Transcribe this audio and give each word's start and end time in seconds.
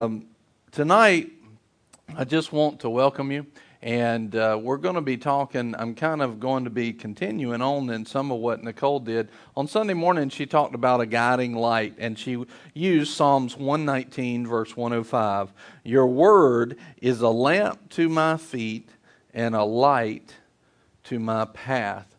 Um, 0.00 0.26
tonight, 0.70 1.32
I 2.16 2.22
just 2.22 2.52
want 2.52 2.78
to 2.82 2.88
welcome 2.88 3.32
you, 3.32 3.46
and 3.82 4.32
uh, 4.36 4.56
we're 4.62 4.76
going 4.76 4.94
to 4.94 5.00
be 5.00 5.16
talking. 5.16 5.74
I'm 5.76 5.96
kind 5.96 6.22
of 6.22 6.38
going 6.38 6.62
to 6.62 6.70
be 6.70 6.92
continuing 6.92 7.60
on 7.60 7.90
in 7.90 8.06
some 8.06 8.30
of 8.30 8.38
what 8.38 8.62
Nicole 8.62 9.00
did. 9.00 9.28
On 9.56 9.66
Sunday 9.66 9.94
morning, 9.94 10.28
she 10.28 10.46
talked 10.46 10.76
about 10.76 11.00
a 11.00 11.06
guiding 11.06 11.56
light, 11.56 11.96
and 11.98 12.16
she 12.16 12.44
used 12.74 13.12
Psalms 13.12 13.56
119, 13.56 14.46
verse 14.46 14.76
105. 14.76 15.52
Your 15.82 16.06
word 16.06 16.78
is 17.02 17.20
a 17.20 17.28
lamp 17.28 17.90
to 17.90 18.08
my 18.08 18.36
feet 18.36 18.88
and 19.34 19.56
a 19.56 19.64
light 19.64 20.32
to 21.04 21.18
my 21.18 21.44
path. 21.46 22.14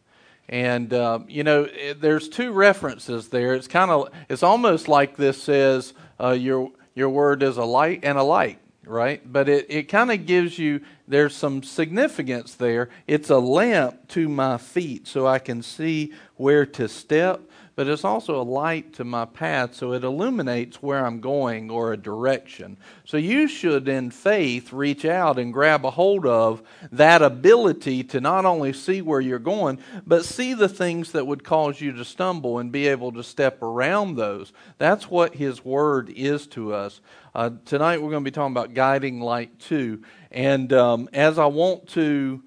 And 0.49 0.93
uh, 0.93 1.19
you 1.29 1.45
know, 1.45 1.69
it, 1.71 2.01
there's 2.01 2.27
two 2.27 2.51
references 2.51 3.29
there. 3.29 3.55
It's 3.55 3.69
kind 3.69 3.89
of, 3.89 4.09
it's 4.27 4.43
almost 4.43 4.89
like 4.89 5.15
this 5.15 5.41
says, 5.41 5.93
uh, 6.19 6.31
your 6.31 6.71
your 6.99 7.09
word 7.09 7.41
is 7.41 7.57
a 7.57 7.63
light 7.63 8.01
and 8.03 8.17
a 8.17 8.23
light, 8.23 8.59
right? 8.85 9.21
But 9.31 9.47
it, 9.47 9.65
it 9.69 9.83
kind 9.83 10.11
of 10.11 10.25
gives 10.25 10.59
you, 10.59 10.81
there's 11.07 11.33
some 11.33 11.63
significance 11.63 12.53
there. 12.55 12.89
It's 13.07 13.29
a 13.29 13.39
lamp 13.39 14.09
to 14.09 14.27
my 14.27 14.57
feet 14.57 15.07
so 15.07 15.25
I 15.25 15.39
can 15.39 15.63
see 15.63 16.13
where 16.35 16.65
to 16.65 16.89
step 16.89 17.48
but 17.79 17.87
it's 17.87 18.03
also 18.03 18.41
a 18.41 18.43
light 18.43 18.91
to 18.91 19.05
my 19.05 19.23
path, 19.23 19.73
so 19.73 19.93
it 19.93 20.03
illuminates 20.03 20.83
where 20.83 21.05
I'm 21.05 21.21
going 21.21 21.71
or 21.71 21.93
a 21.93 21.97
direction. 21.97 22.75
So 23.05 23.15
you 23.15 23.47
should, 23.47 23.87
in 23.87 24.11
faith, 24.11 24.73
reach 24.73 25.05
out 25.05 25.39
and 25.39 25.53
grab 25.53 25.85
a 25.85 25.91
hold 25.91 26.25
of 26.25 26.61
that 26.91 27.21
ability 27.21 28.03
to 28.03 28.19
not 28.19 28.43
only 28.43 28.73
see 28.73 29.01
where 29.01 29.21
you're 29.21 29.39
going, 29.39 29.79
but 30.05 30.25
see 30.25 30.53
the 30.53 30.67
things 30.67 31.13
that 31.13 31.25
would 31.25 31.45
cause 31.45 31.79
you 31.79 31.93
to 31.93 32.03
stumble 32.03 32.59
and 32.59 32.69
be 32.69 32.85
able 32.85 33.13
to 33.13 33.23
step 33.23 33.63
around 33.63 34.17
those. 34.17 34.51
That's 34.77 35.09
what 35.09 35.35
His 35.35 35.63
Word 35.63 36.09
is 36.09 36.47
to 36.47 36.73
us. 36.73 36.99
Uh, 37.33 37.51
tonight 37.63 38.01
we're 38.01 38.11
going 38.11 38.25
to 38.25 38.29
be 38.29 38.35
talking 38.35 38.51
about 38.51 38.73
guiding 38.73 39.21
light 39.21 39.57
too. 39.57 40.03
And 40.31 40.73
um, 40.73 41.07
as 41.13 41.39
I 41.39 41.45
want 41.45 41.87
to 41.91 42.43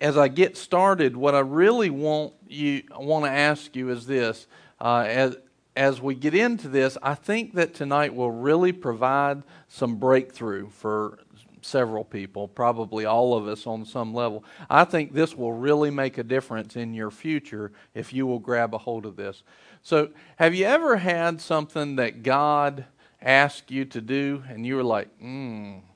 as 0.00 0.16
I 0.16 0.28
get 0.28 0.56
started, 0.56 1.16
what 1.16 1.34
I 1.34 1.40
really 1.40 1.90
want 1.90 2.34
you 2.48 2.82
want 2.98 3.24
to 3.24 3.30
ask 3.30 3.74
you 3.74 3.90
is 3.90 4.06
this: 4.06 4.46
uh, 4.80 5.04
as 5.06 5.36
as 5.76 6.00
we 6.00 6.14
get 6.14 6.34
into 6.34 6.68
this, 6.68 6.98
I 7.02 7.14
think 7.14 7.54
that 7.54 7.74
tonight 7.74 8.14
will 8.14 8.30
really 8.30 8.72
provide 8.72 9.42
some 9.68 9.96
breakthrough 9.96 10.70
for 10.70 11.18
several 11.62 12.04
people, 12.04 12.48
probably 12.48 13.04
all 13.04 13.34
of 13.34 13.46
us 13.46 13.66
on 13.66 13.84
some 13.84 14.14
level. 14.14 14.44
I 14.70 14.84
think 14.84 15.12
this 15.12 15.36
will 15.36 15.52
really 15.52 15.90
make 15.90 16.18
a 16.18 16.22
difference 16.22 16.76
in 16.76 16.94
your 16.94 17.10
future 17.10 17.72
if 17.94 18.12
you 18.12 18.26
will 18.26 18.38
grab 18.38 18.74
a 18.74 18.78
hold 18.78 19.06
of 19.06 19.16
this. 19.16 19.42
So, 19.82 20.10
have 20.36 20.54
you 20.54 20.64
ever 20.64 20.96
had 20.96 21.40
something 21.40 21.96
that 21.96 22.22
God 22.22 22.86
asked 23.20 23.70
you 23.70 23.84
to 23.86 24.00
do 24.00 24.42
and 24.48 24.64
you 24.66 24.76
were 24.76 24.84
like, 24.84 25.08
mm, 25.20 25.82
mm-mm, 25.82 25.82
Mm, 25.82 25.87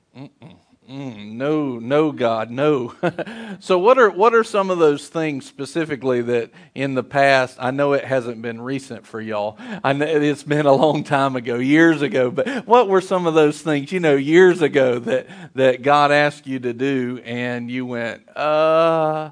no, 1.37 1.79
no, 1.79 2.11
God, 2.11 2.51
no. 2.51 2.93
so, 3.59 3.77
what 3.77 3.97
are 3.97 4.09
what 4.09 4.33
are 4.33 4.43
some 4.43 4.69
of 4.69 4.79
those 4.79 5.07
things 5.07 5.45
specifically 5.45 6.21
that 6.21 6.51
in 6.75 6.95
the 6.95 7.03
past? 7.03 7.57
I 7.59 7.71
know 7.71 7.93
it 7.93 8.05
hasn't 8.05 8.41
been 8.41 8.61
recent 8.61 9.05
for 9.05 9.19
y'all. 9.19 9.57
I 9.83 9.93
know 9.93 10.05
it's 10.05 10.43
been 10.43 10.65
a 10.65 10.73
long 10.73 11.03
time 11.03 11.35
ago, 11.35 11.55
years 11.55 12.01
ago. 12.01 12.31
But 12.31 12.67
what 12.67 12.87
were 12.87 13.01
some 13.01 13.27
of 13.27 13.33
those 13.33 13.61
things, 13.61 13.91
you 13.91 13.99
know, 13.99 14.15
years 14.15 14.61
ago 14.61 14.99
that 14.99 15.27
that 15.55 15.81
God 15.81 16.11
asked 16.11 16.47
you 16.47 16.59
to 16.59 16.73
do, 16.73 17.21
and 17.25 17.69
you 17.69 17.85
went, 17.85 18.27
uh, 18.35 19.29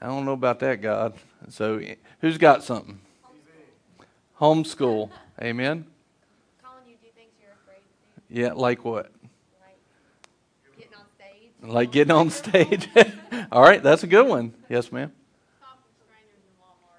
I 0.00 0.06
don't 0.06 0.24
know 0.24 0.32
about 0.32 0.60
that, 0.60 0.80
God. 0.80 1.14
So, 1.48 1.80
who's 2.20 2.38
got 2.38 2.64
something? 2.64 3.00
Homeschool. 4.40 5.10
Amen. 5.42 5.84
Colin, 6.62 6.82
you 6.86 6.96
do 7.02 7.08
things 7.16 7.32
you're 7.40 7.52
afraid. 7.64 7.82
Yeah, 8.28 8.52
like 8.52 8.84
what? 8.84 9.10
Like 11.62 11.90
getting 11.90 12.12
on 12.12 12.30
stage. 12.30 12.88
All 13.52 13.62
right, 13.62 13.82
that's 13.82 14.02
a 14.02 14.06
good 14.06 14.26
one. 14.26 14.54
Yes, 14.68 14.92
ma'am. 14.92 15.12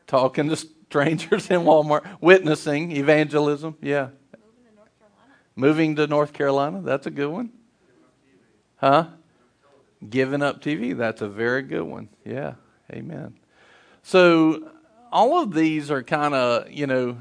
Talking 0.07 0.49
to 0.49 0.55
strangers 0.55 1.49
in 1.49 1.61
Walmart, 1.61 2.05
witnessing, 2.19 2.91
evangelism. 2.91 3.77
Yeah. 3.81 4.09
Moving 4.35 4.65
to 4.65 4.75
North 4.75 4.97
Carolina. 4.99 5.35
Moving 5.55 5.95
to 5.95 6.07
North 6.07 6.33
Carolina. 6.33 6.81
That's 6.81 7.05
a 7.05 7.11
good 7.11 7.29
one. 7.29 7.51
Huh? 8.77 9.07
Giving 10.09 10.41
up 10.41 10.61
TV. 10.61 10.97
That's 10.97 11.21
a 11.21 11.29
very 11.29 11.61
good 11.61 11.83
one. 11.83 12.09
Yeah. 12.25 12.55
Amen. 12.91 13.35
So 14.01 14.71
all 15.11 15.41
of 15.41 15.53
these 15.53 15.91
are 15.91 16.01
kind 16.01 16.33
of, 16.33 16.71
you 16.71 16.87
know, 16.87 17.17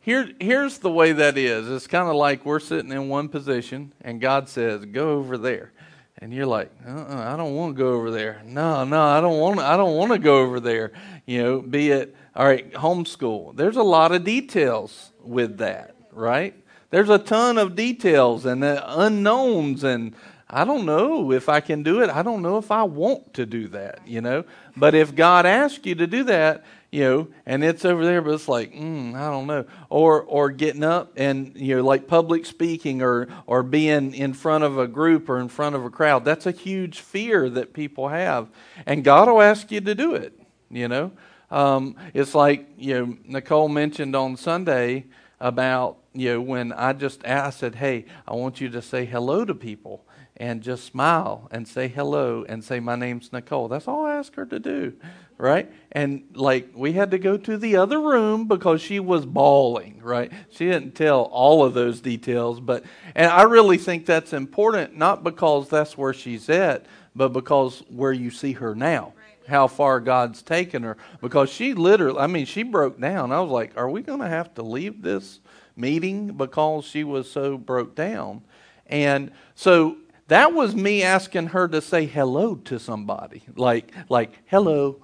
here, 0.00 0.30
here's 0.40 0.78
the 0.78 0.90
way 0.90 1.12
that 1.12 1.36
is. 1.36 1.68
It's 1.68 1.86
kind 1.86 2.08
of 2.08 2.16
like 2.16 2.46
we're 2.46 2.60
sitting 2.60 2.90
in 2.90 3.08
one 3.08 3.28
position 3.28 3.92
and 4.00 4.20
God 4.20 4.48
says, 4.48 4.86
go 4.86 5.10
over 5.10 5.36
there 5.36 5.72
and 6.20 6.34
you're 6.34 6.46
like, 6.46 6.70
uh-uh, 6.86 7.32
I 7.32 7.36
don't 7.36 7.54
want 7.54 7.76
to 7.76 7.82
go 7.82 7.92
over 7.92 8.10
there. 8.10 8.42
No, 8.44 8.84
no, 8.84 9.02
I 9.02 9.20
don't 9.20 9.38
want. 9.38 9.60
I 9.60 9.76
don't 9.76 9.96
want 9.96 10.12
to 10.12 10.18
go 10.18 10.38
over 10.38 10.60
there. 10.60 10.92
You 11.26 11.42
know, 11.42 11.60
be 11.60 11.90
it 11.90 12.14
all 12.34 12.46
right, 12.46 12.70
homeschool. 12.72 13.56
There's 13.56 13.76
a 13.76 13.82
lot 13.82 14.12
of 14.12 14.24
details 14.24 15.10
with 15.22 15.58
that, 15.58 15.94
right? 16.12 16.54
There's 16.90 17.08
a 17.10 17.18
ton 17.18 17.58
of 17.58 17.76
details 17.76 18.46
and 18.46 18.64
unknowns, 18.64 19.84
and 19.84 20.14
I 20.48 20.64
don't 20.64 20.86
know 20.86 21.32
if 21.32 21.48
I 21.48 21.60
can 21.60 21.82
do 21.82 22.00
it. 22.02 22.10
I 22.10 22.22
don't 22.22 22.42
know 22.42 22.58
if 22.58 22.70
I 22.70 22.82
want 22.82 23.34
to 23.34 23.46
do 23.46 23.68
that. 23.68 24.00
You 24.06 24.20
know, 24.20 24.44
but 24.76 24.94
if 24.94 25.14
God 25.14 25.46
asks 25.46 25.84
you 25.86 25.94
to 25.96 26.06
do 26.06 26.24
that, 26.24 26.64
you 26.90 27.02
know, 27.04 27.28
and 27.44 27.62
it's 27.62 27.84
over 27.84 28.04
there, 28.04 28.22
but 28.22 28.32
it's 28.32 28.48
like, 28.48 28.72
mm, 28.72 29.14
I 29.14 29.30
don't 29.30 29.46
know, 29.46 29.66
or 29.90 30.22
or 30.22 30.50
getting 30.50 30.84
up 30.84 31.12
and 31.16 31.52
you 31.54 31.76
know, 31.76 31.82
like 31.82 32.06
public 32.06 32.46
speaking, 32.46 33.02
or 33.02 33.28
or 33.46 33.62
being 33.62 34.14
in 34.14 34.32
front 34.32 34.64
of 34.64 34.78
a 34.78 34.86
group 34.86 35.28
or 35.28 35.38
in 35.38 35.48
front 35.48 35.76
of 35.76 35.84
a 35.84 35.90
crowd. 35.90 36.24
That's 36.24 36.46
a 36.46 36.50
huge 36.50 37.00
fear 37.00 37.50
that 37.50 37.74
people 37.74 38.08
have, 38.08 38.48
and 38.86 39.04
God 39.04 39.28
will 39.28 39.42
ask 39.42 39.70
you 39.70 39.82
to 39.82 39.94
do 39.94 40.14
it. 40.14 40.32
You 40.70 40.88
know, 40.88 41.12
um, 41.50 41.94
it's 42.14 42.34
like 42.34 42.66
you 42.78 42.94
know, 42.94 43.16
Nicole 43.24 43.68
mentioned 43.68 44.16
on 44.16 44.38
Sunday 44.38 45.04
about 45.40 45.98
you 46.14 46.32
know 46.32 46.40
when 46.40 46.72
I 46.72 46.94
just 46.94 47.26
I 47.26 47.50
said, 47.50 47.74
hey, 47.74 48.06
I 48.26 48.34
want 48.34 48.62
you 48.62 48.70
to 48.70 48.80
say 48.80 49.04
hello 49.04 49.44
to 49.44 49.54
people 49.54 50.06
and 50.38 50.62
just 50.62 50.84
smile 50.84 51.48
and 51.50 51.68
say 51.68 51.88
hello 51.88 52.46
and 52.48 52.64
say 52.64 52.80
my 52.80 52.96
name's 52.96 53.30
Nicole. 53.30 53.68
That's 53.68 53.88
all 53.88 54.06
I 54.06 54.14
asked 54.14 54.36
her 54.36 54.46
to 54.46 54.58
do 54.58 54.94
right? 55.38 55.70
And 55.92 56.24
like 56.34 56.70
we 56.74 56.92
had 56.92 57.12
to 57.12 57.18
go 57.18 57.36
to 57.36 57.56
the 57.56 57.76
other 57.76 58.00
room 58.00 58.46
because 58.46 58.82
she 58.82 59.00
was 59.00 59.24
bawling, 59.24 60.00
right? 60.02 60.30
She 60.50 60.66
didn't 60.66 60.94
tell 60.94 61.22
all 61.22 61.64
of 61.64 61.74
those 61.74 62.00
details, 62.00 62.60
but 62.60 62.84
and 63.14 63.30
I 63.30 63.42
really 63.42 63.78
think 63.78 64.04
that's 64.04 64.32
important 64.32 64.96
not 64.96 65.22
because 65.22 65.68
that's 65.68 65.96
where 65.96 66.12
she's 66.12 66.50
at, 66.50 66.86
but 67.14 67.28
because 67.28 67.82
where 67.88 68.12
you 68.12 68.30
see 68.30 68.52
her 68.52 68.74
now. 68.74 69.14
How 69.46 69.66
far 69.66 70.00
God's 70.00 70.42
taken 70.42 70.82
her 70.82 70.98
because 71.22 71.48
she 71.48 71.72
literally 71.72 72.18
I 72.18 72.26
mean 72.26 72.44
she 72.44 72.64
broke 72.64 73.00
down. 73.00 73.32
I 73.32 73.40
was 73.40 73.50
like, 73.50 73.74
are 73.78 73.88
we 73.88 74.02
going 74.02 74.20
to 74.20 74.28
have 74.28 74.52
to 74.56 74.62
leave 74.62 75.00
this 75.00 75.40
meeting 75.74 76.32
because 76.36 76.84
she 76.84 77.02
was 77.02 77.30
so 77.30 77.56
broke 77.56 77.94
down? 77.94 78.42
And 78.86 79.30
so 79.54 79.96
that 80.26 80.52
was 80.52 80.74
me 80.74 81.02
asking 81.02 81.48
her 81.48 81.66
to 81.68 81.80
say 81.80 82.04
hello 82.04 82.56
to 82.56 82.78
somebody. 82.78 83.42
Like 83.56 83.92
like 84.10 84.38
hello, 84.46 85.02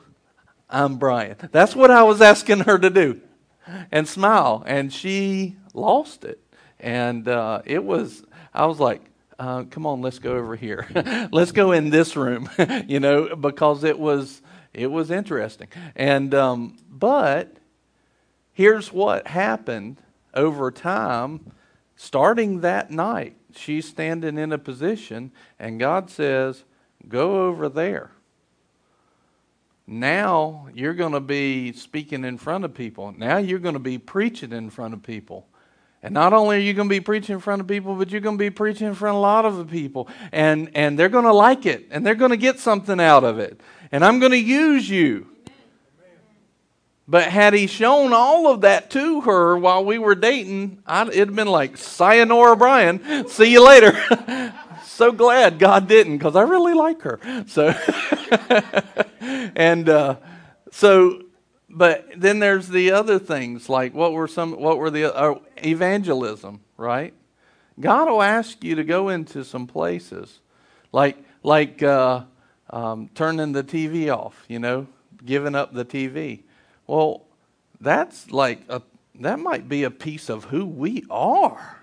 I'm 0.69 0.97
Brian. 0.97 1.37
That's 1.53 1.77
what 1.77 1.91
I 1.91 2.03
was 2.03 2.21
asking 2.21 2.61
her 2.61 2.79
to 2.79 2.91
do 2.91 3.21
and 3.91 4.09
smile. 4.09 4.63
And 4.67 4.93
she 4.93 5.57
lost 5.73 6.25
it. 6.25 6.41
And 6.81 7.29
uh, 7.29 7.63
it 7.65 7.83
was, 7.85 8.25
I 8.53 8.67
was 8.67 8.81
like, 8.81 9.03
uh, 9.39 9.65
come 9.65 9.87
on, 9.87 10.01
let's 10.01 10.19
go 10.19 10.37
over 10.37 10.57
here. 10.57 10.87
let's 11.33 11.53
go 11.53 11.73
in 11.73 11.91
this 11.91 12.17
room, 12.17 12.49
you 12.87 13.01
know, 13.01 13.35
because 13.37 13.85
it 13.85 13.99
was, 13.99 14.43
it 14.73 14.91
was 14.91 15.11
interesting. 15.11 15.69
And, 15.97 16.35
um, 16.35 16.77
but 16.89 17.57
here's 18.53 18.93
what 18.93 19.27
happened 19.29 20.01
over 20.35 20.71
time, 20.71 21.53
starting 21.97 22.61
that 22.61 22.91
night. 22.91 23.37
She's 23.57 23.89
standing 23.89 24.37
in 24.37 24.53
a 24.53 24.59
position, 24.59 25.31
and 25.59 25.79
God 25.79 26.11
says, 26.11 26.65
Go 27.09 27.47
over 27.47 27.69
there. 27.69 28.11
Now 29.87 30.69
you're 30.75 30.95
going 30.95 31.13
to 31.13 31.21
be 31.21 31.73
speaking 31.73 32.25
in 32.25 32.39
front 32.39 32.65
of 32.65 32.75
people. 32.75 33.15
Now 33.17 33.37
you're 33.39 33.59
going 33.59 33.75
to 33.75 33.81
be 33.81 33.99
preaching 33.99 34.53
in 34.53 34.71
front 34.71 34.95
of 34.95 35.03
people. 35.03 35.47
And 36.03 36.13
not 36.13 36.35
only 36.35 36.57
are 36.57 36.61
you 36.61 36.75
going 36.75 36.89
to 36.89 36.95
be 36.95 37.01
preaching 37.01 37.35
in 37.35 37.41
front 37.41 37.61
of 37.61 37.67
people, 37.67 37.95
but 37.95 38.11
you're 38.11 38.21
going 38.21 38.37
to 38.37 38.43
be 38.43 38.51
preaching 38.51 38.87
in 38.87 38.95
front 38.95 39.17
of 39.17 39.19
a 39.19 39.21
lot 39.21 39.47
of 39.47 39.71
people. 39.71 40.09
And, 40.33 40.71
and 40.75 40.99
they're 40.99 41.09
going 41.09 41.25
to 41.25 41.33
like 41.33 41.65
it. 41.65 41.87
And 41.91 42.05
they're 42.05 42.15
going 42.15 42.31
to 42.31 42.37
get 42.37 42.61
something 42.61 43.01
out 43.01 43.25
of 43.25 43.39
it. 43.39 43.61
And 43.91 44.05
I'm 44.05 44.21
going 44.21 44.33
to 44.33 44.39
use 44.39 44.89
you. 44.89 45.34
But 47.07 47.25
had 47.25 47.53
he 47.53 47.67
shown 47.67 48.15
all 48.15 48.47
of 48.47 48.63
that 48.63 48.91
to 48.91 49.21
her 49.23 49.59
while 49.59 49.85
we 49.85 49.99
were 49.99 50.15
dating, 50.15 50.83
it'd 50.89 51.29
have 51.29 51.37
been 51.37 51.49
like, 51.49 51.77
Sayonara, 51.77 52.57
Brian. 52.57 53.29
See 53.29 53.53
you 53.53 53.65
later. 53.65 53.93
so 54.85 55.13
glad 55.13 55.59
God 55.59 55.87
didn't 55.87 56.17
because 56.17 56.35
I 56.35 56.43
really 56.43 56.73
like 56.73 57.03
her. 57.03 57.21
So, 57.47 57.75
and 59.21 59.89
uh, 59.89 60.17
so, 60.71 61.25
but 61.69 62.09
then 62.17 62.39
there's 62.39 62.69
the 62.69 62.93
other 62.93 63.19
things 63.19 63.69
like 63.69 63.93
what 63.93 64.13
were 64.13 64.29
some, 64.29 64.53
what 64.53 64.79
were 64.79 64.91
the 64.91 65.15
uh, 65.15 65.35
evangelism, 65.59 66.61
right? 66.79 67.13
God 67.79 68.09
will 68.09 68.23
ask 68.23 68.63
you 68.63 68.77
to 68.77 68.85
go 68.85 69.11
into 69.11 69.45
some 69.45 69.67
places, 69.67 70.41
like 70.93 71.19
like 71.43 71.83
uh, 71.83 72.23
um, 72.71 73.11
turning 73.15 73.53
the 73.53 73.65
TV 73.65 74.17
off. 74.17 74.45
You 74.49 74.61
know, 74.61 74.87
giving 75.25 75.55
up 75.55 75.75
the 75.75 75.85
TV. 75.85 76.44
Well, 76.87 77.23
that's 77.81 78.31
like 78.31 78.63
a 78.69 78.83
that 79.21 79.39
might 79.39 79.69
be 79.69 79.85
a 79.85 79.91
piece 79.91 80.29
of 80.29 80.45
who 80.45 80.67
we 80.67 81.05
are. 81.09 81.79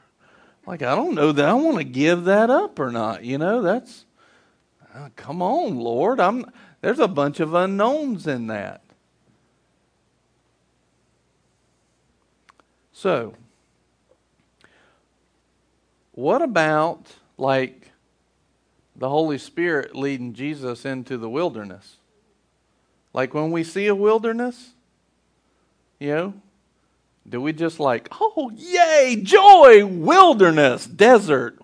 Like 0.65 0.81
I 0.81 0.95
don't 0.95 1.15
know 1.15 1.31
that 1.31 1.45
I 1.45 1.53
want 1.53 1.77
to 1.77 1.83
give 1.83 2.25
that 2.25 2.49
up 2.49 2.79
or 2.79 2.91
not. 2.91 3.23
You 3.23 3.37
know, 3.37 3.61
that's 3.61 4.05
uh, 4.93 5.09
come 5.15 5.41
on, 5.41 5.79
Lord. 5.79 6.19
I'm 6.19 6.45
there's 6.81 6.99
a 6.99 7.07
bunch 7.07 7.39
of 7.39 7.53
unknowns 7.53 8.27
in 8.27 8.47
that. 8.47 8.83
So, 12.91 13.33
what 16.11 16.41
about 16.41 17.07
like 17.37 17.91
the 18.95 19.09
Holy 19.09 19.39
Spirit 19.39 19.95
leading 19.95 20.33
Jesus 20.33 20.85
into 20.85 21.17
the 21.17 21.29
wilderness? 21.29 21.97
Like 23.13 23.33
when 23.33 23.51
we 23.51 23.63
see 23.63 23.87
a 23.87 23.95
wilderness, 23.95 24.73
you 26.01 26.07
know, 26.07 26.33
do 27.29 27.39
we 27.39 27.53
just 27.53 27.79
like, 27.79 28.09
oh, 28.19 28.51
yay, 28.55 29.21
joy, 29.21 29.85
wilderness, 29.85 30.87
desert, 30.87 31.59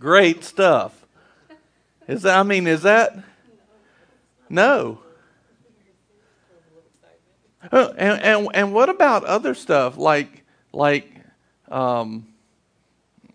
great 0.00 0.42
stuff? 0.42 1.06
Is 2.08 2.22
that, 2.22 2.36
I 2.36 2.42
mean, 2.42 2.66
is 2.66 2.82
that? 2.82 3.16
No. 4.50 4.98
Oh, 7.70 7.94
and, 7.96 8.20
and, 8.20 8.48
and 8.54 8.74
what 8.74 8.88
about 8.88 9.22
other 9.22 9.54
stuff 9.54 9.96
like, 9.96 10.42
like, 10.72 11.08
um, 11.70 12.26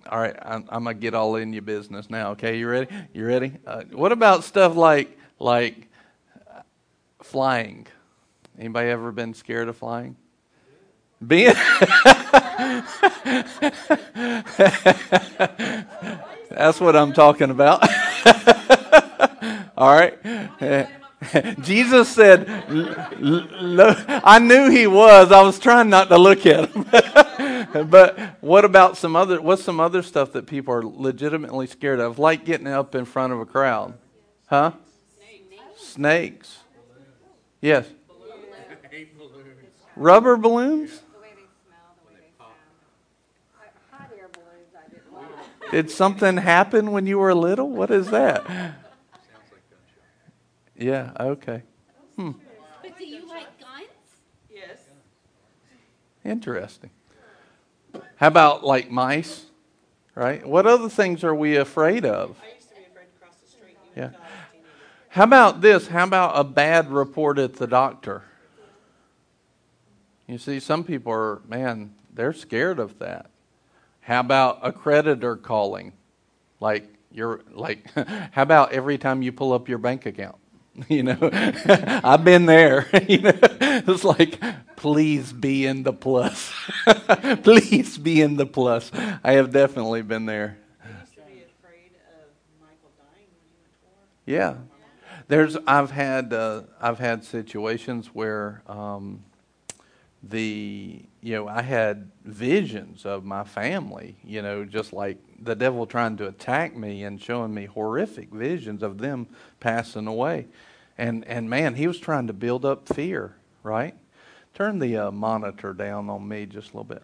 all 0.09 0.19
right, 0.19 0.35
I'm, 0.41 0.65
I'm 0.67 0.83
gonna 0.83 0.95
get 0.95 1.13
all 1.13 1.37
in 1.37 1.53
your 1.53 1.61
business 1.61 2.09
now. 2.09 2.31
Okay, 2.31 2.59
you 2.59 2.67
ready? 2.67 2.93
You 3.13 3.25
ready? 3.25 3.53
Uh, 3.65 3.83
what 3.91 4.11
about 4.11 4.43
stuff 4.43 4.75
like 4.75 5.17
like 5.39 5.87
flying? 7.21 7.87
Anybody 8.57 8.89
ever 8.89 9.11
been 9.11 9.33
scared 9.33 9.67
of 9.67 9.77
flying? 9.77 10.15
Being 11.25 11.53
That's 16.49 16.79
what 16.79 16.95
I'm 16.95 17.13
talking 17.13 17.49
about. 17.49 17.87
All 19.77 19.93
right. 19.93 20.17
Jesus 21.61 22.09
said, 22.09 22.47
I 22.49 24.39
knew 24.39 24.69
he 24.69 24.87
was. 24.87 25.31
I 25.31 25.41
was 25.41 25.59
trying 25.59 25.89
not 25.89 26.09
to 26.09 26.17
look 26.17 26.45
at 26.45 26.69
him. 26.69 26.85
but 27.89 28.37
what 28.41 28.65
about 28.65 28.97
some 28.97 29.15
other, 29.15 29.41
what's 29.41 29.63
some 29.63 29.79
other 29.79 30.03
stuff 30.03 30.33
that 30.33 30.45
people 30.45 30.73
are 30.73 30.83
legitimately 30.83 31.67
scared 31.67 31.99
of? 31.99 32.19
Like 32.19 32.45
getting 32.45 32.67
up 32.67 32.93
in 32.95 33.05
front 33.05 33.33
of 33.33 33.39
a 33.39 33.45
crowd. 33.45 33.95
Huh? 34.47 34.71
Snakes. 35.77 36.59
Yes. 37.61 37.87
Rubber 39.97 40.37
balloons? 40.37 41.01
Did 45.71 45.91
something 45.91 46.37
happen 46.37 46.91
when 46.91 47.05
you 47.07 47.19
were 47.19 47.33
little? 47.33 47.69
What 47.69 47.91
is 47.91 48.09
that? 48.11 48.45
Yeah, 50.79 51.11
okay. 51.19 51.63
Hmm. 52.17 52.33
But 52.83 52.99
do 52.99 53.03
you 53.03 53.27
like 53.27 53.47
guns? 53.59 53.87
Yes. 54.53 54.77
Interesting. 56.23 56.91
How 58.17 58.27
about 58.27 58.63
like 58.63 58.91
mice? 58.91 59.47
Right? 60.13 60.45
What 60.47 60.67
other 60.67 60.87
things 60.87 61.23
are 61.23 61.33
we 61.33 61.55
afraid 61.55 62.05
of? 62.05 62.37
I 62.43 62.53
used 62.53 62.69
to 62.69 62.75
be 62.75 62.81
afraid 62.91 63.05
to 63.11 63.19
cross 63.19 63.37
the 63.43 63.49
street 63.49 63.75
Yeah. 63.95 64.03
when 64.03 64.13
I 64.13 64.19
was 64.19 64.19
a 64.19 64.51
teenager. 64.51 64.69
How 65.09 65.23
about 65.23 65.61
this? 65.61 65.87
How 65.87 66.03
about 66.03 66.33
a 66.35 66.43
bad 66.43 66.91
report 66.91 67.39
at 67.39 67.55
the 67.55 67.65
doctor? 67.65 68.21
You 70.27 70.37
see, 70.37 70.59
some 70.59 70.83
people 70.83 71.13
are, 71.13 71.41
man, 71.47 71.93
they're 72.13 72.33
scared 72.33 72.79
of 72.79 72.99
that. 72.99 73.29
How 74.01 74.19
about 74.19 74.59
a 74.61 74.71
creditor 74.71 75.37
calling? 75.37 75.93
Like, 76.59 76.87
you're 77.11 77.41
like, 77.51 77.89
how 78.31 78.41
about 78.41 78.73
every 78.73 78.97
time 78.97 79.21
you 79.21 79.31
pull 79.31 79.53
up 79.53 79.69
your 79.69 79.77
bank 79.77 80.05
account? 80.05 80.37
You 80.89 81.01
know, 81.01 81.17
I've 82.03 82.23
been 82.23 82.45
there. 82.45 82.87
you 83.07 83.17
know, 83.23 83.33
it's 83.41 84.03
like, 84.03 84.39
please 84.75 85.33
be 85.33 85.65
in 85.65 85.81
the 85.81 85.91
plus. 85.91 86.53
please 87.41 87.97
be 87.97 88.21
in 88.21 88.35
the 88.35 88.45
plus. 88.45 88.91
I 89.23 89.31
have 89.33 89.51
definitely 89.51 90.03
been 90.03 90.27
there. 90.27 90.59
Yeah. 94.27 94.57
There's 95.27 95.57
I've 95.65 95.89
had 95.89 96.31
uh, 96.31 96.63
I've 96.79 96.99
had 96.99 97.23
situations 97.23 98.07
where 98.13 98.61
um, 98.67 99.23
the 100.29 101.01
you 101.21 101.33
know 101.33 101.47
I 101.47 101.61
had 101.61 102.11
visions 102.23 103.05
of 103.05 103.25
my 103.25 103.43
family, 103.43 104.17
you 104.23 104.41
know, 104.41 104.65
just 104.65 104.93
like 104.93 105.17
the 105.41 105.55
devil 105.55 105.85
trying 105.85 106.17
to 106.17 106.27
attack 106.27 106.75
me 106.75 107.03
and 107.03 107.21
showing 107.21 107.53
me 107.53 107.65
horrific 107.65 108.31
visions 108.31 108.83
of 108.83 108.97
them 108.97 109.27
passing 109.59 110.07
away, 110.07 110.47
and 110.97 111.25
and 111.25 111.49
man, 111.49 111.75
he 111.75 111.87
was 111.87 111.99
trying 111.99 112.27
to 112.27 112.33
build 112.33 112.65
up 112.65 112.87
fear. 112.87 113.35
Right? 113.63 113.95
Turn 114.53 114.79
the 114.79 114.97
uh, 114.97 115.11
monitor 115.11 115.73
down 115.73 116.09
on 116.09 116.27
me 116.27 116.45
just 116.45 116.73
a 116.73 116.77
little 116.77 116.83
bit. 116.83 117.03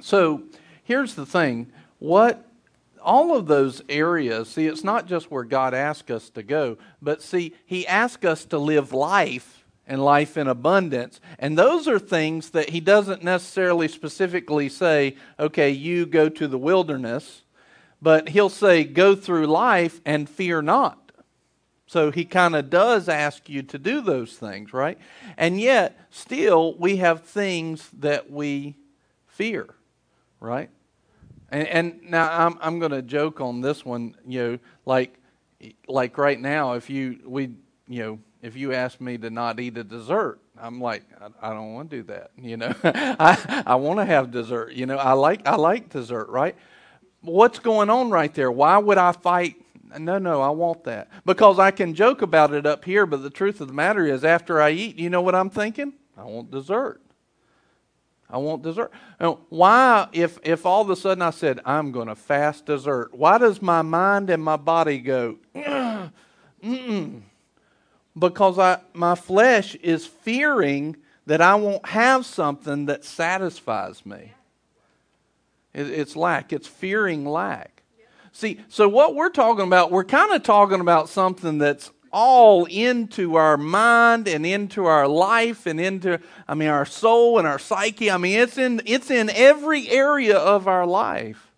So 0.00 0.42
here's 0.82 1.14
the 1.14 1.26
thing: 1.26 1.72
what 1.98 2.48
all 3.00 3.36
of 3.36 3.46
those 3.46 3.82
areas, 3.88 4.48
see, 4.48 4.66
it's 4.66 4.84
not 4.84 5.06
just 5.06 5.30
where 5.30 5.44
God 5.44 5.74
asks 5.74 6.10
us 6.10 6.30
to 6.30 6.42
go, 6.42 6.78
but 7.00 7.22
see, 7.22 7.54
He 7.66 7.86
asks 7.86 8.24
us 8.24 8.44
to 8.46 8.58
live 8.58 8.92
life 8.92 9.61
and 9.92 10.02
life 10.02 10.38
in 10.38 10.48
abundance. 10.48 11.20
And 11.38 11.58
those 11.58 11.86
are 11.86 11.98
things 11.98 12.50
that 12.50 12.70
He 12.70 12.80
doesn't 12.80 13.22
necessarily 13.22 13.88
specifically 13.88 14.70
say, 14.70 15.16
okay, 15.38 15.68
you 15.68 16.06
go 16.06 16.30
to 16.30 16.48
the 16.48 16.56
wilderness, 16.56 17.42
but 18.00 18.30
He'll 18.30 18.48
say, 18.48 18.84
go 18.84 19.14
through 19.14 19.46
life 19.48 20.00
and 20.06 20.30
fear 20.30 20.62
not. 20.62 21.12
So 21.86 22.10
he 22.10 22.24
kind 22.24 22.56
of 22.56 22.70
does 22.70 23.06
ask 23.06 23.50
you 23.50 23.62
to 23.64 23.78
do 23.78 24.00
those 24.00 24.32
things, 24.32 24.72
right? 24.72 24.96
And 25.36 25.60
yet, 25.60 26.00
still, 26.08 26.74
we 26.78 26.96
have 26.96 27.24
things 27.24 27.90
that 27.98 28.30
we 28.30 28.76
fear, 29.26 29.74
right? 30.40 30.70
And, 31.50 31.68
and 31.68 32.00
now 32.04 32.46
I'm 32.46 32.56
I'm 32.62 32.78
going 32.78 32.92
to 32.92 33.02
joke 33.02 33.42
on 33.42 33.60
this 33.60 33.84
one, 33.84 34.16
you 34.26 34.42
know, 34.42 34.58
like 34.86 35.18
like 35.86 36.16
right 36.16 36.40
now, 36.40 36.72
if 36.72 36.88
you 36.88 37.18
we 37.26 37.56
you 37.88 38.02
know 38.02 38.18
if 38.42 38.56
you 38.56 38.72
ask 38.74 39.00
me 39.00 39.16
to 39.18 39.30
not 39.30 39.60
eat 39.60 39.78
a 39.78 39.84
dessert, 39.84 40.40
I'm 40.60 40.80
like 40.80 41.04
I, 41.20 41.50
I 41.50 41.54
don't 41.54 41.72
want 41.72 41.90
to 41.90 41.96
do 41.98 42.02
that, 42.04 42.32
you 42.36 42.56
know. 42.56 42.74
I 42.84 43.62
I 43.66 43.74
want 43.76 44.00
to 44.00 44.04
have 44.04 44.30
dessert, 44.30 44.72
you 44.72 44.86
know. 44.86 44.98
I 44.98 45.12
like 45.12 45.46
I 45.46 45.56
like 45.56 45.88
dessert, 45.88 46.28
right? 46.28 46.56
What's 47.20 47.60
going 47.60 47.88
on 47.88 48.10
right 48.10 48.34
there? 48.34 48.50
Why 48.50 48.78
would 48.78 48.98
I 48.98 49.12
fight? 49.12 49.56
No, 49.98 50.18
no, 50.18 50.40
I 50.40 50.48
want 50.50 50.84
that 50.84 51.10
because 51.24 51.58
I 51.58 51.70
can 51.70 51.94
joke 51.94 52.22
about 52.22 52.52
it 52.52 52.66
up 52.66 52.84
here, 52.84 53.06
but 53.06 53.22
the 53.22 53.30
truth 53.30 53.60
of 53.60 53.68
the 53.68 53.74
matter 53.74 54.06
is, 54.06 54.24
after 54.24 54.60
I 54.60 54.70
eat, 54.70 54.98
you 54.98 55.10
know 55.10 55.20
what 55.20 55.34
I'm 55.34 55.50
thinking? 55.50 55.92
I 56.16 56.24
want 56.24 56.50
dessert. 56.50 57.00
I 58.30 58.38
want 58.38 58.62
dessert. 58.62 58.90
Now, 59.20 59.40
why, 59.50 60.08
if, 60.12 60.38
if 60.42 60.64
all 60.64 60.80
of 60.80 60.88
a 60.88 60.96
sudden 60.96 61.20
I 61.20 61.28
said, 61.28 61.60
I'm 61.66 61.92
going 61.92 62.08
to 62.08 62.14
fast 62.14 62.64
dessert, 62.64 63.12
why 63.12 63.36
does 63.36 63.60
my 63.60 63.82
mind 63.82 64.30
and 64.30 64.42
my 64.42 64.56
body 64.56 64.98
go, 64.98 65.36
mm 66.64 67.22
because 68.18 68.58
I, 68.58 68.80
my 68.92 69.14
flesh 69.14 69.74
is 69.76 70.06
fearing 70.06 70.96
that 71.26 71.40
I 71.40 71.54
won't 71.54 71.86
have 71.86 72.26
something 72.26 72.86
that 72.86 73.04
satisfies 73.04 74.04
me. 74.04 74.32
It, 75.72 75.88
it's 75.88 76.16
lack, 76.16 76.52
it's 76.52 76.68
fearing 76.68 77.24
lack. 77.24 77.82
See, 78.32 78.60
so 78.68 78.88
what 78.88 79.14
we're 79.14 79.30
talking 79.30 79.66
about, 79.66 79.90
we're 79.90 80.04
kind 80.04 80.32
of 80.32 80.42
talking 80.42 80.80
about 80.80 81.08
something 81.08 81.58
that's 81.58 81.90
all 82.12 82.66
into 82.66 83.36
our 83.36 83.56
mind 83.56 84.28
and 84.28 84.44
into 84.44 84.84
our 84.84 85.08
life 85.08 85.66
and 85.66 85.80
into 85.80 86.20
I 86.46 86.54
mean 86.54 86.68
our 86.68 86.84
soul 86.84 87.38
and 87.38 87.48
our 87.48 87.58
psyche. 87.58 88.10
I 88.10 88.18
mean 88.18 88.38
it's 88.38 88.58
in 88.58 88.82
it's 88.84 89.10
in 89.10 89.30
every 89.30 89.88
area 89.88 90.36
of 90.36 90.68
our 90.68 90.86
life. 90.86 91.48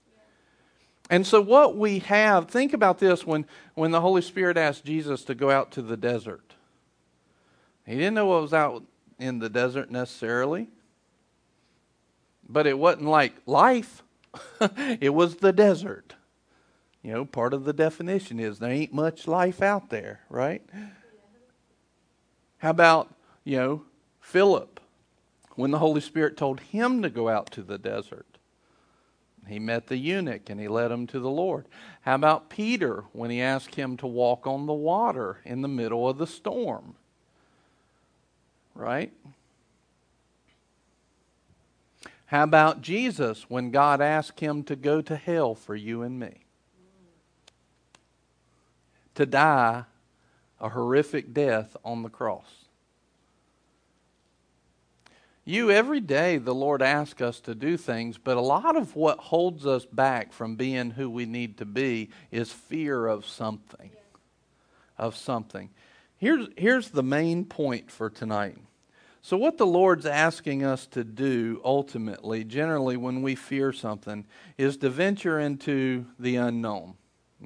And 1.11 1.27
so 1.27 1.41
what 1.41 1.77
we 1.77 1.99
have, 2.01 2.49
think 2.49 2.73
about 2.73 2.99
this 2.99 3.27
when 3.27 3.47
when 3.75 3.91
the 3.91 4.01
Holy 4.01 4.23
Spirit 4.23 4.57
asked 4.57 4.85
Jesus 4.85 5.25
to 5.25 5.35
go 5.35 5.51
out 5.51 5.71
to 5.73 5.83
the 5.83 5.97
desert. 5.97 6.55
He 7.87 7.95
didn't 7.97 8.15
know 8.15 8.27
what 8.27 8.43
was 8.43 8.55
out 8.55 8.85
in 9.19 9.39
the 9.39 9.49
desert 9.49 9.91
necessarily. 9.91 10.69
But 12.49 12.67
it 12.67 12.79
wasn't 12.79 13.07
like 13.07 13.35
life. 13.47 14.03
it 14.61 15.15
was 15.15 15.37
the 15.37 15.53
desert. 15.53 16.15
You 17.03 17.13
know, 17.13 17.25
part 17.25 17.53
of 17.53 17.65
the 17.65 17.73
definition 17.73 18.41
is 18.41 18.59
there 18.59 18.71
ain't 18.71 18.95
much 18.95 19.27
life 19.27 19.61
out 19.61 19.91
there, 19.91 20.21
right? 20.31 20.63
How 22.59 22.71
about, 22.71 23.15
you 23.45 23.59
know, 23.59 23.83
Philip 24.21 24.81
when 25.55 25.71
the 25.71 25.79
Holy 25.79 26.01
Spirit 26.01 26.37
told 26.37 26.61
him 26.61 27.03
to 27.03 27.11
go 27.11 27.29
out 27.29 27.51
to 27.53 27.63
the 27.63 27.79
desert? 27.79 28.34
He 29.49 29.59
met 29.59 29.87
the 29.87 29.97
eunuch 29.97 30.49
and 30.49 30.61
he 30.61 30.69
led 30.69 30.91
him 30.91 31.07
to 31.09 31.21
the 31.21 31.31
Lord. 31.31 31.67
How 32.03 32.15
about 32.15 32.51
Peter 32.51 33.05
when 33.13 33.31
he 33.31 33.41
asked 33.41 33.75
him 33.75 33.97
to 33.99 34.07
walk 34.07 34.47
on 34.47 34.67
the 34.67 34.73
water 34.73 35.41
in 35.45 35.63
the 35.63 35.69
middle 35.69 36.09
of 36.09 36.19
the 36.19 36.27
storm? 36.27 36.95
Right? 38.75 39.13
How 42.27 42.43
about 42.43 42.83
Jesus 42.83 43.49
when 43.49 43.71
God 43.71 44.01
asked 44.01 44.41
him 44.41 44.65
to 44.65 44.77
go 44.77 45.01
to 45.03 45.17
hell 45.17 45.55
for 45.55 45.75
you 45.75 46.03
and 46.03 46.19
me? 46.19 46.47
To 49.15 49.27
die 49.27 49.85
a 50.61 50.71
horrific 50.71 51.35
death 51.35 51.77
on 51.85 52.03
the 52.03 52.09
cross. 52.09 52.64
You, 55.47 55.71
every 55.71 56.01
day, 56.01 56.39
the 56.39 56.55
Lord 56.55 56.81
asks 56.81 57.21
us 57.21 57.39
to 57.41 57.55
do 57.55 57.77
things, 57.77 58.17
but 58.17 58.39
a 58.39 58.41
lot 58.41 58.77
of 58.77 58.97
what 58.97 59.19
holds 59.19 59.67
us 59.67 59.85
back 59.85 60.33
from 60.33 60.57
being 60.57 60.93
who 60.93 61.11
we 61.11 61.27
need 61.27 61.59
to 61.59 61.67
be 61.67 62.09
is 62.31 62.51
fear 62.51 63.07
of 63.07 63.27
something. 63.27 63.91
Of 64.97 65.17
something. 65.17 65.69
Here's, 66.17 66.49
here's 66.57 66.89
the 66.91 67.03
main 67.03 67.45
point 67.45 67.91
for 67.91 68.09
tonight. 68.09 68.57
So, 69.21 69.37
what 69.37 69.59
the 69.59 69.67
Lord's 69.67 70.07
asking 70.07 70.65
us 70.65 70.87
to 70.89 71.05
do 71.05 71.61
ultimately, 71.65 72.45
generally, 72.45 72.97
when 72.97 73.23
we 73.23 73.35
fear 73.35 73.73
something, 73.73 74.27
is 74.57 74.77
to 74.79 74.91
venture 74.91 75.39
into 75.39 76.07
the 76.19 76.37
unknown. 76.37 76.95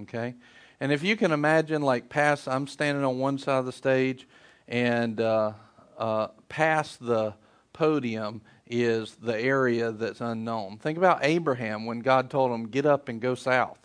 Okay? 0.02 0.35
And 0.81 0.93
if 0.93 1.02
you 1.02 1.17
can 1.17 1.33
imagine, 1.33 1.83
like, 1.83 2.09
past, 2.09 2.49
I'm 2.49 2.69
standing 2.69 3.05
on 3.05 3.19
one 3.19 3.38
side 3.38 3.59
of 3.59 3.67
the 3.67 3.73
stage, 3.73 4.28
and 4.69 5.21
uh, 5.21 5.52
uh, 5.97 6.28
past 6.49 7.05
the 7.05 7.35
podium 7.78 8.42
is 8.66 9.14
the 9.23 9.38
area 9.38 9.92
that's 9.92 10.20
unknown. 10.20 10.78
Think 10.78 10.99
about 10.99 11.20
Abraham 11.23 11.87
when 11.87 12.00
God 12.00 12.28
told 12.28 12.50
him, 12.50 12.66
Get 12.66 12.85
up 12.85 13.08
and 13.08 13.20
go 13.20 13.37
south. 13.37 13.78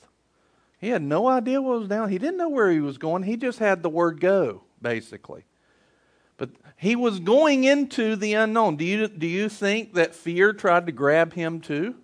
He 0.80 0.90
had 0.90 1.04
no 1.04 1.28
idea 1.28 1.62
what 1.62 1.80
was 1.80 1.88
down. 1.88 2.10
He 2.10 2.18
didn't 2.18 2.38
know 2.38 2.50
where 2.50 2.72
he 2.72 2.82
was 2.82 2.98
going. 2.98 3.22
He 3.22 3.38
just 3.38 3.60
had 3.60 3.84
the 3.84 3.90
word 3.90 4.20
go, 4.20 4.64
basically. 4.82 5.46
But 6.38 6.50
he 6.76 6.96
was 6.96 7.20
going 7.20 7.66
into 7.66 8.16
the 8.16 8.34
unknown. 8.34 8.78
Do 8.78 8.84
you, 8.84 9.08
do 9.08 9.28
you 9.28 9.48
think 9.48 9.94
that 9.94 10.16
fear 10.16 10.54
tried 10.54 10.88
to 10.88 10.92
grab 10.92 11.34
him 11.34 11.62
too? 11.62 11.96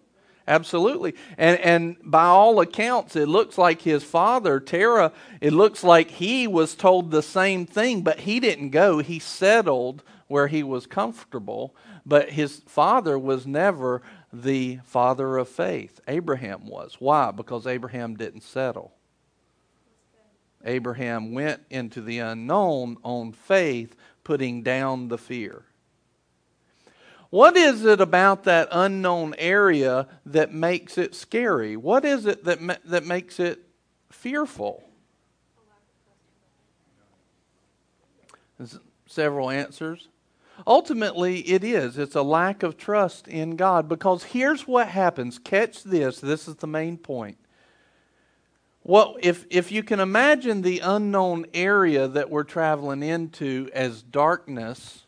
Absolutely. 0.47 1.15
And, 1.39 1.59
and 1.59 1.97
by 2.03 2.25
all 2.25 2.59
accounts, 2.59 3.15
it 3.15 3.27
looks 3.27 3.57
like 3.57 3.81
his 3.81 4.03
father, 4.03 4.59
Terah, 4.59 5.11
it 5.41 5.53
looks 5.53 5.83
like 5.83 6.11
he 6.11 6.45
was 6.45 6.75
told 6.75 7.09
the 7.09 7.23
same 7.23 7.65
thing, 7.65 8.01
but 8.01 8.19
he 8.21 8.39
didn't 8.39 8.69
go. 8.69 8.99
He 8.99 9.17
settled 9.17 10.03
where 10.29 10.47
he 10.47 10.63
was 10.63 10.87
comfortable, 10.87 11.75
but 12.05 12.29
his 12.29 12.61
father 12.67 13.19
was 13.19 13.45
never 13.45 14.01
the 14.31 14.79
father 14.85 15.37
of 15.37 15.49
faith. 15.49 15.99
Abraham 16.07 16.67
was. 16.67 16.95
Why? 16.99 17.31
Because 17.31 17.67
Abraham 17.67 18.15
didn't 18.15 18.43
settle. 18.43 18.93
Abraham 20.63 21.33
went 21.33 21.61
into 21.69 22.01
the 22.01 22.19
unknown 22.19 22.97
on 23.03 23.31
faith, 23.31 23.95
putting 24.23 24.61
down 24.61 25.07
the 25.07 25.17
fear. 25.17 25.63
What 27.31 27.57
is 27.57 27.85
it 27.85 27.99
about 27.99 28.43
that 28.43 28.67
unknown 28.71 29.35
area 29.37 30.07
that 30.25 30.53
makes 30.53 30.97
it 30.97 31.15
scary? 31.15 31.75
What 31.75 32.05
is 32.05 32.25
it 32.25 32.43
that, 32.43 32.61
ma- 32.61 32.75
that 32.85 33.05
makes 33.05 33.39
it 33.39 33.67
fearful? 34.11 34.83
There's 38.57 38.79
several 39.07 39.49
answers. 39.49 40.07
Ultimately, 40.67 41.39
it 41.41 41.63
is. 41.63 41.97
It's 41.97 42.15
a 42.15 42.21
lack 42.21 42.63
of 42.63 42.77
trust 42.77 43.27
in 43.27 43.55
God 43.55 43.87
because 43.87 44.23
here's 44.23 44.67
what 44.67 44.87
happens. 44.87 45.39
Catch 45.39 45.83
this. 45.83 46.19
This 46.19 46.47
is 46.47 46.55
the 46.55 46.67
main 46.67 46.97
point. 46.97 47.37
Well, 48.83 49.17
if, 49.21 49.45
if 49.49 49.71
you 49.71 49.83
can 49.83 49.99
imagine 49.99 50.61
the 50.61 50.79
unknown 50.79 51.45
area 51.53 52.07
that 52.07 52.29
we're 52.29 52.43
traveling 52.43 53.03
into 53.03 53.69
as 53.73 54.01
darkness, 54.01 55.05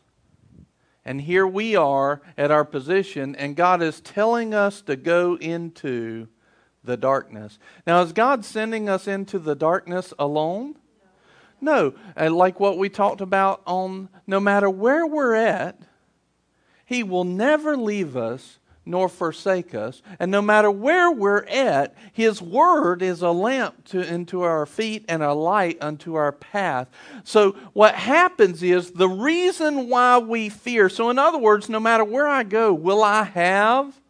and 1.04 1.20
here 1.20 1.46
we 1.46 1.74
are 1.74 2.22
at 2.38 2.50
our 2.50 2.64
position, 2.64 3.34
and 3.34 3.56
God 3.56 3.82
is 3.82 4.00
telling 4.00 4.54
us 4.54 4.82
to 4.82 4.94
go 4.94 5.36
into 5.36 6.28
the 6.84 6.96
darkness. 6.96 7.58
Now, 7.86 8.02
is 8.02 8.12
God 8.12 8.44
sending 8.44 8.88
us 8.88 9.08
into 9.08 9.38
the 9.38 9.54
darkness 9.54 10.12
alone? 10.18 10.76
No, 11.62 11.94
and 12.16 12.36
like 12.36 12.58
what 12.58 12.76
we 12.76 12.88
talked 12.88 13.20
about 13.20 13.62
on 13.66 14.08
no 14.26 14.40
matter 14.40 14.68
where 14.68 15.06
we're 15.06 15.34
at, 15.34 15.78
He 16.84 17.04
will 17.04 17.24
never 17.24 17.76
leave 17.76 18.16
us 18.16 18.58
nor 18.84 19.08
forsake 19.08 19.72
us. 19.72 20.02
And 20.18 20.32
no 20.32 20.42
matter 20.42 20.68
where 20.68 21.08
we're 21.08 21.44
at, 21.44 21.94
His 22.12 22.42
Word 22.42 23.00
is 23.00 23.22
a 23.22 23.30
lamp 23.30 23.84
to, 23.86 24.00
into 24.00 24.42
our 24.42 24.66
feet 24.66 25.04
and 25.08 25.22
a 25.22 25.32
light 25.32 25.78
unto 25.80 26.16
our 26.16 26.32
path. 26.32 26.88
So, 27.22 27.52
what 27.74 27.94
happens 27.94 28.60
is 28.64 28.90
the 28.90 29.08
reason 29.08 29.88
why 29.88 30.18
we 30.18 30.48
fear. 30.48 30.88
So, 30.88 31.10
in 31.10 31.18
other 31.18 31.38
words, 31.38 31.68
no 31.68 31.78
matter 31.78 32.04
where 32.04 32.26
I 32.26 32.42
go, 32.42 32.74
will 32.74 33.04
I 33.04 33.22
have 33.22 34.01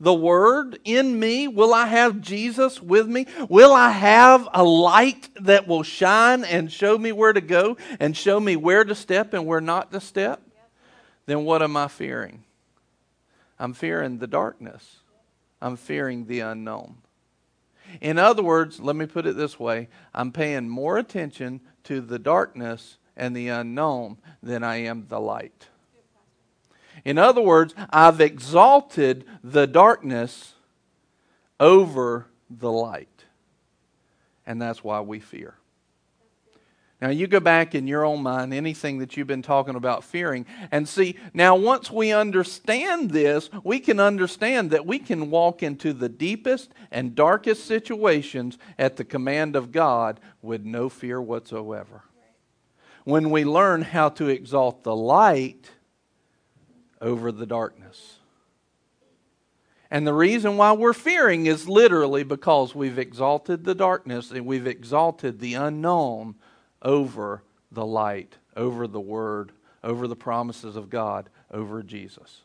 the 0.00 0.14
Word 0.14 0.78
in 0.84 1.18
me? 1.18 1.48
Will 1.48 1.74
I 1.74 1.86
have 1.86 2.20
Jesus 2.20 2.80
with 2.80 3.08
me? 3.08 3.26
Will 3.48 3.72
I 3.72 3.90
have 3.90 4.48
a 4.52 4.62
light 4.62 5.28
that 5.40 5.66
will 5.66 5.82
shine 5.82 6.44
and 6.44 6.70
show 6.70 6.96
me 6.96 7.12
where 7.12 7.32
to 7.32 7.40
go 7.40 7.76
and 7.98 8.16
show 8.16 8.38
me 8.38 8.56
where 8.56 8.84
to 8.84 8.94
step 8.94 9.34
and 9.34 9.46
where 9.46 9.60
not 9.60 9.90
to 9.92 10.00
step? 10.00 10.40
Then 11.26 11.44
what 11.44 11.62
am 11.62 11.76
I 11.76 11.88
fearing? 11.88 12.44
I'm 13.58 13.74
fearing 13.74 14.18
the 14.18 14.26
darkness. 14.26 15.00
I'm 15.60 15.76
fearing 15.76 16.26
the 16.26 16.40
unknown. 16.40 16.98
In 18.00 18.18
other 18.18 18.42
words, 18.42 18.80
let 18.80 18.96
me 18.96 19.06
put 19.06 19.26
it 19.26 19.36
this 19.36 19.58
way 19.58 19.88
I'm 20.14 20.30
paying 20.30 20.68
more 20.68 20.98
attention 20.98 21.60
to 21.84 22.00
the 22.00 22.18
darkness 22.18 22.98
and 23.16 23.34
the 23.34 23.48
unknown 23.48 24.18
than 24.42 24.62
I 24.62 24.76
am 24.76 25.06
the 25.08 25.20
light. 25.20 25.68
In 27.04 27.18
other 27.18 27.40
words, 27.40 27.74
I've 27.90 28.20
exalted 28.20 29.24
the 29.42 29.66
darkness 29.66 30.54
over 31.60 32.26
the 32.50 32.70
light. 32.70 33.24
And 34.46 34.60
that's 34.60 34.82
why 34.82 35.00
we 35.00 35.20
fear. 35.20 35.54
Now, 37.00 37.10
you 37.10 37.28
go 37.28 37.38
back 37.38 37.76
in 37.76 37.86
your 37.86 38.04
own 38.04 38.24
mind, 38.24 38.52
anything 38.52 38.98
that 38.98 39.16
you've 39.16 39.28
been 39.28 39.42
talking 39.42 39.76
about 39.76 40.02
fearing, 40.02 40.46
and 40.72 40.88
see, 40.88 41.16
now 41.32 41.54
once 41.54 41.92
we 41.92 42.10
understand 42.12 43.12
this, 43.12 43.50
we 43.62 43.78
can 43.78 44.00
understand 44.00 44.72
that 44.72 44.84
we 44.84 44.98
can 44.98 45.30
walk 45.30 45.62
into 45.62 45.92
the 45.92 46.08
deepest 46.08 46.72
and 46.90 47.14
darkest 47.14 47.66
situations 47.66 48.58
at 48.80 48.96
the 48.96 49.04
command 49.04 49.54
of 49.54 49.70
God 49.70 50.18
with 50.42 50.64
no 50.64 50.88
fear 50.88 51.22
whatsoever. 51.22 52.02
When 53.04 53.30
we 53.30 53.44
learn 53.44 53.82
how 53.82 54.08
to 54.10 54.26
exalt 54.26 54.82
the 54.82 54.96
light, 54.96 55.70
over 57.00 57.32
the 57.32 57.46
darkness. 57.46 58.16
And 59.90 60.06
the 60.06 60.14
reason 60.14 60.56
why 60.56 60.72
we're 60.72 60.92
fearing 60.92 61.46
is 61.46 61.68
literally 61.68 62.22
because 62.22 62.74
we've 62.74 62.98
exalted 62.98 63.64
the 63.64 63.74
darkness 63.74 64.30
and 64.30 64.44
we've 64.44 64.66
exalted 64.66 65.40
the 65.40 65.54
unknown 65.54 66.34
over 66.82 67.42
the 67.72 67.86
light, 67.86 68.36
over 68.56 68.86
the 68.86 69.00
Word, 69.00 69.52
over 69.82 70.06
the 70.06 70.16
promises 70.16 70.76
of 70.76 70.90
God, 70.90 71.30
over 71.50 71.82
Jesus. 71.82 72.42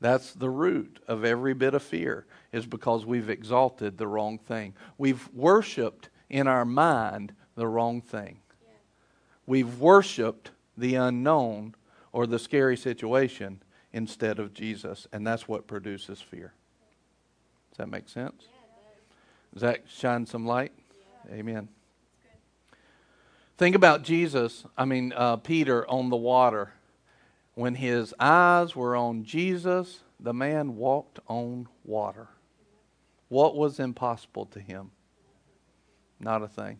That's 0.00 0.32
the 0.32 0.50
root 0.50 1.00
of 1.08 1.24
every 1.24 1.54
bit 1.54 1.74
of 1.74 1.82
fear, 1.82 2.26
is 2.52 2.66
because 2.66 3.04
we've 3.04 3.30
exalted 3.30 3.98
the 3.98 4.06
wrong 4.06 4.38
thing. 4.38 4.74
We've 4.96 5.28
worshiped 5.32 6.08
in 6.28 6.46
our 6.46 6.64
mind 6.64 7.32
the 7.56 7.66
wrong 7.66 8.00
thing. 8.00 8.38
We've 9.46 9.78
worshiped 9.80 10.50
the 10.76 10.94
unknown 10.96 11.74
or 12.12 12.26
the 12.26 12.38
scary 12.38 12.76
situation 12.76 13.62
instead 13.92 14.38
of 14.38 14.54
Jesus. 14.54 15.06
And 15.12 15.26
that's 15.26 15.48
what 15.48 15.66
produces 15.66 16.20
fear. 16.20 16.52
Does 17.70 17.78
that 17.78 17.88
make 17.88 18.08
sense? 18.08 18.44
Does 19.52 19.62
that 19.62 19.84
shine 19.88 20.26
some 20.26 20.46
light? 20.46 20.72
Amen. 21.30 21.68
Think 23.56 23.74
about 23.74 24.04
Jesus, 24.04 24.64
I 24.76 24.84
mean, 24.84 25.12
uh, 25.16 25.36
Peter 25.36 25.88
on 25.90 26.10
the 26.10 26.16
water. 26.16 26.72
When 27.54 27.74
his 27.74 28.14
eyes 28.20 28.76
were 28.76 28.94
on 28.94 29.24
Jesus, 29.24 30.04
the 30.20 30.32
man 30.32 30.76
walked 30.76 31.18
on 31.26 31.66
water. 31.84 32.28
What 33.28 33.56
was 33.56 33.80
impossible 33.80 34.46
to 34.46 34.60
him? 34.60 34.92
Not 36.20 36.42
a 36.42 36.48
thing. 36.48 36.78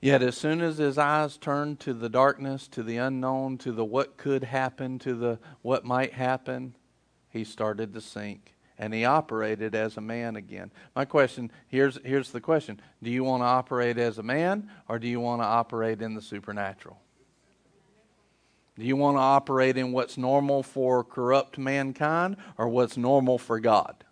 Yet, 0.00 0.22
as 0.22 0.36
soon 0.36 0.60
as 0.60 0.78
his 0.78 0.98
eyes 0.98 1.36
turned 1.36 1.80
to 1.80 1.94
the 1.94 2.08
darkness, 2.08 2.68
to 2.68 2.82
the 2.82 2.98
unknown, 2.98 3.58
to 3.58 3.72
the 3.72 3.84
what 3.84 4.16
could 4.16 4.44
happen, 4.44 4.98
to 5.00 5.14
the 5.14 5.38
what 5.62 5.84
might 5.84 6.12
happen, 6.12 6.74
he 7.30 7.44
started 7.44 7.94
to 7.94 8.00
sink 8.00 8.54
and 8.78 8.92
he 8.92 9.04
operated 9.04 9.74
as 9.74 9.96
a 9.96 10.00
man 10.00 10.36
again. 10.36 10.70
My 10.94 11.04
question 11.04 11.50
here's, 11.68 11.98
here's 12.04 12.30
the 12.30 12.40
question 12.40 12.80
Do 13.02 13.10
you 13.10 13.24
want 13.24 13.42
to 13.42 13.46
operate 13.46 13.98
as 13.98 14.18
a 14.18 14.22
man 14.22 14.70
or 14.88 14.98
do 14.98 15.08
you 15.08 15.20
want 15.20 15.42
to 15.42 15.46
operate 15.46 16.02
in 16.02 16.14
the 16.14 16.22
supernatural? 16.22 16.98
Do 18.78 18.84
you 18.84 18.96
want 18.96 19.16
to 19.16 19.22
operate 19.22 19.78
in 19.78 19.92
what's 19.92 20.18
normal 20.18 20.62
for 20.62 21.02
corrupt 21.02 21.56
mankind 21.56 22.36
or 22.58 22.68
what's 22.68 22.98
normal 22.98 23.38
for 23.38 23.58
God? 23.58 24.04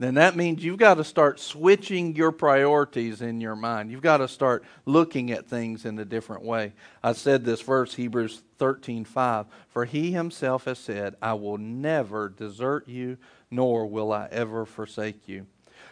Then 0.00 0.14
that 0.14 0.34
means 0.34 0.64
you've 0.64 0.78
got 0.78 0.94
to 0.94 1.04
start 1.04 1.38
switching 1.38 2.16
your 2.16 2.32
priorities 2.32 3.20
in 3.20 3.38
your 3.38 3.54
mind. 3.54 3.90
You've 3.90 4.00
got 4.00 4.16
to 4.16 4.28
start 4.28 4.64
looking 4.86 5.30
at 5.30 5.46
things 5.46 5.84
in 5.84 5.98
a 5.98 6.06
different 6.06 6.42
way. 6.42 6.72
I 7.02 7.12
said 7.12 7.44
this 7.44 7.60
verse, 7.60 7.94
Hebrews 7.94 8.42
13 8.58 9.04
5. 9.04 9.46
For 9.68 9.84
he 9.84 10.10
himself 10.12 10.64
has 10.64 10.78
said, 10.78 11.16
I 11.20 11.34
will 11.34 11.58
never 11.58 12.30
desert 12.30 12.88
you, 12.88 13.18
nor 13.50 13.86
will 13.86 14.10
I 14.10 14.28
ever 14.30 14.64
forsake 14.64 15.28
you. 15.28 15.46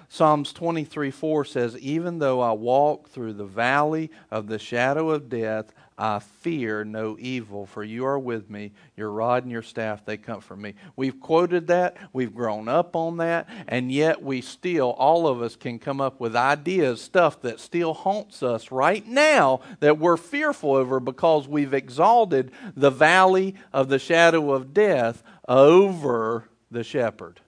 Psalms 0.09 0.53
23 0.53 1.11
4 1.11 1.45
says, 1.45 1.77
Even 1.79 2.19
though 2.19 2.41
I 2.41 2.53
walk 2.53 3.09
through 3.09 3.35
the 3.35 3.45
valley 3.45 4.11
of 4.31 4.47
the 4.47 4.59
shadow 4.59 5.11
of 5.11 5.29
death, 5.29 5.73
I 5.99 6.21
fear 6.21 6.85
no 6.85 7.17
evil, 7.19 7.67
for 7.67 7.83
you 7.83 8.07
are 8.07 8.19
with 8.19 8.49
me. 8.49 8.71
Your 8.97 9.11
rod 9.11 9.43
and 9.43 9.51
your 9.51 9.63
staff, 9.63 10.05
they 10.05 10.17
comfort 10.17 10.57
me. 10.57 10.75
We've 10.95 11.21
quoted 11.21 11.67
that, 11.67 11.97
we've 12.13 12.35
grown 12.35 12.69
up 12.69 12.95
on 12.95 13.17
that, 13.17 13.49
and 13.67 13.91
yet 13.91 14.23
we 14.23 14.41
still, 14.41 14.91
all 14.93 15.27
of 15.27 15.43
us 15.43 15.57
can 15.57 15.81
come 15.81 16.01
up 16.01 16.21
with 16.21 16.37
ideas, 16.37 17.03
stuff 17.03 17.43
that 17.43 17.59
still 17.59 17.95
haunts 17.95 18.45
us 18.45 18.71
right 18.71 19.05
now 19.07 19.61
that 19.81 19.99
we're 19.99 20.17
fearful 20.17 20.77
over 20.77 21.01
because 21.01 21.49
we've 21.49 21.75
exalted 21.75 22.53
the 22.77 22.91
valley 22.91 23.57
of 23.73 23.89
the 23.89 23.99
shadow 23.99 24.53
of 24.53 24.73
death 24.73 25.25
over 25.49 26.49
the 26.71 26.85
shepherd, 26.85 27.41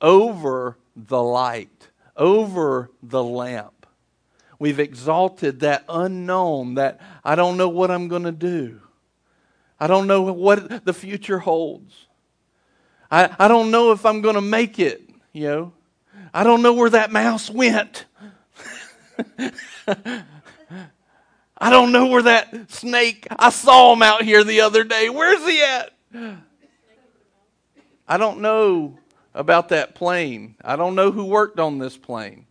over 0.00 0.78
the 0.96 1.22
light, 1.22 1.88
over 2.16 2.90
the 3.02 3.22
lamp. 3.22 3.86
We've 4.58 4.78
exalted 4.78 5.60
that 5.60 5.84
unknown, 5.88 6.74
that 6.74 7.00
I 7.24 7.34
don't 7.34 7.56
know 7.56 7.68
what 7.68 7.90
I'm 7.90 8.08
going 8.08 8.22
to 8.22 8.32
do. 8.32 8.80
I 9.80 9.88
don't 9.88 10.06
know 10.06 10.22
what 10.22 10.84
the 10.84 10.92
future 10.92 11.40
holds. 11.40 12.06
I, 13.10 13.34
I 13.38 13.48
don't 13.48 13.72
know 13.72 13.90
if 13.92 14.06
I'm 14.06 14.20
going 14.20 14.36
to 14.36 14.40
make 14.40 14.78
it, 14.78 15.02
you 15.32 15.48
know. 15.48 15.72
I 16.32 16.44
don't 16.44 16.62
know 16.62 16.72
where 16.74 16.90
that 16.90 17.10
mouse 17.10 17.50
went. 17.50 18.04
I 21.58 21.70
don't 21.70 21.92
know 21.92 22.06
where 22.06 22.22
that 22.22 22.70
snake, 22.70 23.26
I 23.30 23.50
saw 23.50 23.92
him 23.92 24.02
out 24.02 24.22
here 24.22 24.44
the 24.44 24.62
other 24.62 24.84
day. 24.84 25.08
Where's 25.08 25.44
he 25.44 25.62
at? 25.62 25.92
I 28.08 28.16
don't 28.16 28.40
know 28.40 28.98
about 29.34 29.70
that 29.70 29.94
plane. 29.94 30.56
I 30.64 30.76
don't 30.76 30.94
know 30.94 31.10
who 31.10 31.24
worked 31.24 31.58
on 31.58 31.78
this 31.78 31.96
plane. 31.96 32.46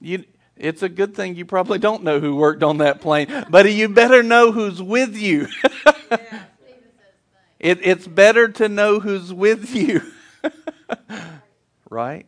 You, 0.00 0.24
it's 0.56 0.82
a 0.82 0.88
good 0.88 1.14
thing 1.14 1.34
you 1.34 1.44
probably 1.44 1.78
don't 1.78 2.04
know 2.04 2.20
who 2.20 2.36
worked 2.36 2.62
on 2.62 2.78
that 2.78 3.00
plane, 3.00 3.28
but 3.50 3.70
you 3.72 3.88
better 3.88 4.22
know 4.22 4.52
who's 4.52 4.82
with 4.82 5.16
you. 5.16 5.48
it, 7.58 7.80
it's 7.82 8.06
better 8.06 8.48
to 8.48 8.68
know 8.68 9.00
who's 9.00 9.32
with 9.32 9.74
you, 9.74 10.02
right? 11.90 12.26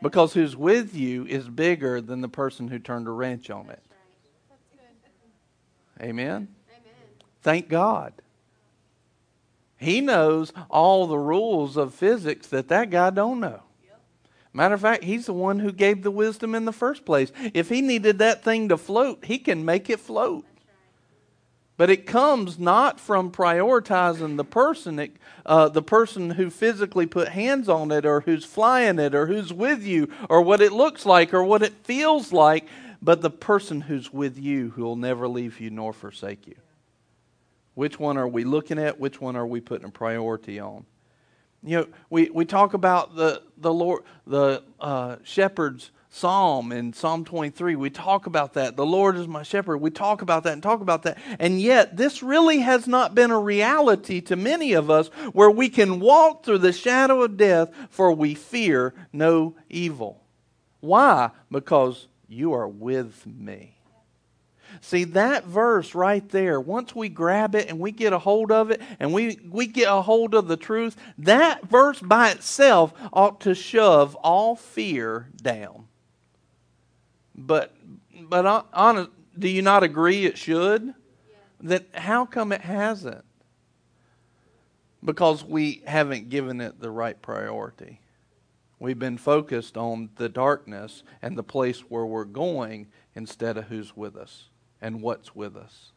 Because 0.00 0.34
who's 0.34 0.56
with 0.56 0.96
you 0.96 1.24
is 1.26 1.48
bigger 1.48 2.00
than 2.00 2.20
the 2.20 2.28
person 2.28 2.66
who 2.68 2.80
turned 2.80 3.06
a 3.06 3.10
wrench 3.12 3.50
on 3.50 3.70
it. 3.70 3.82
Amen? 6.00 6.48
Thank 7.42 7.68
God. 7.68 8.12
He 9.82 10.00
knows 10.00 10.52
all 10.70 11.06
the 11.06 11.18
rules 11.18 11.76
of 11.76 11.92
physics 11.94 12.46
that 12.48 12.68
that 12.68 12.90
guy 12.90 13.10
don't 13.10 13.40
know. 13.40 13.62
Matter 14.54 14.74
of 14.74 14.80
fact, 14.82 15.04
he's 15.04 15.26
the 15.26 15.32
one 15.32 15.60
who 15.60 15.72
gave 15.72 16.02
the 16.02 16.10
wisdom 16.10 16.54
in 16.54 16.66
the 16.66 16.72
first 16.72 17.04
place. 17.04 17.32
If 17.54 17.68
he 17.68 17.80
needed 17.80 18.18
that 18.18 18.44
thing 18.44 18.68
to 18.68 18.76
float, 18.76 19.24
he 19.24 19.38
can 19.38 19.64
make 19.64 19.88
it 19.88 19.98
float. 19.98 20.44
But 21.78 21.88
it 21.88 22.06
comes 22.06 22.58
not 22.58 23.00
from 23.00 23.32
prioritizing 23.32 24.36
the 24.36 24.44
person, 24.44 24.98
it, 24.98 25.16
uh, 25.46 25.68
the 25.70 25.82
person 25.82 26.30
who 26.30 26.50
physically 26.50 27.06
put 27.06 27.28
hands 27.28 27.68
on 27.68 27.90
it, 27.90 28.04
or 28.04 28.20
who's 28.20 28.44
flying 28.44 28.98
it, 28.98 29.14
or 29.14 29.26
who's 29.26 29.52
with 29.52 29.82
you, 29.82 30.08
or 30.28 30.42
what 30.42 30.60
it 30.60 30.72
looks 30.72 31.06
like, 31.06 31.32
or 31.32 31.42
what 31.42 31.62
it 31.62 31.72
feels 31.84 32.30
like, 32.30 32.66
but 33.00 33.22
the 33.22 33.30
person 33.30 33.80
who's 33.80 34.12
with 34.12 34.38
you, 34.38 34.70
who 34.70 34.82
will 34.82 34.96
never 34.96 35.26
leave 35.26 35.60
you 35.60 35.70
nor 35.70 35.94
forsake 35.94 36.46
you. 36.46 36.56
Which 37.74 37.98
one 37.98 38.18
are 38.18 38.28
we 38.28 38.44
looking 38.44 38.78
at? 38.78 39.00
Which 39.00 39.20
one 39.20 39.36
are 39.36 39.46
we 39.46 39.60
putting 39.60 39.86
a 39.86 39.90
priority 39.90 40.60
on? 40.60 40.84
You 41.64 41.78
know, 41.78 41.86
we, 42.10 42.28
we 42.30 42.44
talk 42.44 42.74
about 42.74 43.14
the, 43.14 43.42
the 43.56 43.72
Lord, 43.72 44.02
the 44.26 44.64
uh, 44.80 45.16
shepherd's 45.22 45.92
psalm 46.10 46.72
in 46.72 46.92
Psalm 46.92 47.24
23. 47.24 47.74
We 47.76 47.88
talk 47.88 48.26
about 48.26 48.52
that. 48.54 48.76
The 48.76 48.84
Lord 48.84 49.16
is 49.16 49.26
my 49.26 49.42
shepherd. 49.42 49.78
We 49.78 49.90
talk 49.90 50.22
about 50.22 50.42
that 50.44 50.52
and 50.52 50.62
talk 50.62 50.80
about 50.80 51.04
that. 51.04 51.18
And 51.38 51.60
yet, 51.60 51.96
this 51.96 52.22
really 52.22 52.58
has 52.58 52.86
not 52.86 53.14
been 53.14 53.30
a 53.30 53.38
reality 53.38 54.20
to 54.22 54.36
many 54.36 54.74
of 54.74 54.90
us 54.90 55.08
where 55.32 55.50
we 55.50 55.68
can 55.68 56.00
walk 56.00 56.44
through 56.44 56.58
the 56.58 56.72
shadow 56.72 57.22
of 57.22 57.36
death, 57.36 57.70
for 57.88 58.12
we 58.12 58.34
fear 58.34 58.92
no 59.12 59.54
evil. 59.70 60.22
Why? 60.80 61.30
Because 61.50 62.08
you 62.28 62.52
are 62.52 62.68
with 62.68 63.26
me. 63.26 63.78
See, 64.80 65.04
that 65.04 65.44
verse 65.44 65.94
right 65.94 66.26
there, 66.30 66.60
once 66.60 66.94
we 66.94 67.08
grab 67.08 67.54
it 67.54 67.68
and 67.68 67.78
we 67.78 67.92
get 67.92 68.12
a 68.12 68.18
hold 68.18 68.50
of 68.50 68.70
it 68.70 68.80
and 68.98 69.12
we, 69.12 69.38
we 69.48 69.66
get 69.66 69.88
a 69.88 70.02
hold 70.02 70.34
of 70.34 70.48
the 70.48 70.56
truth, 70.56 70.96
that 71.18 71.68
verse 71.68 72.00
by 72.00 72.30
itself 72.30 72.92
ought 73.12 73.40
to 73.42 73.54
shove 73.54 74.14
all 74.16 74.56
fear 74.56 75.28
down. 75.40 75.86
But, 77.34 77.74
but 78.20 78.66
honest, 78.72 79.10
do 79.38 79.48
you 79.48 79.62
not 79.62 79.82
agree 79.82 80.24
it 80.24 80.38
should? 80.38 80.84
Yeah. 80.84 80.94
That 81.62 81.86
how 81.94 82.26
come 82.26 82.52
it 82.52 82.62
hasn't? 82.62 83.24
Because 85.04 85.44
we 85.44 85.82
haven't 85.86 86.28
given 86.28 86.60
it 86.60 86.80
the 86.80 86.90
right 86.90 87.20
priority. 87.20 88.00
We've 88.78 88.98
been 88.98 89.18
focused 89.18 89.76
on 89.76 90.10
the 90.16 90.28
darkness 90.28 91.02
and 91.20 91.36
the 91.36 91.42
place 91.42 91.80
where 91.80 92.06
we're 92.06 92.24
going 92.24 92.88
instead 93.14 93.56
of 93.56 93.64
who's 93.64 93.96
with 93.96 94.16
us 94.16 94.48
and 94.82 95.00
what's 95.00 95.34
with 95.34 95.56
us. 95.56 95.92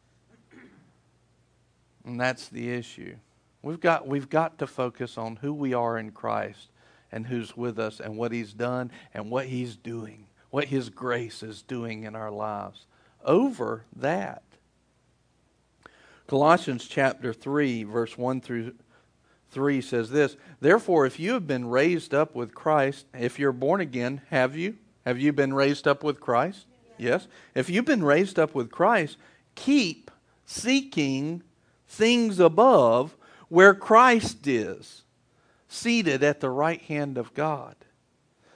And 2.06 2.18
that's 2.18 2.48
the 2.48 2.70
issue. 2.70 3.16
We've 3.62 3.80
got, 3.80 4.06
we've 4.06 4.30
got 4.30 4.58
to 4.60 4.66
focus 4.66 5.18
on 5.18 5.36
who 5.36 5.52
we 5.52 5.74
are 5.74 5.98
in 5.98 6.12
Christ 6.12 6.70
and 7.10 7.26
who's 7.26 7.56
with 7.56 7.80
us 7.80 7.98
and 7.98 8.16
what 8.16 8.30
He's 8.30 8.52
done 8.52 8.92
and 9.12 9.28
what 9.28 9.46
He's 9.46 9.76
doing, 9.76 10.28
what 10.50 10.66
His 10.66 10.88
grace 10.88 11.42
is 11.42 11.62
doing 11.62 12.04
in 12.04 12.14
our 12.14 12.30
lives. 12.30 12.86
Over 13.24 13.84
that. 13.96 14.44
Colossians 16.28 16.86
chapter 16.86 17.32
3, 17.32 17.82
verse 17.82 18.16
1 18.16 18.40
through 18.40 18.74
3 19.50 19.80
says 19.80 20.10
this 20.10 20.36
Therefore, 20.60 21.06
if 21.06 21.18
you 21.18 21.32
have 21.32 21.46
been 21.48 21.66
raised 21.66 22.14
up 22.14 22.36
with 22.36 22.54
Christ, 22.54 23.06
if 23.14 23.38
you're 23.38 23.52
born 23.52 23.80
again, 23.80 24.22
have 24.30 24.56
you? 24.56 24.76
Have 25.04 25.20
you 25.20 25.32
been 25.32 25.54
raised 25.54 25.88
up 25.88 26.04
with 26.04 26.20
Christ? 26.20 26.66
Yes? 26.98 27.28
If 27.54 27.68
you've 27.68 27.84
been 27.84 28.04
raised 28.04 28.38
up 28.38 28.54
with 28.54 28.70
Christ, 28.70 29.16
keep 29.54 30.10
seeking 30.44 31.42
things 31.86 32.38
above 32.40 33.16
where 33.48 33.74
Christ 33.74 34.46
is, 34.46 35.02
seated 35.68 36.22
at 36.22 36.40
the 36.40 36.50
right 36.50 36.80
hand 36.82 37.18
of 37.18 37.34
God. 37.34 37.76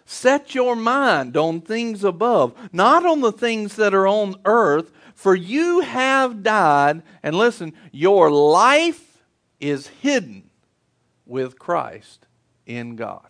Set 0.04 0.54
your 0.54 0.74
mind 0.74 1.36
on 1.36 1.60
things 1.60 2.02
above, 2.02 2.54
not 2.72 3.06
on 3.06 3.20
the 3.20 3.32
things 3.32 3.76
that 3.76 3.94
are 3.94 4.08
on 4.08 4.34
earth, 4.44 4.90
for 5.14 5.34
you 5.34 5.80
have 5.80 6.42
died, 6.42 7.02
and 7.22 7.36
listen, 7.36 7.72
your 7.92 8.30
life 8.30 9.22
is 9.60 9.86
hidden 9.86 10.50
with 11.26 11.58
Christ 11.58 12.26
in 12.66 12.96
God. 12.96 13.28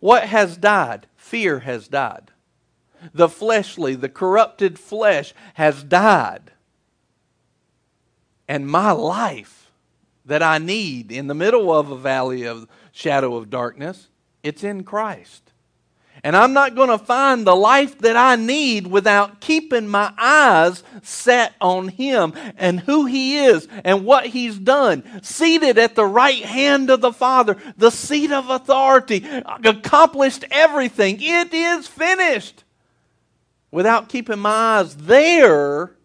What 0.00 0.24
has 0.24 0.56
died? 0.56 1.06
Fear 1.16 1.60
has 1.60 1.86
died 1.86 2.32
the 3.12 3.28
fleshly, 3.28 3.94
the 3.94 4.08
corrupted 4.08 4.78
flesh 4.78 5.34
has 5.54 5.82
died. 5.82 6.52
And 8.48 8.66
my 8.66 8.90
life 8.90 9.70
that 10.24 10.42
I 10.42 10.58
need 10.58 11.12
in 11.12 11.26
the 11.26 11.34
middle 11.34 11.72
of 11.72 11.90
a 11.90 11.96
valley 11.96 12.44
of 12.46 12.66
shadow 12.92 13.36
of 13.36 13.50
darkness, 13.50 14.08
it's 14.42 14.64
in 14.64 14.84
Christ. 14.84 15.50
And 16.22 16.36
I'm 16.36 16.52
not 16.52 16.74
going 16.74 16.90
to 16.90 16.98
find 16.98 17.46
the 17.46 17.56
life 17.56 17.98
that 17.98 18.16
I 18.16 18.36
need 18.36 18.86
without 18.86 19.40
keeping 19.40 19.88
my 19.88 20.12
eyes 20.18 20.82
set 21.02 21.54
on 21.60 21.88
Him 21.88 22.34
and 22.58 22.80
who 22.80 23.06
He 23.06 23.38
is 23.38 23.66
and 23.84 24.04
what 24.04 24.26
He's 24.26 24.58
done. 24.58 25.22
Seated 25.22 25.78
at 25.78 25.94
the 25.94 26.04
right 26.04 26.44
hand 26.44 26.90
of 26.90 27.00
the 27.00 27.12
Father, 27.12 27.56
the 27.78 27.90
seat 27.90 28.32
of 28.32 28.50
authority, 28.50 29.24
accomplished 29.64 30.44
everything. 30.50 31.16
It 31.20 31.54
is 31.54 31.86
finished 31.86 32.64
without 33.70 34.08
keeping 34.08 34.38
my 34.38 34.50
eyes 34.50 34.96
there, 34.96 35.96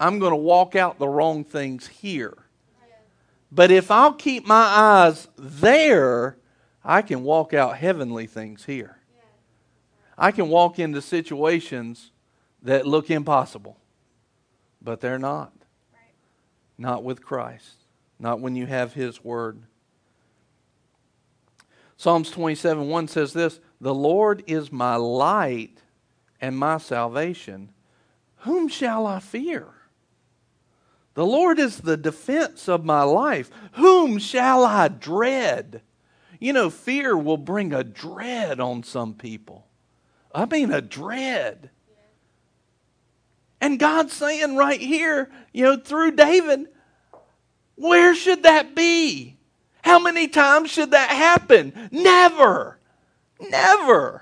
I'm 0.00 0.18
going 0.18 0.32
to 0.32 0.36
walk 0.36 0.74
out 0.74 0.98
the 0.98 1.08
wrong 1.08 1.44
things 1.44 1.86
here. 1.86 2.36
But 3.50 3.70
if 3.70 3.90
I'll 3.90 4.14
keep 4.14 4.46
my 4.46 4.54
eyes 4.54 5.28
there, 5.36 6.38
I 6.84 7.02
can 7.02 7.22
walk 7.22 7.52
out 7.52 7.76
heavenly 7.76 8.26
things 8.26 8.64
here. 8.64 8.98
I 10.16 10.30
can 10.30 10.48
walk 10.48 10.78
into 10.78 11.02
situations 11.02 12.10
that 12.62 12.86
look 12.86 13.10
impossible, 13.10 13.78
but 14.80 15.00
they're 15.00 15.18
not. 15.18 15.52
Not 16.78 17.04
with 17.04 17.22
Christ, 17.22 17.76
not 18.18 18.40
when 18.40 18.56
you 18.56 18.66
have 18.66 18.94
His 18.94 19.22
Word. 19.22 19.62
Psalms 21.96 22.30
27 22.30 22.88
1 22.88 23.08
says 23.08 23.32
this 23.32 23.60
The 23.80 23.94
Lord 23.94 24.42
is 24.46 24.72
my 24.72 24.96
light 24.96 25.78
and 26.42 26.58
my 26.58 26.76
salvation. 26.76 27.70
Whom 28.38 28.68
shall 28.68 29.06
I 29.06 29.20
fear? 29.20 29.68
The 31.14 31.24
Lord 31.24 31.58
is 31.58 31.78
the 31.78 31.96
defense 31.96 32.68
of 32.68 32.84
my 32.84 33.02
life. 33.02 33.50
Whom 33.74 34.18
shall 34.18 34.64
I 34.64 34.88
dread? 34.88 35.82
You 36.40 36.52
know, 36.52 36.68
fear 36.68 37.16
will 37.16 37.36
bring 37.36 37.72
a 37.72 37.84
dread 37.84 38.58
on 38.58 38.82
some 38.82 39.14
people. 39.14 39.66
I 40.34 40.46
mean, 40.46 40.72
a 40.72 40.80
dread. 40.80 41.70
And 43.60 43.78
God's 43.78 44.12
saying 44.12 44.56
right 44.56 44.80
here, 44.80 45.30
you 45.52 45.62
know, 45.62 45.76
through 45.76 46.12
David, 46.12 46.66
where 47.76 48.14
should 48.14 48.42
that 48.42 48.74
be? 48.74 49.36
How 49.84 50.00
many 50.00 50.26
times 50.26 50.70
should 50.70 50.90
that 50.90 51.10
happen? 51.10 51.88
Never. 51.92 52.78
Never. 53.38 54.21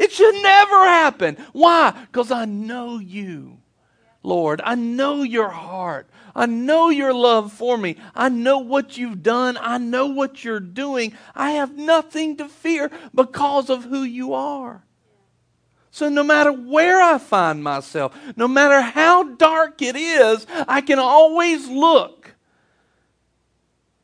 It 0.00 0.12
should 0.12 0.34
never 0.42 0.86
happen. 0.86 1.36
Why? 1.52 1.90
Because 2.06 2.30
I 2.30 2.46
know 2.46 2.98
you, 2.98 3.58
Lord. 4.22 4.62
I 4.64 4.74
know 4.74 5.22
your 5.22 5.50
heart. 5.50 6.08
I 6.34 6.46
know 6.46 6.88
your 6.88 7.12
love 7.12 7.52
for 7.52 7.76
me. 7.76 7.96
I 8.14 8.30
know 8.30 8.60
what 8.60 8.96
you've 8.96 9.22
done. 9.22 9.58
I 9.60 9.76
know 9.76 10.06
what 10.06 10.42
you're 10.42 10.58
doing. 10.58 11.12
I 11.34 11.50
have 11.52 11.76
nothing 11.76 12.38
to 12.38 12.48
fear 12.48 12.90
because 13.14 13.68
of 13.68 13.84
who 13.84 14.02
you 14.02 14.32
are. 14.32 14.84
So, 15.90 16.08
no 16.08 16.22
matter 16.22 16.52
where 16.52 17.02
I 17.02 17.18
find 17.18 17.62
myself, 17.62 18.16
no 18.36 18.48
matter 18.48 18.80
how 18.80 19.24
dark 19.24 19.82
it 19.82 19.96
is, 19.96 20.46
I 20.66 20.80
can 20.80 20.98
always 20.98 21.68
look 21.68 22.36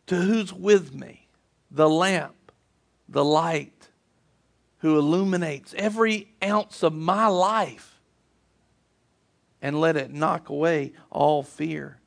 to 0.09 0.17
who's 0.17 0.53
with 0.53 0.93
me 0.93 1.29
the 1.71 1.89
lamp, 1.89 2.53
the 3.09 3.25
light, 3.25 3.76
who 4.87 5.01
illuminates 5.01 5.75
every 5.77 6.29
ounce 6.41 6.85
of 6.85 6.95
my 6.95 7.27
life 7.27 7.99
and 9.61 9.81
let 9.81 9.97
it 9.97 10.13
knock 10.13 10.49
away 10.49 10.93
all 11.11 11.43
fear. 11.43 11.99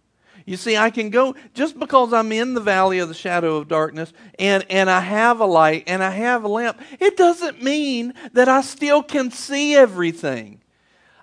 You 0.45 0.55
see, 0.55 0.77
I 0.77 0.89
can 0.89 1.09
go 1.09 1.35
just 1.53 1.77
because 1.77 2.13
I'm 2.13 2.31
in 2.31 2.53
the 2.53 2.61
valley 2.61 2.99
of 2.99 3.09
the 3.09 3.13
shadow 3.13 3.57
of 3.57 3.67
darkness 3.67 4.13
and, 4.39 4.65
and 4.69 4.89
I 4.89 5.01
have 5.01 5.41
a 5.41 5.45
light 5.45 5.83
and 5.87 6.01
I 6.01 6.11
have 6.11 6.45
a 6.45 6.47
lamp, 6.47 6.79
it 7.01 7.17
doesn't 7.17 7.61
mean 7.61 8.13
that 8.31 8.47
I 8.47 8.61
still 8.61 9.03
can 9.03 9.29
see 9.29 9.75
everything. 9.75 10.61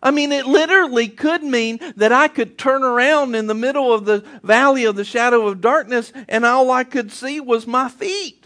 I 0.02 0.10
mean, 0.10 0.32
it 0.32 0.44
literally 0.44 1.08
could 1.08 1.42
mean 1.42 1.80
that 1.96 2.12
I 2.12 2.28
could 2.28 2.58
turn 2.58 2.84
around 2.84 3.34
in 3.34 3.46
the 3.46 3.54
middle 3.54 3.94
of 3.94 4.04
the 4.04 4.22
valley 4.42 4.84
of 4.84 4.94
the 4.94 5.04
shadow 5.04 5.46
of 5.46 5.62
darkness 5.62 6.12
and 6.28 6.44
all 6.44 6.70
I 6.70 6.84
could 6.84 7.10
see 7.10 7.40
was 7.40 7.66
my 7.66 7.88
feet 7.88 8.45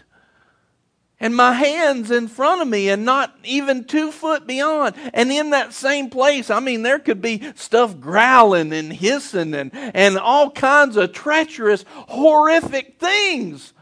and 1.21 1.35
my 1.35 1.53
hands 1.53 2.09
in 2.09 2.27
front 2.27 2.61
of 2.61 2.67
me 2.67 2.89
and 2.89 3.05
not 3.05 3.33
even 3.43 3.85
two 3.85 4.11
foot 4.11 4.47
beyond. 4.47 4.95
And 5.13 5.31
in 5.31 5.51
that 5.51 5.71
same 5.71 6.09
place, 6.09 6.49
I 6.49 6.59
mean, 6.59 6.81
there 6.81 6.97
could 6.97 7.21
be 7.21 7.53
stuff 7.55 7.99
growling 7.99 8.73
and 8.73 8.91
hissing 8.91 9.53
and, 9.53 9.69
and 9.73 10.17
all 10.17 10.49
kinds 10.49 10.97
of 10.97 11.13
treacherous, 11.13 11.85
horrific 11.87 12.99
things. 12.99 13.73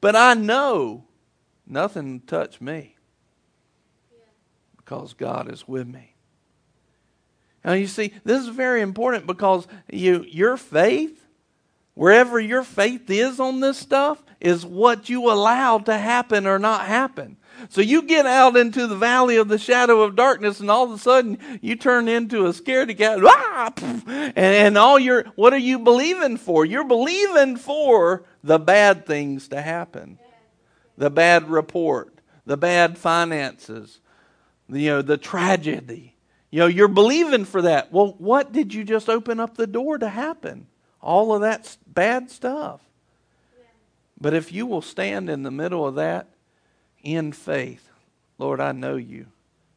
But 0.00 0.16
I 0.16 0.32
know 0.32 1.04
nothing 1.66 2.20
touched 2.20 2.62
me 2.62 2.96
because 4.78 5.12
God 5.12 5.52
is 5.52 5.68
with 5.68 5.86
me. 5.86 6.14
Now, 7.62 7.74
you 7.74 7.86
see, 7.86 8.14
this 8.24 8.40
is 8.40 8.48
very 8.48 8.80
important 8.80 9.26
because 9.26 9.66
you, 9.92 10.24
your 10.26 10.56
faith, 10.56 11.27
wherever 11.98 12.38
your 12.38 12.62
faith 12.62 13.10
is 13.10 13.40
on 13.40 13.58
this 13.58 13.76
stuff, 13.76 14.22
is 14.40 14.64
what 14.64 15.08
you 15.08 15.32
allow 15.32 15.78
to 15.78 15.98
happen 15.98 16.46
or 16.46 16.56
not 16.56 16.86
happen. 16.86 17.36
So 17.70 17.80
you 17.80 18.02
get 18.02 18.24
out 18.24 18.56
into 18.56 18.86
the 18.86 18.94
valley 18.94 19.36
of 19.36 19.48
the 19.48 19.58
shadow 19.58 20.02
of 20.02 20.14
darkness, 20.14 20.60
and 20.60 20.70
all 20.70 20.84
of 20.84 20.92
a 20.92 20.98
sudden 20.98 21.38
you 21.60 21.74
turn 21.74 22.06
into 22.06 22.46
a 22.46 22.50
scaredy 22.50 22.96
cat. 22.96 23.18
Ah, 23.20 23.72
and, 24.06 24.36
and 24.36 24.78
all 24.78 24.96
your 24.96 25.24
what 25.34 25.52
are 25.52 25.58
you 25.58 25.80
believing 25.80 26.36
for? 26.36 26.64
You're 26.64 26.84
believing 26.84 27.56
for 27.56 28.22
the 28.44 28.60
bad 28.60 29.04
things 29.04 29.48
to 29.48 29.60
happen, 29.60 30.20
the 30.96 31.10
bad 31.10 31.50
report, 31.50 32.20
the 32.46 32.56
bad 32.56 32.96
finances, 32.96 33.98
you 34.68 34.86
know, 34.86 35.02
the 35.02 35.18
tragedy. 35.18 36.14
You 36.52 36.60
know, 36.60 36.66
you're 36.66 36.86
believing 36.86 37.44
for 37.44 37.62
that. 37.62 37.92
Well, 37.92 38.14
what 38.18 38.52
did 38.52 38.72
you 38.72 38.84
just 38.84 39.08
open 39.08 39.40
up 39.40 39.56
the 39.56 39.66
door 39.66 39.98
to 39.98 40.08
happen? 40.08 40.68
All 41.00 41.34
of 41.34 41.40
that 41.42 41.76
bad 41.86 42.30
stuff. 42.30 42.80
But 44.20 44.34
if 44.34 44.52
you 44.52 44.66
will 44.66 44.82
stand 44.82 45.30
in 45.30 45.42
the 45.42 45.50
middle 45.50 45.86
of 45.86 45.94
that 45.94 46.28
in 47.02 47.32
faith, 47.32 47.88
Lord, 48.38 48.60
I 48.60 48.72
know 48.72 48.96
you. 48.96 49.26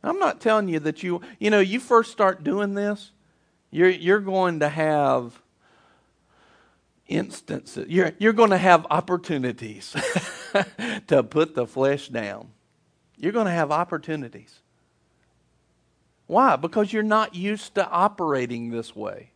I'm 0.03 0.17
not 0.17 0.41
telling 0.41 0.67
you 0.67 0.79
that 0.79 1.03
you, 1.03 1.21
you 1.39 1.49
know, 1.49 1.59
you 1.59 1.79
first 1.79 2.11
start 2.11 2.43
doing 2.43 2.73
this, 2.73 3.11
you're, 3.69 3.89
you're 3.89 4.19
going 4.19 4.59
to 4.59 4.69
have 4.69 5.39
instances, 7.07 7.87
you're, 7.87 8.13
you're 8.17 8.33
going 8.33 8.49
to 8.49 8.57
have 8.57 8.87
opportunities 8.89 9.95
to 11.07 11.23
put 11.23 11.53
the 11.53 11.67
flesh 11.67 12.07
down. 12.07 12.49
You're 13.17 13.31
going 13.31 13.45
to 13.45 13.51
have 13.51 13.71
opportunities. 13.71 14.59
Why? 16.25 16.55
Because 16.55 16.91
you're 16.91 17.03
not 17.03 17.35
used 17.35 17.75
to 17.75 17.87
operating 17.87 18.71
this 18.71 18.95
way. 18.95 19.31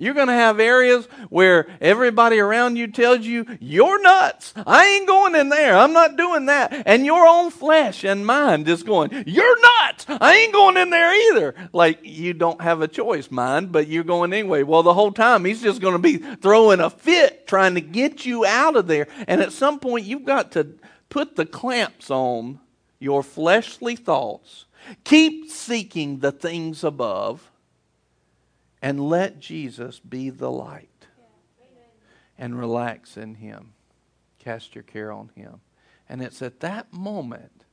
You're 0.00 0.14
going 0.14 0.28
to 0.28 0.32
have 0.32 0.58
areas 0.60 1.04
where 1.28 1.68
everybody 1.78 2.38
around 2.38 2.76
you 2.76 2.86
tells 2.86 3.26
you, 3.26 3.44
you're 3.60 4.02
nuts. 4.02 4.54
I 4.56 4.86
ain't 4.86 5.06
going 5.06 5.34
in 5.34 5.50
there. 5.50 5.76
I'm 5.76 5.92
not 5.92 6.16
doing 6.16 6.46
that. 6.46 6.84
And 6.86 7.04
your 7.04 7.26
own 7.26 7.50
flesh 7.50 8.02
and 8.02 8.24
mind 8.24 8.66
is 8.66 8.82
going, 8.82 9.10
you're 9.26 9.60
nuts. 9.60 10.06
I 10.08 10.36
ain't 10.36 10.54
going 10.54 10.78
in 10.78 10.88
there 10.88 11.14
either. 11.30 11.54
Like 11.74 11.98
you 12.02 12.32
don't 12.32 12.62
have 12.62 12.80
a 12.80 12.88
choice, 12.88 13.30
mind, 13.30 13.72
but 13.72 13.88
you're 13.88 14.02
going 14.02 14.32
anyway. 14.32 14.62
Well, 14.62 14.82
the 14.82 14.94
whole 14.94 15.12
time 15.12 15.44
he's 15.44 15.60
just 15.60 15.82
going 15.82 15.92
to 15.92 15.98
be 15.98 16.16
throwing 16.16 16.80
a 16.80 16.88
fit 16.88 17.46
trying 17.46 17.74
to 17.74 17.82
get 17.82 18.24
you 18.24 18.46
out 18.46 18.76
of 18.76 18.86
there. 18.86 19.06
And 19.28 19.42
at 19.42 19.52
some 19.52 19.78
point, 19.78 20.06
you've 20.06 20.24
got 20.24 20.52
to 20.52 20.68
put 21.10 21.36
the 21.36 21.44
clamps 21.44 22.10
on 22.10 22.58
your 22.98 23.22
fleshly 23.22 23.96
thoughts. 23.96 24.64
Keep 25.04 25.50
seeking 25.50 26.20
the 26.20 26.32
things 26.32 26.82
above 26.82 27.49
and 28.82 29.00
let 29.00 29.40
Jesus 29.40 30.00
be 30.00 30.30
the 30.30 30.50
light. 30.50 30.88
And 32.38 32.58
relax 32.58 33.18
in 33.18 33.34
Him. 33.34 33.74
Cast 34.38 34.74
your 34.74 34.84
care 34.84 35.12
on 35.12 35.30
Him. 35.34 35.60
And 36.08 36.22
it's 36.22 36.40
at 36.40 36.60
that 36.60 36.92
moment 36.92 37.64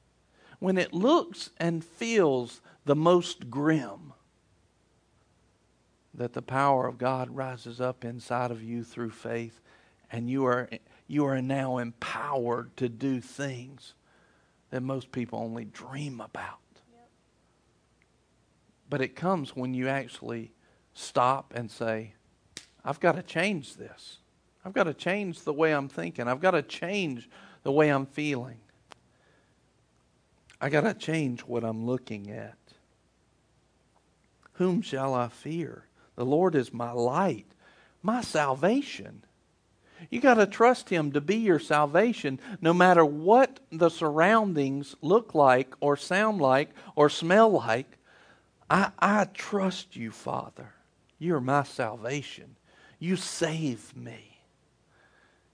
when 0.59 0.77
it 0.77 0.93
looks 0.93 1.51
and 1.57 1.85
feels 1.85 2.61
the 2.83 2.95
most 2.95 3.49
grim 3.49 4.13
that 6.13 6.33
the 6.33 6.41
power 6.41 6.87
of 6.87 6.97
God 6.97 7.29
rises 7.29 7.79
up 7.79 8.03
inside 8.03 8.51
of 8.51 8.61
you 8.61 8.83
through 8.83 9.11
faith 9.11 9.61
and 10.11 10.29
you 10.29 10.45
are 10.45 10.69
you 11.07 11.25
are 11.25 11.41
now 11.41 11.77
empowered 11.77 12.75
to 12.77 12.89
do 12.89 13.21
things 13.21 13.93
that 14.71 14.81
most 14.81 15.11
people 15.11 15.39
only 15.39 15.63
dream 15.63 16.19
about. 16.19 16.59
Yep. 16.91 17.09
But 18.89 19.01
it 19.01 19.15
comes 19.15 19.55
when 19.55 19.73
you 19.73 19.87
actually 19.87 20.51
stop 20.97 21.53
and 21.55 21.69
say, 21.69 22.13
I've 22.83 22.99
got 22.99 23.15
to 23.15 23.23
change 23.23 23.75
this. 23.75 24.17
I've 24.65 24.73
got 24.73 24.85
to 24.85 24.93
change 24.93 25.41
the 25.41 25.53
way 25.53 25.73
I'm 25.73 25.87
thinking. 25.87 26.27
I've 26.27 26.41
got 26.41 26.51
to 26.51 26.61
change 26.61 27.29
the 27.63 27.71
way 27.71 27.89
I'm 27.89 28.05
feeling. 28.05 28.57
I 30.59 30.69
got 30.69 30.81
to 30.81 30.93
change 30.93 31.41
what 31.41 31.63
I'm 31.63 31.85
looking 31.85 32.31
at. 32.31 32.57
Whom 34.53 34.81
shall 34.81 35.13
I 35.13 35.27
fear? 35.27 35.85
The 36.15 36.25
Lord 36.25 36.55
is 36.55 36.73
my 36.73 36.91
light, 36.91 37.45
my 38.01 38.21
salvation. 38.21 39.23
You 40.09 40.19
got 40.19 40.35
to 40.35 40.47
trust 40.47 40.89
Him 40.89 41.11
to 41.11 41.21
be 41.21 41.37
your 41.37 41.59
salvation 41.59 42.39
no 42.59 42.73
matter 42.73 43.05
what 43.05 43.59
the 43.71 43.89
surroundings 43.89 44.95
look 45.01 45.35
like, 45.35 45.75
or 45.79 45.95
sound 45.95 46.41
like, 46.41 46.69
or 46.95 47.09
smell 47.09 47.51
like. 47.51 47.97
I, 48.69 48.91
I 48.99 49.25
trust 49.25 49.95
you, 49.95 50.11
Father. 50.11 50.73
You're 51.19 51.41
my 51.41 51.63
salvation. 51.63 52.55
You 52.99 53.15
save 53.15 53.95
me. 53.95 54.39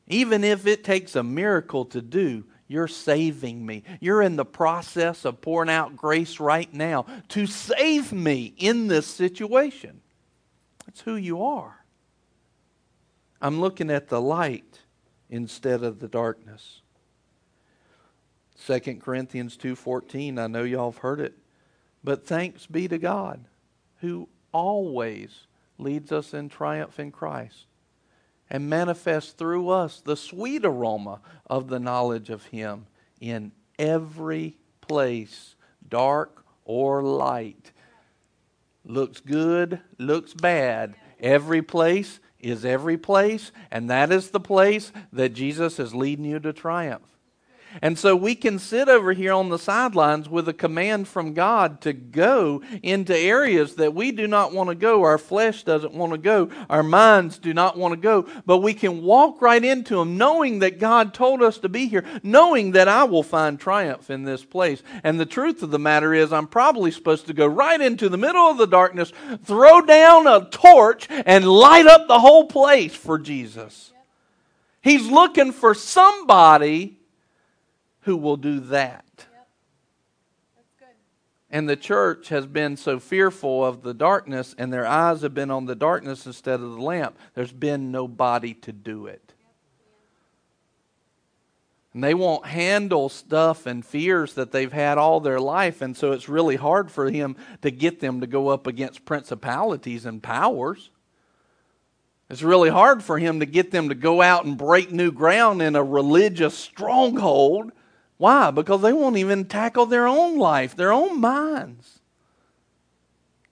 Even 0.07 0.43
if 0.43 0.67
it 0.67 0.83
takes 0.83 1.15
a 1.15 1.23
miracle 1.23 1.85
to 1.85 2.01
do, 2.01 2.45
you're 2.67 2.87
saving 2.87 3.65
me. 3.65 3.83
You're 3.99 4.21
in 4.21 4.35
the 4.35 4.45
process 4.45 5.25
of 5.25 5.41
pouring 5.41 5.69
out 5.69 5.95
grace 5.95 6.39
right 6.39 6.71
now 6.73 7.05
to 7.29 7.45
save 7.45 8.11
me 8.11 8.53
in 8.57 8.87
this 8.87 9.07
situation. 9.07 10.01
That's 10.85 11.01
who 11.01 11.15
you 11.15 11.43
are. 11.43 11.85
I'm 13.41 13.59
looking 13.59 13.89
at 13.89 14.07
the 14.07 14.21
light 14.21 14.79
instead 15.29 15.83
of 15.83 15.99
the 15.99 16.07
darkness. 16.07 16.81
2 18.65 19.01
Corinthians 19.01 19.57
2:14 19.57 20.39
I 20.39 20.47
know 20.47 20.63
y'all 20.63 20.91
have 20.91 21.01
heard 21.01 21.19
it 21.19 21.33
but 22.03 22.25
thanks 22.25 22.65
be 22.65 22.87
to 22.87 22.97
God 22.97 23.45
who 23.99 24.29
always 24.53 25.47
leads 25.77 26.11
us 26.11 26.33
in 26.33 26.49
triumph 26.49 26.99
in 26.99 27.11
Christ 27.11 27.65
and 28.49 28.69
manifests 28.69 29.31
through 29.31 29.69
us 29.69 30.01
the 30.01 30.15
sweet 30.15 30.63
aroma 30.63 31.19
of 31.47 31.67
the 31.67 31.79
knowledge 31.79 32.29
of 32.29 32.45
Him 32.45 32.85
in 33.19 33.51
every 33.79 34.57
place, 34.81 35.55
dark 35.87 36.45
or 36.65 37.01
light. 37.01 37.71
Looks 38.85 39.19
good, 39.21 39.79
looks 39.97 40.33
bad. 40.33 40.95
Every 41.19 41.61
place 41.61 42.19
is 42.39 42.65
every 42.65 42.97
place, 42.97 43.51
and 43.71 43.89
that 43.89 44.11
is 44.11 44.29
the 44.29 44.39
place 44.39 44.91
that 45.13 45.29
Jesus 45.29 45.79
is 45.79 45.95
leading 45.95 46.25
you 46.25 46.39
to 46.39 46.51
triumph. 46.53 47.12
And 47.81 47.97
so 47.97 48.15
we 48.15 48.35
can 48.35 48.59
sit 48.59 48.87
over 48.89 49.13
here 49.13 49.33
on 49.33 49.49
the 49.49 49.59
sidelines 49.59 50.29
with 50.29 50.47
a 50.47 50.53
command 50.53 51.07
from 51.07 51.33
God 51.33 51.81
to 51.81 51.93
go 51.93 52.61
into 52.81 53.17
areas 53.17 53.75
that 53.75 53.93
we 53.93 54.11
do 54.11 54.27
not 54.27 54.53
want 54.53 54.69
to 54.69 54.75
go. 54.75 55.03
Our 55.03 55.17
flesh 55.17 55.63
doesn't 55.63 55.93
want 55.93 56.11
to 56.11 56.17
go. 56.17 56.49
Our 56.69 56.83
minds 56.83 57.37
do 57.37 57.53
not 57.53 57.77
want 57.77 57.93
to 57.93 57.99
go. 57.99 58.27
But 58.45 58.59
we 58.59 58.73
can 58.73 59.01
walk 59.01 59.41
right 59.41 59.63
into 59.63 59.97
them 59.97 60.17
knowing 60.17 60.59
that 60.59 60.79
God 60.79 61.13
told 61.13 61.41
us 61.41 61.57
to 61.59 61.69
be 61.69 61.87
here, 61.87 62.05
knowing 62.21 62.71
that 62.71 62.87
I 62.87 63.05
will 63.05 63.23
find 63.23 63.59
triumph 63.59 64.09
in 64.09 64.23
this 64.23 64.45
place. 64.45 64.83
And 65.03 65.19
the 65.19 65.25
truth 65.25 65.63
of 65.63 65.71
the 65.71 65.79
matter 65.79 66.13
is, 66.13 66.31
I'm 66.31 66.47
probably 66.47 66.91
supposed 66.91 67.27
to 67.27 67.33
go 67.33 67.47
right 67.47 67.79
into 67.79 68.09
the 68.09 68.17
middle 68.17 68.49
of 68.49 68.57
the 68.57 68.67
darkness, 68.67 69.11
throw 69.43 69.81
down 69.81 70.27
a 70.27 70.47
torch, 70.49 71.07
and 71.09 71.45
light 71.45 71.87
up 71.87 72.07
the 72.07 72.19
whole 72.19 72.45
place 72.45 72.95
for 72.95 73.17
Jesus. 73.17 73.91
He's 74.81 75.07
looking 75.07 75.51
for 75.53 75.73
somebody 75.73 76.97
who 78.03 78.15
will 78.15 78.37
do 78.37 78.59
that. 78.59 79.05
And 81.49 81.69
the 81.69 81.75
church 81.75 82.29
has 82.29 82.47
been 82.47 82.77
so 82.77 82.99
fearful 82.99 83.63
of 83.63 83.83
the 83.83 83.93
darkness, 83.93 84.55
and 84.57 84.73
their 84.73 84.87
eyes 84.87 85.21
have 85.21 85.35
been 85.35 85.51
on 85.51 85.67
the 85.67 85.75
darkness 85.75 86.25
instead 86.25 86.59
of 86.59 86.71
the 86.71 86.81
lamp. 86.81 87.15
There's 87.35 87.51
been 87.51 87.91
nobody 87.91 88.55
to 88.55 88.71
do 88.71 89.05
it. 89.05 89.33
And 91.93 92.03
they 92.03 92.15
won't 92.15 92.47
handle 92.47 93.07
stuff 93.07 93.67
and 93.67 93.85
fears 93.85 94.33
that 94.33 94.51
they've 94.51 94.73
had 94.73 94.97
all 94.97 95.19
their 95.19 95.39
life, 95.39 95.83
and 95.83 95.95
so 95.95 96.11
it's 96.11 96.27
really 96.27 96.55
hard 96.55 96.89
for 96.89 97.11
him 97.11 97.35
to 97.61 97.69
get 97.69 97.99
them 97.99 98.21
to 98.21 98.27
go 98.27 98.47
up 98.47 98.65
against 98.65 99.05
principalities 99.05 100.07
and 100.07 100.23
powers. 100.23 100.89
It's 102.31 102.41
really 102.41 102.71
hard 102.71 103.03
for 103.03 103.19
him 103.19 103.41
to 103.41 103.45
get 103.45 103.69
them 103.69 103.89
to 103.89 103.95
go 103.95 104.23
out 104.23 104.43
and 104.45 104.57
break 104.57 104.91
new 104.91 105.11
ground 105.11 105.61
in 105.61 105.75
a 105.75 105.83
religious 105.83 106.57
stronghold 106.57 107.71
why? 108.23 108.51
Because 108.51 108.81
they 108.81 108.93
won't 108.93 109.17
even 109.17 109.43
tackle 109.43 109.85
their 109.85 110.07
own 110.07 110.37
life, 110.37 110.77
their 110.77 110.93
own 110.93 111.19
minds. 111.19 111.99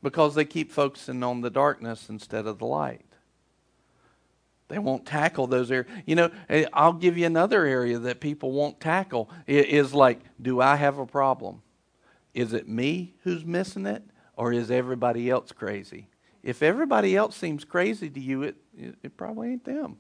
Because 0.02 0.34
they 0.34 0.46
keep 0.46 0.72
focusing 0.72 1.24
on 1.24 1.42
the 1.42 1.50
darkness 1.50 2.08
instead 2.08 2.48
of 2.48 2.58
the 2.58 2.66
light. 2.66 3.04
They 4.70 4.80
won't 4.80 5.06
tackle 5.06 5.46
those 5.46 5.70
areas. 5.70 5.92
You 6.06 6.16
know, 6.16 6.32
eh, 6.48 6.68
I'll 6.72 6.94
give 6.94 7.18
you 7.18 7.26
another 7.26 7.66
area 7.66 8.00
that 8.00 8.22
people 8.22 8.54
won't 8.54 8.80
tackle. 8.80 9.30
It 9.46 9.66
is 9.66 9.94
like, 9.94 10.22
do 10.42 10.62
I 10.62 10.78
have 10.78 11.00
a 11.00 11.06
problem? 11.06 11.64
Is 12.34 12.54
it 12.54 12.70
me 12.70 13.16
who's 13.24 13.44
missing 13.44 13.86
it, 13.86 14.04
or 14.38 14.54
is 14.54 14.72
everybody 14.72 15.30
else 15.30 15.52
crazy? 15.52 16.08
If 16.44 16.64
everybody 16.64 17.18
else 17.18 17.36
seems 17.36 17.66
crazy 17.66 18.10
to 18.10 18.20
you, 18.22 18.44
it, 18.44 18.56
it, 18.78 18.96
it 19.04 19.18
probably 19.18 19.50
ain't 19.50 19.66
them. 19.66 19.98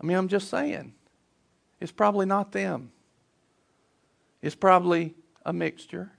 I 0.00 0.06
mean, 0.06 0.16
I'm 0.16 0.28
just 0.28 0.48
saying. 0.48 0.94
It's 1.78 1.92
probably 1.92 2.24
not 2.24 2.52
them. 2.52 2.90
It's 4.42 4.54
probably 4.54 5.14
a 5.44 5.52
mixture. 5.52 6.12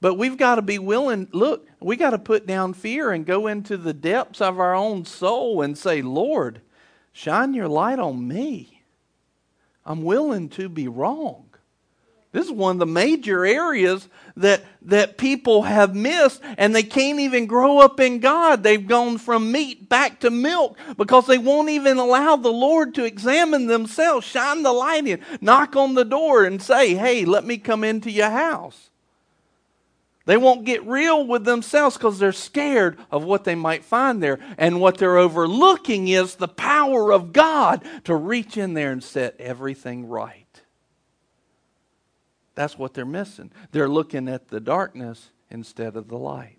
But 0.00 0.14
we've 0.14 0.36
got 0.36 0.56
to 0.56 0.62
be 0.62 0.78
willing, 0.78 1.28
look, 1.32 1.66
we 1.80 1.96
got 1.96 2.10
to 2.10 2.18
put 2.18 2.46
down 2.46 2.72
fear 2.72 3.10
and 3.10 3.26
go 3.26 3.48
into 3.48 3.76
the 3.76 3.92
depths 3.92 4.40
of 4.40 4.60
our 4.60 4.74
own 4.74 5.04
soul 5.04 5.62
and 5.62 5.76
say, 5.76 6.02
Lord, 6.02 6.60
shine 7.12 7.52
your 7.52 7.68
light 7.68 7.98
on 7.98 8.28
me. 8.28 8.84
I'm 9.84 10.02
willing 10.02 10.50
to 10.50 10.68
be 10.68 10.86
wrong. 10.86 11.47
This 12.30 12.46
is 12.46 12.52
one 12.52 12.76
of 12.76 12.78
the 12.78 12.86
major 12.86 13.46
areas 13.46 14.06
that, 14.36 14.62
that 14.82 15.16
people 15.16 15.62
have 15.62 15.96
missed, 15.96 16.42
and 16.58 16.74
they 16.74 16.82
can't 16.82 17.20
even 17.20 17.46
grow 17.46 17.78
up 17.78 18.00
in 18.00 18.20
God. 18.20 18.62
They've 18.62 18.86
gone 18.86 19.16
from 19.16 19.50
meat 19.50 19.88
back 19.88 20.20
to 20.20 20.30
milk 20.30 20.76
because 20.98 21.26
they 21.26 21.38
won't 21.38 21.70
even 21.70 21.96
allow 21.96 22.36
the 22.36 22.52
Lord 22.52 22.94
to 22.96 23.04
examine 23.04 23.66
themselves, 23.66 24.26
shine 24.26 24.62
the 24.62 24.72
light 24.72 25.06
in, 25.06 25.20
knock 25.40 25.74
on 25.74 25.94
the 25.94 26.04
door, 26.04 26.44
and 26.44 26.60
say, 26.62 26.94
Hey, 26.94 27.24
let 27.24 27.44
me 27.44 27.56
come 27.56 27.82
into 27.82 28.10
your 28.10 28.30
house. 28.30 28.90
They 30.26 30.36
won't 30.36 30.66
get 30.66 30.86
real 30.86 31.26
with 31.26 31.46
themselves 31.46 31.96
because 31.96 32.18
they're 32.18 32.32
scared 32.32 32.98
of 33.10 33.24
what 33.24 33.44
they 33.44 33.54
might 33.54 33.82
find 33.82 34.22
there. 34.22 34.38
And 34.58 34.78
what 34.78 34.98
they're 34.98 35.16
overlooking 35.16 36.08
is 36.08 36.34
the 36.34 36.48
power 36.48 37.10
of 37.10 37.32
God 37.32 37.82
to 38.04 38.14
reach 38.14 38.58
in 38.58 38.74
there 38.74 38.92
and 38.92 39.02
set 39.02 39.36
everything 39.40 40.06
right. 40.06 40.47
That's 42.58 42.76
what 42.76 42.92
they're 42.92 43.04
missing. 43.04 43.52
They're 43.70 43.88
looking 43.88 44.28
at 44.28 44.48
the 44.48 44.58
darkness 44.58 45.30
instead 45.48 45.94
of 45.94 46.08
the 46.08 46.18
light. 46.18 46.58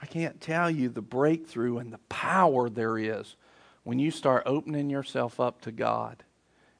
I 0.00 0.06
can't 0.06 0.40
tell 0.40 0.70
you 0.70 0.88
the 0.88 1.02
breakthrough 1.02 1.76
and 1.76 1.92
the 1.92 1.98
power 2.08 2.70
there 2.70 2.96
is 2.96 3.36
when 3.82 3.98
you 3.98 4.10
start 4.10 4.44
opening 4.46 4.88
yourself 4.88 5.38
up 5.38 5.60
to 5.60 5.70
God 5.70 6.24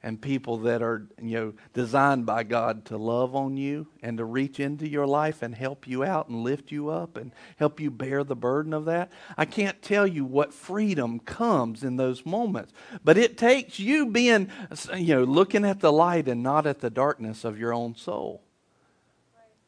and 0.02 0.20
people 0.20 0.58
that 0.58 0.82
are 0.82 1.06
you 1.20 1.38
know 1.38 1.54
designed 1.72 2.26
by 2.26 2.42
God 2.42 2.84
to 2.86 2.96
love 2.96 3.36
on 3.36 3.56
you 3.56 3.86
and 4.02 4.18
to 4.18 4.24
reach 4.24 4.58
into 4.58 4.88
your 4.88 5.06
life 5.06 5.42
and 5.42 5.54
help 5.54 5.86
you 5.86 6.02
out 6.02 6.28
and 6.28 6.42
lift 6.42 6.72
you 6.72 6.88
up 6.88 7.16
and 7.16 7.32
help 7.56 7.78
you 7.78 7.90
bear 7.90 8.24
the 8.24 8.34
burden 8.34 8.72
of 8.72 8.84
that. 8.86 9.12
I 9.36 9.44
can't 9.44 9.80
tell 9.80 10.06
you 10.06 10.24
what 10.24 10.52
freedom 10.52 11.20
comes 11.20 11.84
in 11.84 11.96
those 11.96 12.26
moments, 12.26 12.72
but 13.04 13.16
it 13.16 13.38
takes 13.38 13.78
you 13.78 14.06
being 14.06 14.48
you 14.96 15.14
know 15.14 15.24
looking 15.24 15.64
at 15.64 15.80
the 15.80 15.92
light 15.92 16.26
and 16.26 16.42
not 16.42 16.66
at 16.66 16.80
the 16.80 16.90
darkness 16.90 17.44
of 17.44 17.58
your 17.58 17.72
own 17.72 17.94
soul, 17.94 18.42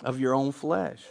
of 0.01 0.19
your 0.19 0.35
own 0.35 0.51
flesh. 0.51 1.03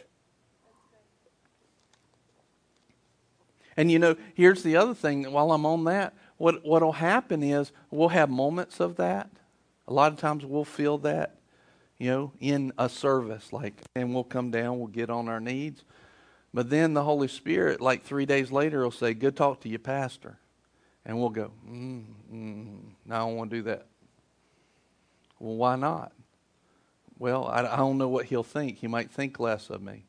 And 3.76 3.90
you 3.90 4.00
know, 4.00 4.16
here's 4.36 4.64
the 4.64 4.76
other 4.76 4.94
thing 4.94 5.32
while 5.32 5.52
I'm 5.52 5.66
on 5.66 5.86
that 5.86 6.14
what 6.38 6.65
what'll 6.65 6.93
happen 6.93 7.43
is 7.43 7.72
we'll 7.91 8.10
have 8.10 8.30
moments 8.30 8.80
of 8.80 8.96
that. 8.98 9.30
A 9.88 9.93
lot 9.93 10.12
of 10.12 10.17
times 10.17 10.46
we'll 10.46 10.65
feel 10.65 10.98
that, 11.00 11.38
you 11.98 12.10
know, 12.10 12.32
in 12.39 12.72
a 12.78 12.88
service, 12.88 13.52
like, 13.52 13.82
and 13.96 14.13
we'll 14.13 14.24
come 14.24 14.50
down, 14.50 14.80
we'll 14.80 14.88
get 14.88 15.10
on 15.10 15.28
our 15.28 15.39
knees. 15.39 15.84
But 16.54 16.69
then 16.69 16.93
the 16.93 17.04
Holy 17.04 17.28
Spirit, 17.28 17.82
like 17.82 18.04
three 18.04 18.26
days 18.26 18.52
later, 18.52 18.84
will 18.84 18.91
say, 18.91 19.13
Good 19.13 19.36
talk 19.36 19.62
to 19.62 19.69
your 19.69 19.80
pastor. 19.80 20.38
And 21.06 21.19
we'll 21.19 21.30
go, 21.30 21.52
mm, 21.69 22.04
mm, 22.32 22.80
No, 23.06 23.15
I 23.15 23.19
don't 23.19 23.36
want 23.36 23.50
to 23.52 23.58
do 23.58 23.63
that. 23.63 23.88
Well, 25.39 25.56
why 25.56 25.76
not? 25.76 26.13
Well, 27.17 27.48
I, 27.48 27.62
I 27.62 27.76
don't 27.76 27.98
know 27.98 28.08
what 28.08 28.26
he'll 28.26 28.43
think. 28.43 28.78
He 28.78 28.88
might 28.88 29.12
think 29.12 29.39
less 29.39 29.69
of 29.69 29.82
me. 29.82 30.06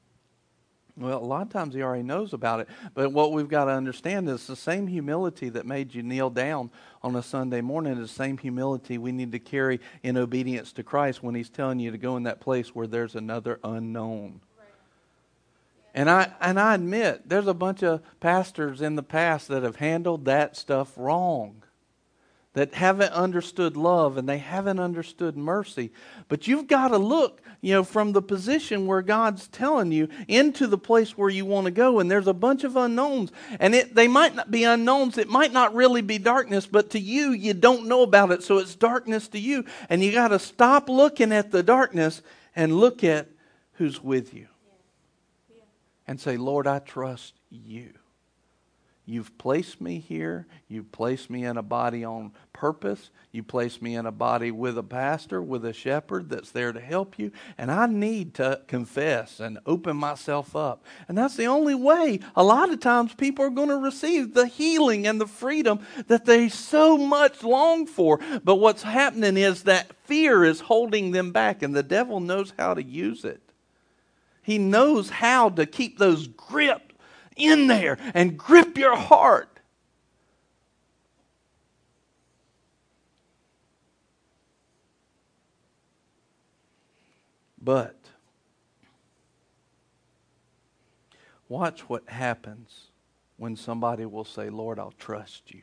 Well, 0.96 1.18
a 1.18 1.24
lot 1.24 1.42
of 1.42 1.48
times 1.50 1.74
he 1.74 1.82
already 1.82 2.04
knows 2.04 2.32
about 2.32 2.60
it. 2.60 2.68
But 2.94 3.10
what 3.12 3.32
we've 3.32 3.48
got 3.48 3.64
to 3.64 3.72
understand 3.72 4.28
is 4.28 4.46
the 4.46 4.54
same 4.54 4.86
humility 4.86 5.48
that 5.48 5.66
made 5.66 5.92
you 5.92 6.04
kneel 6.04 6.30
down 6.30 6.70
on 7.02 7.16
a 7.16 7.22
Sunday 7.22 7.60
morning 7.60 7.94
is 7.94 8.08
the 8.10 8.14
same 8.14 8.38
humility 8.38 8.96
we 8.96 9.10
need 9.10 9.32
to 9.32 9.40
carry 9.40 9.80
in 10.04 10.16
obedience 10.16 10.72
to 10.74 10.84
Christ 10.84 11.22
when 11.22 11.34
he's 11.34 11.50
telling 11.50 11.80
you 11.80 11.90
to 11.90 11.98
go 11.98 12.16
in 12.16 12.22
that 12.24 12.40
place 12.40 12.74
where 12.74 12.86
there's 12.86 13.16
another 13.16 13.58
unknown. 13.64 14.40
And 15.96 16.10
I 16.10 16.32
and 16.40 16.58
I 16.58 16.74
admit 16.74 17.28
there's 17.28 17.46
a 17.46 17.54
bunch 17.54 17.82
of 17.82 18.00
pastors 18.20 18.80
in 18.80 18.96
the 18.96 19.02
past 19.02 19.48
that 19.48 19.62
have 19.62 19.76
handled 19.76 20.24
that 20.24 20.56
stuff 20.56 20.92
wrong 20.96 21.64
that 22.54 22.74
haven't 22.74 23.12
understood 23.12 23.76
love 23.76 24.16
and 24.16 24.28
they 24.28 24.38
haven't 24.38 24.78
understood 24.78 25.36
mercy. 25.36 25.92
But 26.28 26.46
you've 26.46 26.68
got 26.68 26.88
to 26.88 26.98
look, 26.98 27.42
you 27.64 27.72
know, 27.72 27.82
from 27.82 28.12
the 28.12 28.20
position 28.20 28.86
where 28.86 29.00
God's 29.00 29.48
telling 29.48 29.90
you 29.90 30.06
into 30.28 30.66
the 30.66 30.76
place 30.76 31.16
where 31.16 31.30
you 31.30 31.46
want 31.46 31.64
to 31.64 31.70
go. 31.70 31.98
And 31.98 32.10
there's 32.10 32.26
a 32.26 32.34
bunch 32.34 32.62
of 32.62 32.76
unknowns. 32.76 33.32
And 33.58 33.74
it, 33.74 33.94
they 33.94 34.06
might 34.06 34.34
not 34.34 34.50
be 34.50 34.64
unknowns. 34.64 35.16
It 35.16 35.30
might 35.30 35.50
not 35.50 35.74
really 35.74 36.02
be 36.02 36.18
darkness, 36.18 36.66
but 36.66 36.90
to 36.90 37.00
you, 37.00 37.30
you 37.30 37.54
don't 37.54 37.86
know 37.86 38.02
about 38.02 38.32
it. 38.32 38.42
So 38.42 38.58
it's 38.58 38.74
darkness 38.74 39.28
to 39.28 39.38
you. 39.38 39.64
And 39.88 40.04
you 40.04 40.12
got 40.12 40.28
to 40.28 40.38
stop 40.38 40.90
looking 40.90 41.32
at 41.32 41.52
the 41.52 41.62
darkness 41.62 42.20
and 42.54 42.76
look 42.76 43.02
at 43.02 43.28
who's 43.72 44.04
with 44.04 44.34
you. 44.34 44.48
And 46.06 46.20
say, 46.20 46.36
Lord, 46.36 46.66
I 46.66 46.80
trust 46.80 47.32
you. 47.48 47.94
You've 49.06 49.36
placed 49.36 49.82
me 49.82 49.98
here. 49.98 50.46
You've 50.66 50.90
placed 50.90 51.28
me 51.28 51.44
in 51.44 51.58
a 51.58 51.62
body 51.62 52.04
on 52.04 52.32
purpose. 52.54 53.10
You 53.32 53.42
placed 53.42 53.82
me 53.82 53.96
in 53.96 54.06
a 54.06 54.12
body 54.12 54.50
with 54.50 54.78
a 54.78 54.82
pastor, 54.82 55.42
with 55.42 55.66
a 55.66 55.74
shepherd 55.74 56.30
that's 56.30 56.50
there 56.52 56.72
to 56.72 56.80
help 56.80 57.18
you. 57.18 57.30
And 57.58 57.70
I 57.70 57.84
need 57.84 58.32
to 58.34 58.62
confess 58.66 59.40
and 59.40 59.58
open 59.66 59.98
myself 59.98 60.56
up. 60.56 60.84
And 61.06 61.18
that's 61.18 61.36
the 61.36 61.48
only 61.48 61.74
way 61.74 62.20
a 62.34 62.42
lot 62.42 62.70
of 62.70 62.80
times 62.80 63.12
people 63.12 63.44
are 63.44 63.50
going 63.50 63.68
to 63.68 63.76
receive 63.76 64.32
the 64.32 64.46
healing 64.46 65.06
and 65.06 65.20
the 65.20 65.26
freedom 65.26 65.80
that 66.06 66.24
they 66.24 66.48
so 66.48 66.96
much 66.96 67.42
long 67.42 67.86
for. 67.86 68.20
But 68.42 68.56
what's 68.56 68.84
happening 68.84 69.36
is 69.36 69.64
that 69.64 69.92
fear 70.04 70.44
is 70.44 70.60
holding 70.60 71.10
them 71.10 71.30
back, 71.30 71.62
and 71.62 71.74
the 71.74 71.82
devil 71.82 72.20
knows 72.20 72.54
how 72.58 72.72
to 72.72 72.82
use 72.82 73.26
it. 73.26 73.42
He 74.40 74.56
knows 74.56 75.10
how 75.10 75.50
to 75.50 75.66
keep 75.66 75.98
those 75.98 76.26
gripped 76.26 76.93
in 77.36 77.66
there 77.66 77.98
and 78.14 78.38
grip 78.38 78.76
your 78.78 78.96
heart. 78.96 79.54
But 87.60 87.96
watch 91.48 91.88
what 91.88 92.06
happens 92.08 92.88
when 93.38 93.56
somebody 93.56 94.04
will 94.04 94.24
say, 94.24 94.50
Lord, 94.50 94.78
I'll 94.78 94.94
trust 94.98 95.50
you. 95.50 95.62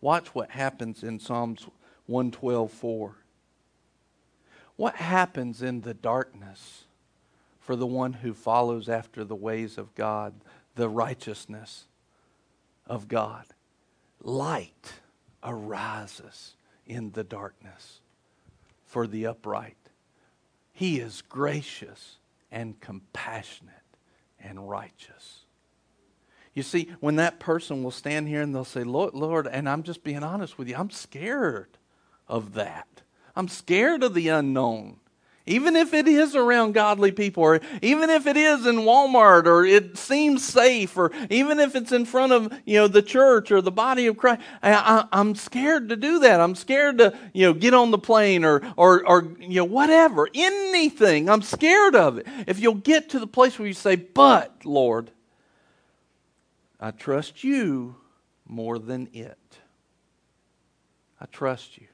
Watch 0.00 0.34
what 0.34 0.50
happens 0.50 1.02
in 1.02 1.18
Psalms 1.18 1.66
112.4. 2.08 3.14
What 4.76 4.94
happens 4.96 5.62
in 5.62 5.80
the 5.80 5.94
darkness 5.94 6.84
for 7.58 7.74
the 7.74 7.86
one 7.86 8.12
who 8.12 8.32
follows 8.32 8.88
after 8.88 9.24
the 9.24 9.34
ways 9.34 9.76
of 9.76 9.94
God, 9.94 10.34
the 10.78 10.88
righteousness 10.88 11.86
of 12.86 13.08
God? 13.08 13.44
Light 14.22 14.94
arises 15.42 16.54
in 16.86 17.10
the 17.10 17.24
darkness 17.24 18.00
for 18.86 19.06
the 19.06 19.26
upright. 19.26 19.76
He 20.72 21.00
is 21.00 21.22
gracious 21.22 22.16
and 22.50 22.80
compassionate 22.80 23.74
and 24.40 24.70
righteous. 24.70 25.40
You 26.54 26.62
see, 26.62 26.88
when 27.00 27.16
that 27.16 27.40
person 27.40 27.82
will 27.82 27.90
stand 27.90 28.28
here 28.28 28.40
and 28.40 28.54
they'll 28.54 28.64
say, 28.64 28.84
Lord, 28.84 29.14
Lord, 29.14 29.48
and 29.48 29.68
I'm 29.68 29.82
just 29.82 30.04
being 30.04 30.22
honest 30.22 30.58
with 30.58 30.68
you, 30.68 30.76
I'm 30.76 30.90
scared 30.90 31.76
of 32.28 32.54
that. 32.54 33.02
I'm 33.34 33.48
scared 33.48 34.04
of 34.04 34.14
the 34.14 34.28
unknown. 34.28 34.98
Even 35.48 35.76
if 35.76 35.94
it 35.94 36.06
is 36.06 36.36
around 36.36 36.72
godly 36.72 37.10
people, 37.10 37.42
or 37.42 37.60
even 37.80 38.10
if 38.10 38.26
it 38.26 38.36
is 38.36 38.66
in 38.66 38.76
Walmart, 38.76 39.46
or 39.46 39.64
it 39.64 39.96
seems 39.96 40.44
safe, 40.44 40.96
or 40.96 41.10
even 41.30 41.58
if 41.58 41.74
it's 41.74 41.90
in 41.90 42.04
front 42.04 42.32
of 42.32 42.52
you 42.64 42.76
know 42.76 42.86
the 42.86 43.02
church 43.02 43.50
or 43.50 43.60
the 43.60 43.70
body 43.70 44.06
of 44.06 44.16
Christ, 44.16 44.42
I, 44.62 45.06
am 45.12 45.34
scared 45.34 45.88
to 45.88 45.96
do 45.96 46.20
that. 46.20 46.40
I'm 46.40 46.54
scared 46.54 46.98
to 46.98 47.16
you 47.32 47.46
know 47.46 47.54
get 47.54 47.74
on 47.74 47.90
the 47.90 47.98
plane 47.98 48.44
or 48.44 48.62
or 48.76 49.06
or 49.06 49.34
you 49.40 49.56
know 49.56 49.64
whatever, 49.64 50.28
anything. 50.34 51.28
I'm 51.28 51.42
scared 51.42 51.94
of 51.96 52.18
it. 52.18 52.26
If 52.46 52.60
you'll 52.60 52.74
get 52.74 53.10
to 53.10 53.18
the 53.18 53.26
place 53.26 53.58
where 53.58 53.66
you 53.66 53.74
say, 53.74 53.96
"But 53.96 54.64
Lord, 54.64 55.10
I 56.78 56.90
trust 56.90 57.42
you 57.42 57.96
more 58.46 58.78
than 58.78 59.08
it. 59.12 59.38
I 61.20 61.26
trust 61.26 61.78
you." 61.78 61.86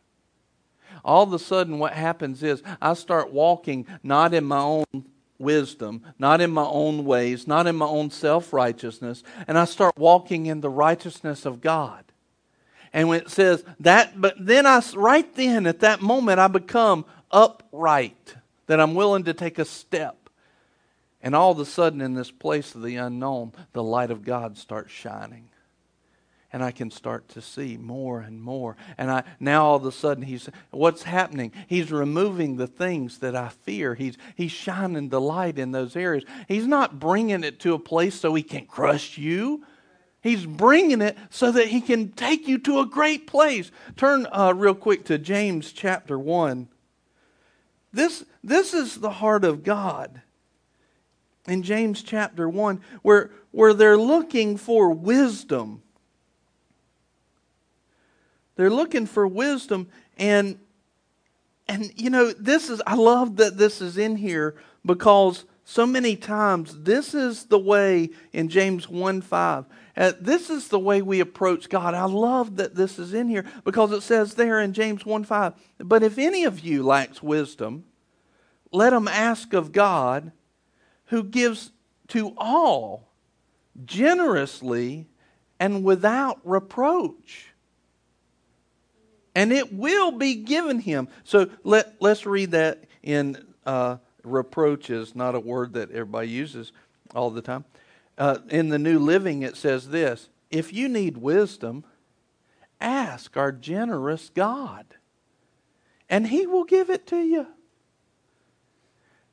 All 1.05 1.23
of 1.23 1.33
a 1.33 1.39
sudden 1.39 1.79
what 1.79 1.93
happens 1.93 2.43
is 2.43 2.63
I 2.81 2.95
start 2.95 3.33
walking 3.33 3.87
not 4.03 4.33
in 4.33 4.45
my 4.45 4.61
own 4.61 5.05
wisdom, 5.39 6.03
not 6.19 6.41
in 6.41 6.51
my 6.51 6.65
own 6.65 7.05
ways, 7.05 7.47
not 7.47 7.67
in 7.67 7.77
my 7.77 7.87
own 7.87 8.11
self 8.11 8.53
righteousness, 8.53 9.23
and 9.47 9.59
I 9.59 9.65
start 9.67 9.99
walking 9.99 10.47
in 10.47 10.61
the 10.61 10.71
righteousness 10.71 11.45
of 11.45 11.61
God. 11.61 12.05
And 12.93 13.09
when 13.09 13.21
it 13.21 13.31
says 13.31 13.65
that, 13.81 14.21
but 14.21 14.35
then 14.39 14.67
I, 14.67 14.81
right 14.95 15.33
then 15.35 15.67
at 15.67 15.81
that 15.81 16.01
moment, 16.01 16.39
I 16.39 16.49
become 16.49 17.05
upright, 17.31 18.37
that 18.67 18.81
I'm 18.81 18.95
willing 18.95 19.25
to 19.25 19.35
take 19.35 19.59
a 19.59 19.65
step. 19.65 20.17
And 21.21 21.35
all 21.35 21.53
of 21.53 21.59
a 21.59 21.65
sudden, 21.65 22.01
in 22.01 22.15
this 22.15 22.31
place 22.31 22.75
of 22.75 22.83
the 22.83 22.97
unknown, 22.97 23.53
the 23.73 23.83
light 23.83 24.11
of 24.11 24.25
God 24.25 24.57
starts 24.57 24.93
shining 24.93 25.49
and 26.55 26.63
I 26.63 26.71
can 26.71 26.89
start 26.93 27.29
to 27.31 27.43
see 27.43 27.77
more 27.77 28.21
and 28.21 28.41
more. 28.41 28.77
And 28.97 29.11
I 29.11 29.25
now 29.41 29.65
all 29.65 29.75
of 29.75 29.85
a 29.85 29.91
sudden 29.91 30.23
he's 30.23 30.49
what's 30.71 31.03
happening? 31.03 31.51
He's 31.67 31.91
removing 31.91 32.59
the 32.59 32.69
things 32.69 33.19
that 33.19 33.35
I 33.35 33.49
fear. 33.49 33.97
He's 33.97 34.17
he's 34.37 34.53
shining 34.53 35.09
the 35.09 35.21
light 35.21 35.59
in 35.59 35.73
those 35.73 35.97
areas. 35.97 36.23
He's 36.47 36.69
not 36.69 37.01
bringing 37.01 37.43
it 37.43 37.59
to 37.61 37.75
a 37.75 37.79
place 37.81 38.15
so 38.15 38.33
he 38.37 38.45
can 38.45 38.67
crush 38.67 39.19
you. 39.19 39.65
He's 40.21 40.47
bringing 40.47 41.03
it 41.03 41.19
so 41.29 41.51
that 41.51 41.67
he 41.67 41.81
can 41.81 42.13
take 42.13 42.47
you 42.47 42.59
to 42.59 42.79
a 42.79 42.87
great 42.87 43.27
place. 43.27 43.73
Turn 43.97 44.29
uh, 44.31 44.55
real 44.55 44.77
quick 44.77 45.05
to 45.07 45.19
James 45.19 45.73
chapter 45.73 46.17
1. 46.17 46.69
This, 47.93 48.25
this 48.45 48.73
is 48.73 49.01
the 49.01 49.11
heart 49.11 49.45
of 49.45 49.65
God. 49.65 50.23
In 51.47 51.63
James 51.63 52.03
chapter 52.03 52.49
1, 52.49 52.81
where, 53.03 53.33
where 53.51 53.75
they're 53.75 53.99
looking 53.99 54.57
for 54.57 54.91
wisdom 54.91 55.83
they're 58.57 58.71
looking 58.71 59.07
for 59.07 59.27
wisdom 59.27 59.89
and 60.19 60.59
and 61.67 61.93
you 61.97 62.11
know, 62.11 62.33
this 62.33 62.69
is 62.69 62.83
I 62.87 62.95
love 62.95 63.37
that 63.37 63.57
this 63.57 63.81
is 63.81 63.97
in 63.97 64.17
here 64.17 64.55
because 64.85 65.45
so 65.65 65.87
many 65.87 66.15
times 66.15 66.83
this 66.83 67.15
is 67.15 67.47
the 67.47 67.59
way 67.59 68.11
in 68.33 68.49
James 68.49 68.89
1 68.89 69.23
5. 69.23 69.65
Uh, 69.97 70.13
this 70.21 70.51
is 70.51 70.69
the 70.69 70.79
way 70.79 71.01
we 71.01 71.21
approach 71.21 71.69
God. 71.69 71.95
I 71.95 72.05
love 72.05 72.57
that 72.57 72.75
this 72.75 72.99
is 72.99 73.15
in 73.15 73.29
here 73.29 73.47
because 73.65 73.93
it 73.93 74.03
says 74.03 74.35
there 74.35 74.61
in 74.61 74.73
James 74.73 75.07
1 75.07 75.25
5, 75.25 75.55
but 75.79 76.03
if 76.03 76.19
any 76.19 76.45
of 76.45 76.61
you 76.61 76.83
lacks 76.83 77.23
wisdom, 77.23 77.85
let 78.71 78.93
him 78.93 79.09
ask 79.09 79.55
of 79.55 79.73
God 79.73 80.33
who 81.07 81.23
gives 81.23 81.71
to 82.09 82.35
all 82.37 83.09
generously 83.85 85.07
and 85.59 85.83
without 85.85 86.41
reproach 86.45 87.54
and 89.35 89.53
it 89.53 89.73
will 89.73 90.13
be 90.13 90.37
given 90.37 90.79
him. 90.79 91.09
So 91.25 91.49
let, 91.65 91.95
let's 92.01 92.27
read 92.27 92.53
that 92.53 92.85
in 93.03 93.45
uh, 93.67 93.97
reproaches, 94.23 95.15
not 95.15 95.35
a 95.35 95.41
word 95.41 95.75
that 95.75 95.91
everybody 95.91 96.29
uses 96.29 96.73
all 97.15 97.31
the 97.31 97.43
time. 97.43 97.65
Uh, 98.17 98.39
in 98.49 98.69
the 98.69 98.79
New 98.79 98.99
Living, 98.99 99.43
it 99.43 99.57
says 99.57 99.89
this 99.89 100.29
If 100.51 100.73
you 100.73 100.89
need 100.89 101.19
wisdom, 101.19 101.85
ask 102.81 103.37
our 103.37 103.53
generous 103.53 104.31
God, 104.31 104.87
and 106.09 106.29
he 106.29 106.47
will 106.47 106.65
give 106.65 106.91
it 106.91 107.07
to 107.09 107.19
you. 107.19 107.47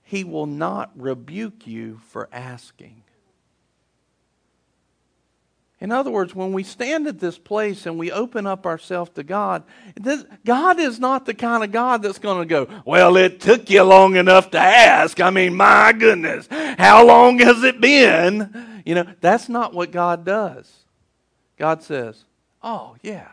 He 0.02 0.24
will 0.24 0.48
not 0.48 0.92
rebuke 0.96 1.68
you 1.68 2.02
for 2.06 2.28
asking. 2.34 3.01
In 5.82 5.92
other 5.92 6.12
words, 6.12 6.36
when 6.36 6.54
we 6.54 6.62
stand 6.62 7.08
at 7.08 7.20
this 7.20 7.40
place 7.40 7.88
and 7.88 7.98
we 7.98 8.12
open 8.12 8.46
up 8.46 8.68
ourselves 8.68 9.10
to 9.16 9.24
God, 9.24 9.64
this, 9.96 10.24
God 10.46 10.80
is 10.80 11.00
not 11.00 11.26
the 11.26 11.34
kind 11.34 11.64
of 11.64 11.72
God 11.72 12.04
that's 12.04 12.20
going 12.20 12.40
to 12.40 12.46
go, 12.46 12.82
Well, 12.86 13.18
it 13.18 13.42
took 13.42 13.68
you 13.68 13.82
long 13.82 14.16
enough 14.16 14.52
to 14.52 14.60
ask. 14.60 15.20
I 15.20 15.32
mean, 15.32 15.56
my 15.56 15.92
goodness, 15.92 16.48
how 16.52 17.04
long 17.04 17.40
has 17.40 17.64
it 17.64 17.82
been? 17.82 18.84
You 18.86 18.94
know, 18.94 19.08
that's 19.22 19.50
not 19.50 19.74
what 19.74 19.92
God 19.92 20.24
does. 20.24 20.72
God 21.58 21.82
says, 21.82 22.26
Oh, 22.62 22.96
yeah, 23.02 23.30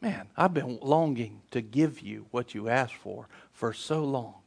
man, 0.00 0.26
I've 0.36 0.52
been 0.52 0.80
longing 0.82 1.42
to 1.52 1.60
give 1.60 2.00
you 2.00 2.26
what 2.32 2.56
you 2.56 2.68
asked 2.68 2.96
for 2.96 3.28
for 3.52 3.72
so 3.72 4.04
long. 4.04 4.41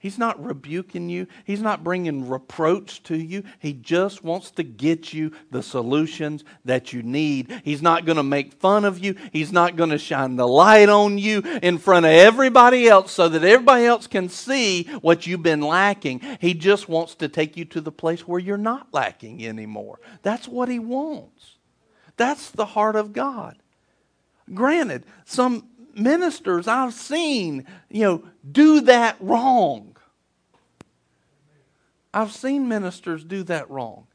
He's 0.00 0.16
not 0.18 0.42
rebuking 0.42 1.08
you. 1.08 1.26
He's 1.44 1.60
not 1.60 1.82
bringing 1.82 2.28
reproach 2.28 3.02
to 3.04 3.16
you. 3.16 3.42
He 3.58 3.72
just 3.72 4.22
wants 4.22 4.52
to 4.52 4.62
get 4.62 5.12
you 5.12 5.32
the 5.50 5.62
solutions 5.62 6.44
that 6.64 6.92
you 6.92 7.02
need. 7.02 7.62
He's 7.64 7.82
not 7.82 8.04
going 8.04 8.16
to 8.16 8.22
make 8.22 8.54
fun 8.54 8.84
of 8.84 9.00
you. 9.00 9.16
He's 9.32 9.52
not 9.52 9.74
going 9.74 9.90
to 9.90 9.98
shine 9.98 10.36
the 10.36 10.46
light 10.46 10.88
on 10.88 11.18
you 11.18 11.40
in 11.62 11.78
front 11.78 12.06
of 12.06 12.12
everybody 12.12 12.88
else 12.88 13.10
so 13.10 13.28
that 13.28 13.42
everybody 13.42 13.86
else 13.86 14.06
can 14.06 14.28
see 14.28 14.84
what 15.00 15.26
you've 15.26 15.42
been 15.42 15.62
lacking. 15.62 16.20
He 16.40 16.54
just 16.54 16.88
wants 16.88 17.16
to 17.16 17.28
take 17.28 17.56
you 17.56 17.64
to 17.66 17.80
the 17.80 17.92
place 17.92 18.20
where 18.26 18.40
you're 18.40 18.56
not 18.56 18.88
lacking 18.92 19.44
anymore. 19.44 19.98
That's 20.22 20.46
what 20.46 20.68
he 20.68 20.78
wants. 20.78 21.56
That's 22.16 22.50
the 22.50 22.66
heart 22.66 22.94
of 22.94 23.12
God. 23.12 23.56
Granted, 24.54 25.04
some 25.24 25.67
ministers 25.94 26.68
I've 26.68 26.94
seen, 26.94 27.66
you 27.88 28.02
know, 28.02 28.24
do 28.50 28.82
that 28.82 29.16
wrong. 29.20 29.96
I've 32.12 32.32
seen 32.32 32.68
ministers 32.68 33.24
do 33.24 33.42
that 33.44 33.70
wrong. 33.70 34.06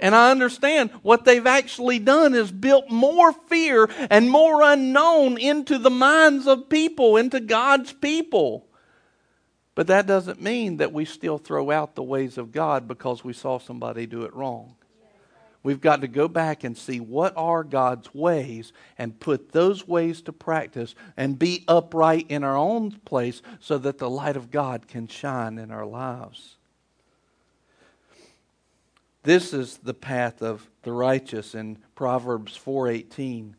And 0.00 0.14
I 0.14 0.30
understand 0.30 0.90
what 1.02 1.24
they've 1.24 1.46
actually 1.46 1.98
done 1.98 2.34
is 2.34 2.50
built 2.50 2.90
more 2.90 3.32
fear 3.32 3.88
and 4.08 4.30
more 4.30 4.62
unknown 4.62 5.36
into 5.36 5.78
the 5.78 5.90
minds 5.90 6.46
of 6.46 6.70
people, 6.70 7.18
into 7.18 7.38
God's 7.38 7.92
people. 7.92 8.66
But 9.74 9.88
that 9.88 10.06
doesn't 10.06 10.40
mean 10.40 10.78
that 10.78 10.92
we 10.92 11.04
still 11.04 11.38
throw 11.38 11.70
out 11.70 11.94
the 11.94 12.02
ways 12.02 12.38
of 12.38 12.50
God 12.50 12.88
because 12.88 13.22
we 13.22 13.34
saw 13.34 13.58
somebody 13.58 14.06
do 14.06 14.22
it 14.22 14.34
wrong. 14.34 14.74
We've 15.62 15.80
got 15.80 16.00
to 16.00 16.08
go 16.08 16.26
back 16.26 16.64
and 16.64 16.76
see 16.76 17.00
what 17.00 17.34
are 17.36 17.62
God's 17.62 18.14
ways 18.14 18.72
and 18.96 19.20
put 19.20 19.52
those 19.52 19.86
ways 19.86 20.22
to 20.22 20.32
practice 20.32 20.94
and 21.16 21.38
be 21.38 21.64
upright 21.68 22.26
in 22.30 22.44
our 22.44 22.56
own 22.56 22.92
place 23.04 23.42
so 23.60 23.76
that 23.78 23.98
the 23.98 24.08
light 24.08 24.36
of 24.36 24.50
God 24.50 24.88
can 24.88 25.06
shine 25.06 25.58
in 25.58 25.70
our 25.70 25.84
lives. 25.84 26.56
This 29.22 29.52
is 29.52 29.78
the 29.78 29.92
path 29.92 30.40
of 30.40 30.70
the 30.82 30.92
righteous 30.92 31.54
in 31.54 31.76
Proverbs 31.94 32.56
4:18. 32.56 33.54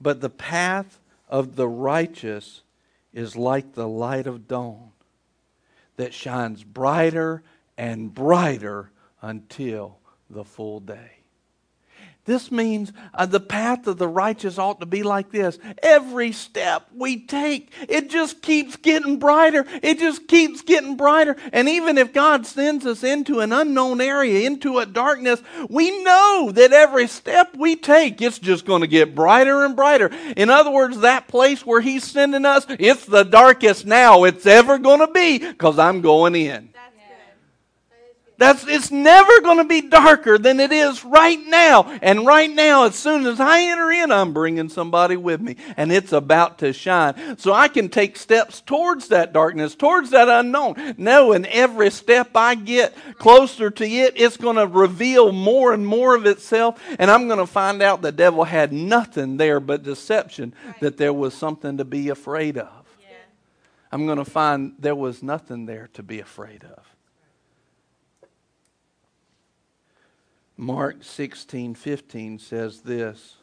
But 0.00 0.20
the 0.20 0.30
path 0.30 1.00
of 1.28 1.56
the 1.56 1.68
righteous 1.68 2.62
is 3.12 3.34
like 3.34 3.72
the 3.72 3.88
light 3.88 4.28
of 4.28 4.46
dawn 4.46 4.92
that 5.96 6.14
shines 6.14 6.62
brighter 6.62 7.42
and 7.76 8.14
brighter 8.14 8.92
until 9.20 9.99
the 10.30 10.44
full 10.44 10.80
day. 10.80 11.20
This 12.26 12.52
means 12.52 12.92
uh, 13.14 13.26
the 13.26 13.40
path 13.40 13.86
of 13.86 13.96
the 13.96 14.06
righteous 14.06 14.58
ought 14.58 14.78
to 14.80 14.86
be 14.86 15.02
like 15.02 15.30
this. 15.30 15.58
Every 15.82 16.32
step 16.32 16.86
we 16.94 17.26
take, 17.26 17.72
it 17.88 18.10
just 18.10 18.42
keeps 18.42 18.76
getting 18.76 19.18
brighter. 19.18 19.64
It 19.82 19.98
just 19.98 20.28
keeps 20.28 20.60
getting 20.60 20.96
brighter. 20.96 21.36
And 21.52 21.68
even 21.68 21.96
if 21.96 22.12
God 22.12 22.46
sends 22.46 22.84
us 22.84 23.02
into 23.02 23.40
an 23.40 23.52
unknown 23.52 24.02
area, 24.02 24.46
into 24.46 24.78
a 24.78 24.86
darkness, 24.86 25.42
we 25.70 26.04
know 26.04 26.52
that 26.52 26.72
every 26.72 27.08
step 27.08 27.56
we 27.56 27.74
take, 27.74 28.20
it's 28.20 28.38
just 28.38 28.66
going 28.66 28.82
to 28.82 28.86
get 28.86 29.14
brighter 29.14 29.64
and 29.64 29.74
brighter. 29.74 30.10
In 30.36 30.50
other 30.50 30.70
words, 30.70 31.00
that 31.00 31.26
place 31.26 31.64
where 31.64 31.80
He's 31.80 32.04
sending 32.04 32.44
us, 32.44 32.66
it's 32.68 33.06
the 33.06 33.24
darkest 33.24 33.86
now 33.86 34.24
it's 34.24 34.46
ever 34.46 34.78
going 34.78 35.00
to 35.00 35.12
be 35.12 35.38
because 35.38 35.78
I'm 35.78 36.02
going 36.02 36.36
in. 36.36 36.70
That's 38.40 38.66
it's 38.66 38.90
never 38.90 39.42
going 39.42 39.58
to 39.58 39.64
be 39.64 39.82
darker 39.82 40.38
than 40.38 40.60
it 40.60 40.72
is 40.72 41.04
right 41.04 41.38
now. 41.46 41.82
And 42.00 42.26
right 42.26 42.50
now, 42.50 42.84
as 42.84 42.94
soon 42.94 43.26
as 43.26 43.38
I 43.38 43.64
enter 43.64 43.90
in, 43.90 44.10
I'm 44.10 44.32
bringing 44.32 44.70
somebody 44.70 45.18
with 45.18 45.42
me, 45.42 45.56
and 45.76 45.92
it's 45.92 46.14
about 46.14 46.58
to 46.60 46.72
shine. 46.72 47.36
So 47.36 47.52
I 47.52 47.68
can 47.68 47.90
take 47.90 48.16
steps 48.16 48.62
towards 48.62 49.08
that 49.08 49.34
darkness, 49.34 49.74
towards 49.74 50.08
that 50.10 50.30
unknown, 50.30 50.94
knowing 50.96 51.44
every 51.44 51.90
step 51.90 52.30
I 52.34 52.54
get 52.54 52.96
closer 53.18 53.70
to 53.70 53.86
it, 53.86 54.14
it's 54.16 54.38
going 54.38 54.56
to 54.56 54.66
reveal 54.66 55.32
more 55.32 55.74
and 55.74 55.86
more 55.86 56.14
of 56.14 56.24
itself, 56.24 56.82
and 56.98 57.10
I'm 57.10 57.26
going 57.26 57.40
to 57.40 57.46
find 57.46 57.82
out 57.82 58.00
the 58.00 58.10
devil 58.10 58.44
had 58.44 58.72
nothing 58.72 59.36
there 59.36 59.60
but 59.60 59.82
deception. 59.82 60.54
That 60.80 60.96
there 60.96 61.12
was 61.12 61.34
something 61.34 61.76
to 61.76 61.84
be 61.84 62.08
afraid 62.08 62.56
of. 62.56 62.70
I'm 63.92 64.06
going 64.06 64.16
to 64.16 64.24
find 64.24 64.72
there 64.78 64.94
was 64.94 65.22
nothing 65.22 65.66
there 65.66 65.90
to 65.92 66.02
be 66.02 66.20
afraid 66.20 66.64
of. 66.64 66.89
Mark 70.60 71.02
16, 71.02 71.74
15 71.74 72.38
says 72.38 72.82
this. 72.82 73.36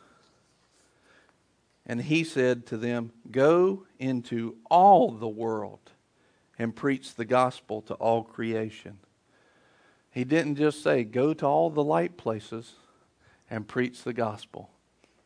And 1.83 1.99
he 1.99 2.23
said 2.23 2.67
to 2.67 2.77
them, 2.77 3.11
Go 3.31 3.87
into 3.97 4.57
all 4.69 5.09
the 5.09 5.27
world 5.27 5.79
and 6.59 6.75
preach 6.75 7.15
the 7.15 7.25
gospel 7.25 7.81
to 7.81 7.95
all 7.95 8.23
creation. 8.23 8.99
He 10.11 10.25
didn't 10.25 10.57
just 10.57 10.83
say, 10.83 11.03
Go 11.03 11.33
to 11.33 11.45
all 11.47 11.71
the 11.71 11.83
light 11.83 12.17
places 12.17 12.73
and 13.49 13.67
preach 13.67 14.03
the 14.03 14.13
gospel. 14.13 14.69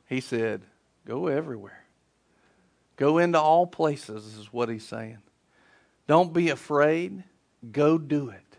He 0.07 0.21
said, 0.21 0.61
Go 1.05 1.27
everywhere. 1.27 1.83
Go 2.95 3.17
into 3.17 3.39
all 3.39 3.67
places, 3.67 4.37
is 4.37 4.53
what 4.53 4.69
he's 4.69 4.87
saying. 4.87 5.17
Don't 6.07 6.31
be 6.31 6.51
afraid. 6.51 7.25
Go 7.69 7.97
do 7.97 8.29
it. 8.29 8.50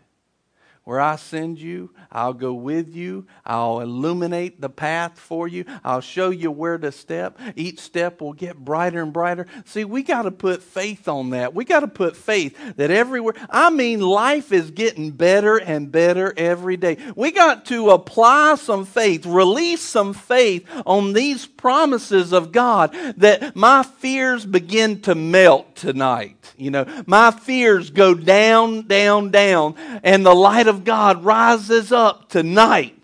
Where 0.85 0.99
I 0.99 1.15
send 1.15 1.59
you, 1.59 1.91
I'll 2.11 2.33
go 2.33 2.53
with 2.53 2.93
you. 2.93 3.25
I'll 3.45 3.79
illuminate 3.79 4.59
the 4.59 4.69
path 4.69 5.17
for 5.17 5.47
you. 5.47 5.63
I'll 5.81 6.01
show 6.01 6.29
you 6.29 6.51
where 6.51 6.77
to 6.77 6.91
step. 6.91 7.39
Each 7.55 7.79
step 7.79 8.19
will 8.19 8.33
get 8.33 8.57
brighter 8.57 9.01
and 9.01 9.13
brighter. 9.13 9.47
See, 9.63 9.85
we 9.85 10.03
got 10.03 10.23
to 10.23 10.31
put 10.31 10.61
faith 10.61 11.07
on 11.07 11.29
that. 11.29 11.53
We 11.53 11.63
got 11.63 11.81
to 11.81 11.87
put 11.87 12.17
faith 12.17 12.75
that 12.75 12.91
everywhere, 12.91 13.33
I 13.49 13.69
mean, 13.69 14.01
life 14.01 14.51
is 14.51 14.71
getting 14.71 15.11
better 15.11 15.55
and 15.55 15.89
better 15.89 16.33
every 16.35 16.75
day. 16.75 16.97
We 17.15 17.31
got 17.31 17.63
to 17.67 17.91
apply 17.91 18.55
some 18.55 18.85
faith, 18.85 19.25
release 19.25 19.81
some 19.81 20.13
faith 20.13 20.67
on 20.85 21.13
these 21.13 21.45
promises 21.45 22.33
of 22.33 22.51
God 22.51 22.93
that 23.15 23.55
my 23.55 23.83
fears 23.83 24.45
begin 24.45 24.99
to 25.03 25.15
melt 25.15 25.77
tonight. 25.77 26.53
You 26.57 26.71
know, 26.71 27.03
my 27.05 27.31
fears 27.31 27.89
go 27.89 28.13
down, 28.13 28.87
down, 28.87 29.31
down, 29.31 29.75
and 30.03 30.25
the 30.25 30.33
light 30.33 30.67
of 30.67 30.72
God 30.79 31.23
rises 31.23 31.91
up 31.91 32.29
tonight. 32.29 32.99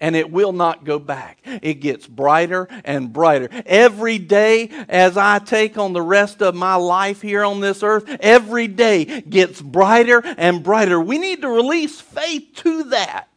And 0.00 0.16
it 0.16 0.30
will 0.30 0.52
not 0.52 0.84
go 0.84 0.98
back. 0.98 1.38
It 1.44 1.74
gets 1.74 2.06
brighter 2.06 2.68
and 2.84 3.12
brighter. 3.12 3.48
Every 3.64 4.18
day, 4.18 4.68
as 4.88 5.16
I 5.16 5.38
take 5.38 5.78
on 5.78 5.94
the 5.94 6.02
rest 6.02 6.42
of 6.42 6.54
my 6.54 6.74
life 6.74 7.22
here 7.22 7.42
on 7.42 7.60
this 7.60 7.82
earth, 7.82 8.04
every 8.20 8.68
day 8.68 9.22
gets 9.22 9.62
brighter 9.62 10.20
and 10.36 10.62
brighter. 10.62 11.00
We 11.00 11.16
need 11.16 11.40
to 11.40 11.48
release 11.48 12.00
faith 12.00 12.50
to 12.56 12.84
that. 12.90 13.28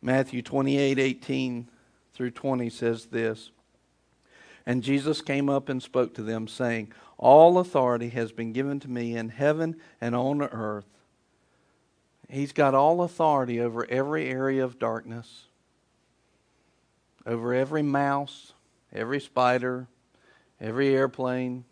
Matthew 0.00 0.40
28 0.40 0.98
18 1.00 1.68
through 2.14 2.30
20 2.30 2.70
says 2.70 3.06
this. 3.06 3.50
And 4.64 4.82
Jesus 4.82 5.20
came 5.20 5.48
up 5.48 5.68
and 5.68 5.82
spoke 5.82 6.14
to 6.14 6.22
them, 6.22 6.48
saying, 6.48 6.92
All 7.18 7.58
authority 7.58 8.10
has 8.10 8.32
been 8.32 8.52
given 8.52 8.78
to 8.80 8.88
me 8.88 9.16
in 9.16 9.30
heaven 9.30 9.76
and 10.00 10.14
on 10.14 10.42
earth. 10.42 10.86
He's 12.28 12.52
got 12.52 12.74
all 12.74 13.02
authority 13.02 13.60
over 13.60 13.86
every 13.88 14.28
area 14.28 14.64
of 14.64 14.78
darkness, 14.78 15.46
over 17.24 17.54
every 17.54 17.82
mouse, 17.82 18.52
every 18.92 19.20
spider, 19.20 19.88
every 20.60 20.94
airplane, 20.94 21.64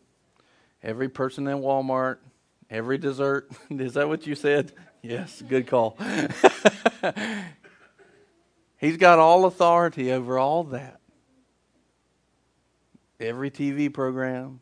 every 0.83 1.09
person 1.09 1.47
in 1.49 1.59
Walmart, 1.59 2.19
every 2.71 2.99
dessert. 2.99 3.51
Is 3.71 3.95
that 3.95 4.09
what 4.09 4.27
you 4.27 4.35
said? 4.35 4.73
Yes, 5.03 5.43
good 5.47 5.67
call. 5.67 5.99
He's 8.79 8.97
got 8.97 9.19
all 9.19 9.45
authority 9.45 10.13
over 10.13 10.39
all 10.39 10.65
that 10.65 11.01
every 13.21 13.51
TV 13.51 13.93
program. 13.93 14.61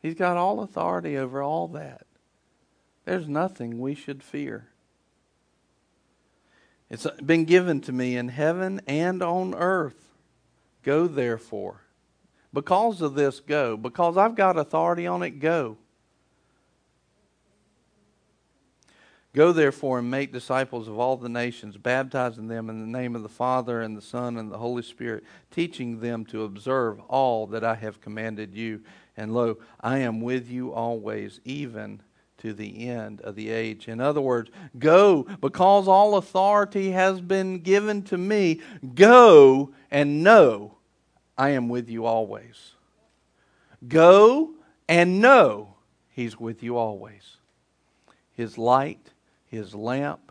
He's 0.00 0.14
got 0.14 0.36
all 0.36 0.60
authority 0.60 1.16
over 1.16 1.42
all 1.42 1.68
that. 1.68 2.06
There's 3.04 3.28
nothing 3.28 3.78
we 3.78 3.94
should 3.94 4.22
fear. 4.22 4.68
It's 6.88 7.06
been 7.24 7.44
given 7.44 7.80
to 7.82 7.92
me 7.92 8.16
in 8.16 8.28
heaven 8.28 8.80
and 8.86 9.22
on 9.22 9.54
earth. 9.54 10.16
Go 10.82 11.06
therefore. 11.06 11.82
Because 12.52 13.00
of 13.00 13.14
this, 13.14 13.38
go. 13.40 13.76
Because 13.76 14.16
I've 14.16 14.34
got 14.34 14.56
authority 14.56 15.06
on 15.06 15.22
it, 15.22 15.38
go. 15.38 15.76
Go 19.32 19.52
therefore 19.52 20.00
and 20.00 20.10
make 20.10 20.32
disciples 20.32 20.88
of 20.88 20.98
all 20.98 21.16
the 21.16 21.28
nations, 21.28 21.76
baptizing 21.76 22.48
them 22.48 22.68
in 22.68 22.80
the 22.80 22.98
name 22.98 23.14
of 23.14 23.22
the 23.22 23.28
Father 23.28 23.80
and 23.80 23.96
the 23.96 24.02
Son 24.02 24.36
and 24.36 24.50
the 24.50 24.58
Holy 24.58 24.82
Spirit, 24.82 25.22
teaching 25.52 26.00
them 26.00 26.24
to 26.26 26.42
observe 26.42 26.98
all 27.08 27.46
that 27.48 27.62
I 27.62 27.76
have 27.76 28.00
commanded 28.00 28.56
you. 28.56 28.82
And 29.16 29.32
lo, 29.32 29.58
I 29.80 29.98
am 29.98 30.20
with 30.20 30.50
you 30.50 30.72
always, 30.72 31.40
even 31.44 32.02
to 32.38 32.52
the 32.52 32.88
end 32.88 33.20
of 33.20 33.36
the 33.36 33.50
age. 33.50 33.86
In 33.86 34.00
other 34.00 34.20
words, 34.20 34.50
go 34.78 35.24
because 35.40 35.86
all 35.86 36.16
authority 36.16 36.90
has 36.90 37.20
been 37.20 37.58
given 37.60 38.02
to 38.04 38.18
me. 38.18 38.60
Go 38.94 39.72
and 39.92 40.24
know 40.24 40.78
I 41.38 41.50
am 41.50 41.68
with 41.68 41.88
you 41.88 42.04
always. 42.04 42.72
Go 43.86 44.54
and 44.88 45.20
know 45.20 45.74
He's 46.08 46.40
with 46.40 46.62
you 46.62 46.76
always. 46.76 47.36
His 48.32 48.58
light 48.58 49.12
his 49.50 49.74
lamp 49.74 50.30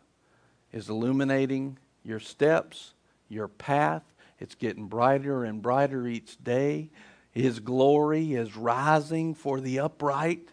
is 0.72 0.90
illuminating 0.90 1.78
your 2.04 2.22
steps, 2.22 2.94
your 3.28 3.50
path. 3.50 4.04
It's 4.40 4.56
getting 4.56 4.88
brighter 4.88 5.44
and 5.44 5.62
brighter 5.62 6.08
each 6.08 6.42
day. 6.42 6.90
His 7.32 7.60
glory 7.60 8.34
is 8.34 8.56
rising 8.56 9.36
for 9.36 9.60
the 9.60 9.80
upright. 9.80 10.48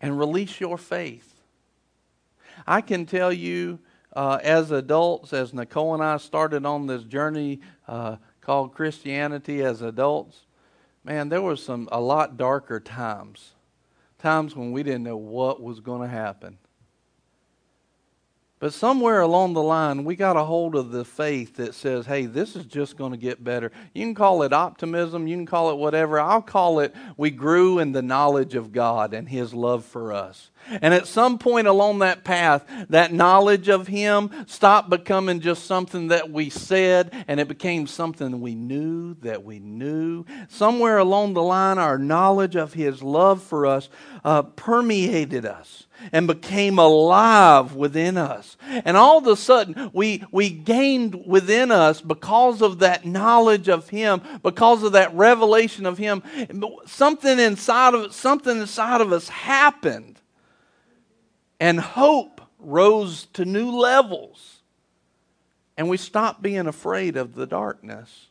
And 0.00 0.18
release 0.18 0.60
your 0.60 0.76
faith. 0.76 1.40
I 2.66 2.80
can 2.80 3.06
tell 3.06 3.32
you, 3.32 3.78
uh, 4.12 4.40
as 4.42 4.72
adults, 4.72 5.32
as 5.32 5.54
Nicole 5.54 5.94
and 5.94 6.02
I 6.02 6.16
started 6.16 6.66
on 6.66 6.88
this 6.88 7.04
journey 7.04 7.60
uh, 7.86 8.16
called 8.40 8.74
Christianity 8.74 9.62
as 9.62 9.82
adults, 9.82 10.46
man, 11.04 11.28
there 11.28 11.42
were 11.42 11.56
some 11.56 11.88
a 11.92 12.00
lot 12.00 12.36
darker 12.36 12.80
times, 12.80 13.52
times 14.18 14.56
when 14.56 14.72
we 14.72 14.82
didn't 14.82 15.04
know 15.04 15.16
what 15.16 15.62
was 15.62 15.78
going 15.80 16.02
to 16.02 16.08
happen. 16.08 16.58
But 18.64 18.72
somewhere 18.72 19.20
along 19.20 19.52
the 19.52 19.62
line, 19.62 20.04
we 20.04 20.16
got 20.16 20.38
a 20.38 20.44
hold 20.44 20.74
of 20.74 20.90
the 20.90 21.04
faith 21.04 21.56
that 21.56 21.74
says, 21.74 22.06
hey, 22.06 22.24
this 22.24 22.56
is 22.56 22.64
just 22.64 22.96
going 22.96 23.10
to 23.10 23.18
get 23.18 23.44
better. 23.44 23.70
You 23.92 24.06
can 24.06 24.14
call 24.14 24.42
it 24.42 24.54
optimism, 24.54 25.26
you 25.26 25.36
can 25.36 25.44
call 25.44 25.70
it 25.70 25.76
whatever. 25.76 26.18
I'll 26.18 26.40
call 26.40 26.80
it 26.80 26.94
we 27.18 27.30
grew 27.30 27.78
in 27.78 27.92
the 27.92 28.00
knowledge 28.00 28.54
of 28.54 28.72
God 28.72 29.12
and 29.12 29.28
His 29.28 29.52
love 29.52 29.84
for 29.84 30.14
us. 30.14 30.50
And 30.80 30.94
at 30.94 31.06
some 31.06 31.36
point 31.36 31.66
along 31.66 31.98
that 31.98 32.24
path, 32.24 32.64
that 32.88 33.12
knowledge 33.12 33.68
of 33.68 33.86
Him 33.86 34.30
stopped 34.46 34.88
becoming 34.88 35.40
just 35.40 35.66
something 35.66 36.08
that 36.08 36.30
we 36.30 36.48
said 36.48 37.12
and 37.28 37.40
it 37.40 37.48
became 37.48 37.86
something 37.86 38.40
we 38.40 38.54
knew 38.54 39.12
that 39.20 39.44
we 39.44 39.58
knew. 39.58 40.24
Somewhere 40.48 40.96
along 40.96 41.34
the 41.34 41.42
line, 41.42 41.76
our 41.76 41.98
knowledge 41.98 42.56
of 42.56 42.72
His 42.72 43.02
love 43.02 43.42
for 43.42 43.66
us 43.66 43.90
uh, 44.24 44.40
permeated 44.40 45.44
us 45.44 45.86
and 46.12 46.26
became 46.26 46.78
alive 46.78 47.74
within 47.74 48.16
us. 48.16 48.56
And 48.68 48.96
all 48.96 49.18
of 49.18 49.26
a 49.26 49.36
sudden, 49.36 49.90
we, 49.92 50.24
we 50.30 50.50
gained 50.50 51.26
within 51.26 51.70
us 51.70 52.00
because 52.00 52.62
of 52.62 52.80
that 52.80 53.04
knowledge 53.04 53.68
of 53.68 53.88
Him, 53.88 54.22
because 54.42 54.82
of 54.82 54.92
that 54.92 55.14
revelation 55.14 55.86
of 55.86 55.98
Him, 55.98 56.22
something 56.86 57.38
inside 57.38 57.94
of 57.94 58.12
something 58.14 58.60
inside 58.60 59.00
of 59.00 59.12
us 59.12 59.28
happened. 59.28 60.20
And 61.60 61.80
hope 61.80 62.40
rose 62.58 63.26
to 63.34 63.44
new 63.44 63.70
levels. 63.70 64.58
And 65.76 65.88
we 65.88 65.96
stopped 65.96 66.42
being 66.42 66.66
afraid 66.66 67.16
of 67.16 67.34
the 67.34 67.46
darkness. 67.46 68.28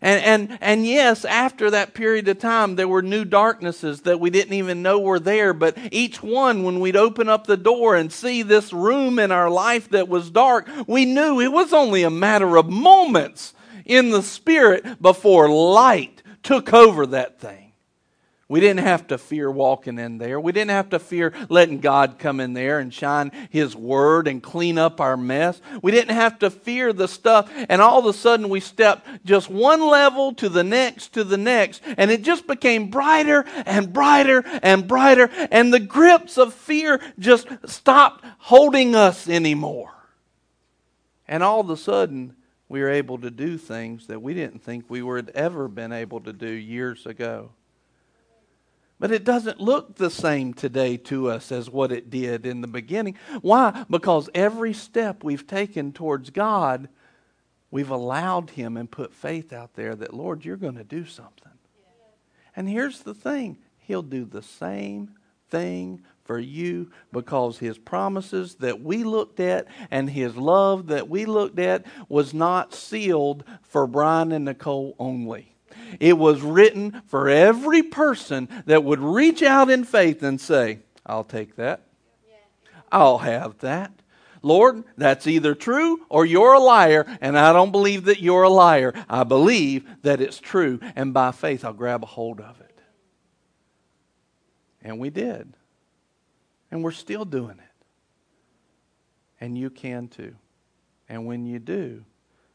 And, 0.00 0.50
and, 0.50 0.58
and 0.60 0.86
yes, 0.86 1.24
after 1.24 1.70
that 1.70 1.94
period 1.94 2.28
of 2.28 2.38
time, 2.38 2.76
there 2.76 2.88
were 2.88 3.02
new 3.02 3.24
darknesses 3.24 4.02
that 4.02 4.20
we 4.20 4.30
didn't 4.30 4.54
even 4.54 4.82
know 4.82 4.98
were 4.98 5.18
there. 5.18 5.52
But 5.52 5.76
each 5.90 6.22
one, 6.22 6.62
when 6.62 6.80
we'd 6.80 6.96
open 6.96 7.28
up 7.28 7.46
the 7.46 7.56
door 7.56 7.96
and 7.96 8.12
see 8.12 8.42
this 8.42 8.72
room 8.72 9.18
in 9.18 9.32
our 9.32 9.50
life 9.50 9.90
that 9.90 10.08
was 10.08 10.30
dark, 10.30 10.68
we 10.86 11.04
knew 11.04 11.40
it 11.40 11.52
was 11.52 11.72
only 11.72 12.02
a 12.02 12.10
matter 12.10 12.56
of 12.56 12.68
moments 12.68 13.54
in 13.84 14.10
the 14.10 14.22
spirit 14.22 15.00
before 15.02 15.48
light 15.48 16.22
took 16.42 16.72
over 16.72 17.06
that 17.06 17.40
thing. 17.40 17.67
We 18.50 18.60
didn't 18.60 18.84
have 18.84 19.08
to 19.08 19.18
fear 19.18 19.50
walking 19.50 19.98
in 19.98 20.16
there. 20.16 20.40
We 20.40 20.52
didn't 20.52 20.70
have 20.70 20.88
to 20.90 20.98
fear 20.98 21.34
letting 21.50 21.80
God 21.80 22.18
come 22.18 22.40
in 22.40 22.54
there 22.54 22.78
and 22.78 22.92
shine 22.92 23.30
His 23.50 23.76
word 23.76 24.26
and 24.26 24.42
clean 24.42 24.78
up 24.78 25.02
our 25.02 25.18
mess. 25.18 25.60
We 25.82 25.92
didn't 25.92 26.14
have 26.14 26.38
to 26.38 26.48
fear 26.48 26.94
the 26.94 27.08
stuff. 27.08 27.52
And 27.68 27.82
all 27.82 27.98
of 27.98 28.06
a 28.06 28.14
sudden, 28.14 28.48
we 28.48 28.60
stepped 28.60 29.06
just 29.26 29.50
one 29.50 29.82
level 29.86 30.32
to 30.34 30.48
the 30.48 30.64
next 30.64 31.12
to 31.12 31.24
the 31.24 31.36
next. 31.36 31.82
And 31.98 32.10
it 32.10 32.22
just 32.22 32.46
became 32.46 32.88
brighter 32.88 33.44
and 33.66 33.92
brighter 33.92 34.42
and 34.62 34.88
brighter. 34.88 35.28
And 35.50 35.70
the 35.72 35.80
grips 35.80 36.38
of 36.38 36.54
fear 36.54 37.02
just 37.18 37.48
stopped 37.66 38.24
holding 38.38 38.94
us 38.94 39.28
anymore. 39.28 39.92
And 41.26 41.42
all 41.42 41.60
of 41.60 41.68
a 41.68 41.76
sudden, 41.76 42.34
we 42.70 42.80
were 42.80 42.88
able 42.88 43.18
to 43.18 43.30
do 43.30 43.58
things 43.58 44.06
that 44.06 44.22
we 44.22 44.32
didn't 44.32 44.60
think 44.60 44.86
we 44.88 45.02
would 45.02 45.28
ever 45.30 45.68
been 45.68 45.92
able 45.92 46.20
to 46.20 46.32
do 46.32 46.48
years 46.48 47.04
ago. 47.04 47.50
But 48.98 49.12
it 49.12 49.24
doesn't 49.24 49.60
look 49.60 49.96
the 49.96 50.10
same 50.10 50.54
today 50.54 50.96
to 50.96 51.30
us 51.30 51.52
as 51.52 51.70
what 51.70 51.92
it 51.92 52.10
did 52.10 52.44
in 52.44 52.60
the 52.62 52.66
beginning. 52.66 53.16
Why? 53.42 53.84
Because 53.88 54.28
every 54.34 54.72
step 54.72 55.22
we've 55.22 55.46
taken 55.46 55.92
towards 55.92 56.30
God, 56.30 56.88
we've 57.70 57.90
allowed 57.90 58.50
Him 58.50 58.76
and 58.76 58.90
put 58.90 59.14
faith 59.14 59.52
out 59.52 59.74
there 59.74 59.94
that, 59.94 60.14
Lord, 60.14 60.44
you're 60.44 60.56
going 60.56 60.76
to 60.76 60.84
do 60.84 61.04
something. 61.04 61.52
And 62.56 62.68
here's 62.68 63.02
the 63.02 63.14
thing 63.14 63.58
He'll 63.78 64.02
do 64.02 64.24
the 64.24 64.42
same 64.42 65.14
thing 65.48 66.02
for 66.24 66.40
you 66.40 66.90
because 67.12 67.58
His 67.58 67.78
promises 67.78 68.56
that 68.56 68.82
we 68.82 69.04
looked 69.04 69.38
at 69.38 69.66
and 69.92 70.10
His 70.10 70.36
love 70.36 70.88
that 70.88 71.08
we 71.08 71.24
looked 71.24 71.60
at 71.60 71.86
was 72.08 72.34
not 72.34 72.74
sealed 72.74 73.44
for 73.62 73.86
Brian 73.86 74.32
and 74.32 74.44
Nicole 74.44 74.96
only. 74.98 75.54
It 76.00 76.18
was 76.18 76.42
written 76.42 77.02
for 77.06 77.28
every 77.28 77.82
person 77.82 78.48
that 78.66 78.84
would 78.84 79.00
reach 79.00 79.42
out 79.42 79.70
in 79.70 79.84
faith 79.84 80.22
and 80.22 80.40
say, 80.40 80.80
I'll 81.06 81.24
take 81.24 81.56
that. 81.56 81.82
I'll 82.90 83.18
have 83.18 83.58
that. 83.58 83.92
Lord, 84.42 84.84
that's 84.96 85.26
either 85.26 85.54
true 85.54 86.00
or 86.08 86.24
you're 86.24 86.54
a 86.54 86.60
liar, 86.60 87.06
and 87.20 87.38
I 87.38 87.52
don't 87.52 87.72
believe 87.72 88.04
that 88.04 88.20
you're 88.20 88.44
a 88.44 88.48
liar. 88.48 88.94
I 89.08 89.24
believe 89.24 89.86
that 90.02 90.20
it's 90.20 90.38
true, 90.38 90.78
and 90.94 91.12
by 91.12 91.32
faith 91.32 91.64
I'll 91.64 91.72
grab 91.72 92.02
a 92.02 92.06
hold 92.06 92.40
of 92.40 92.60
it. 92.60 92.78
And 94.82 94.98
we 94.98 95.10
did. 95.10 95.54
And 96.70 96.84
we're 96.84 96.92
still 96.92 97.24
doing 97.24 97.58
it. 97.58 97.84
And 99.40 99.56
you 99.56 99.70
can 99.70 100.08
too. 100.08 100.34
And 101.08 101.26
when 101.26 101.46
you 101.46 101.58
do, 101.58 102.04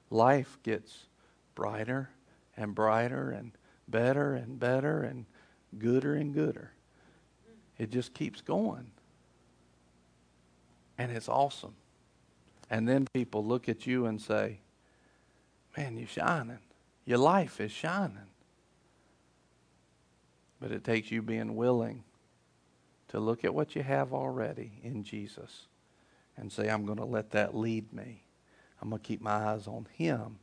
life 0.10 0.58
gets 0.64 1.06
brighter 1.56 2.10
and 2.58 2.76
brighter 2.76 3.32
and 3.32 3.52
better 3.88 4.34
and 4.34 4.60
better 4.60 5.04
and 5.04 5.26
gooder 5.78 6.16
and 6.16 6.34
gooder. 6.34 6.72
It 7.78 7.92
just 7.92 8.14
keeps 8.14 8.42
going. 8.42 8.92
And 10.98 11.12
it's 11.12 11.28
awesome. 11.28 11.76
And 12.70 12.88
then 12.88 13.08
people 13.14 13.46
look 13.46 13.68
at 13.68 13.86
you 13.88 14.06
and 14.06 14.22
say, 14.22 14.60
Man, 15.76 15.98
you're 15.98 16.08
shining. 16.08 16.60
Your 17.06 17.18
life 17.18 17.60
is 17.60 17.72
shining. 17.72 18.18
But 20.62 20.72
it 20.72 20.84
takes 20.84 21.12
you 21.12 21.22
being 21.22 21.56
willing 21.56 22.04
to 23.10 23.20
look 23.20 23.44
at 23.44 23.54
what 23.54 23.76
you 23.76 23.84
have 23.84 24.14
already 24.14 24.74
in 24.84 25.04
Jesus 25.04 25.68
and 26.38 26.52
say, 26.52 26.70
I'm 26.70 26.86
going 26.86 27.00
to 27.00 27.06
let 27.06 27.32
that 27.32 27.56
lead 27.56 27.92
me. 27.92 28.24
I'm 28.82 28.90
going 28.90 29.02
to 29.02 29.08
keep 29.08 29.22
my 29.22 29.32
eyes 29.32 29.68
on 29.68 29.88
Him 29.94 30.38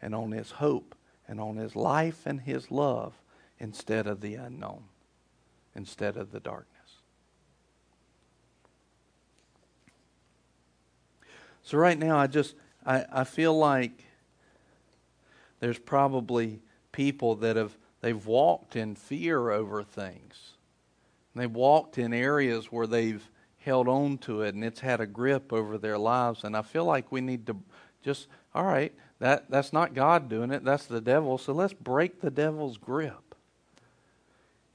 and 0.00 0.14
on 0.14 0.32
His 0.32 0.50
hope 0.50 0.94
and 1.32 1.40
on 1.40 1.56
his 1.56 1.74
life 1.74 2.26
and 2.26 2.42
his 2.42 2.70
love 2.70 3.14
instead 3.58 4.06
of 4.06 4.20
the 4.20 4.34
unknown, 4.34 4.82
instead 5.74 6.14
of 6.18 6.30
the 6.30 6.40
darkness. 6.40 6.68
So 11.62 11.78
right 11.78 11.98
now 11.98 12.18
I 12.18 12.26
just 12.26 12.54
I, 12.84 13.06
I 13.10 13.24
feel 13.24 13.56
like 13.56 14.04
there's 15.60 15.78
probably 15.78 16.60
people 16.92 17.36
that 17.36 17.56
have 17.56 17.78
they've 18.02 18.26
walked 18.26 18.76
in 18.76 18.94
fear 18.94 19.48
over 19.48 19.82
things. 19.82 20.50
They've 21.34 21.50
walked 21.50 21.96
in 21.96 22.12
areas 22.12 22.70
where 22.70 22.86
they've 22.86 23.26
held 23.56 23.88
on 23.88 24.18
to 24.18 24.42
it 24.42 24.54
and 24.54 24.62
it's 24.62 24.80
had 24.80 25.00
a 25.00 25.06
grip 25.06 25.50
over 25.50 25.78
their 25.78 25.96
lives. 25.96 26.44
And 26.44 26.54
I 26.54 26.60
feel 26.60 26.84
like 26.84 27.10
we 27.10 27.22
need 27.22 27.46
to 27.46 27.56
just, 28.02 28.26
all 28.54 28.64
right, 28.64 28.92
that, 29.22 29.48
that's 29.48 29.72
not 29.72 29.94
God 29.94 30.28
doing 30.28 30.50
it, 30.50 30.64
that's 30.64 30.86
the 30.86 31.00
devil. 31.00 31.38
So 31.38 31.52
let's 31.52 31.72
break 31.72 32.20
the 32.20 32.30
devil's 32.30 32.76
grip. 32.76 33.36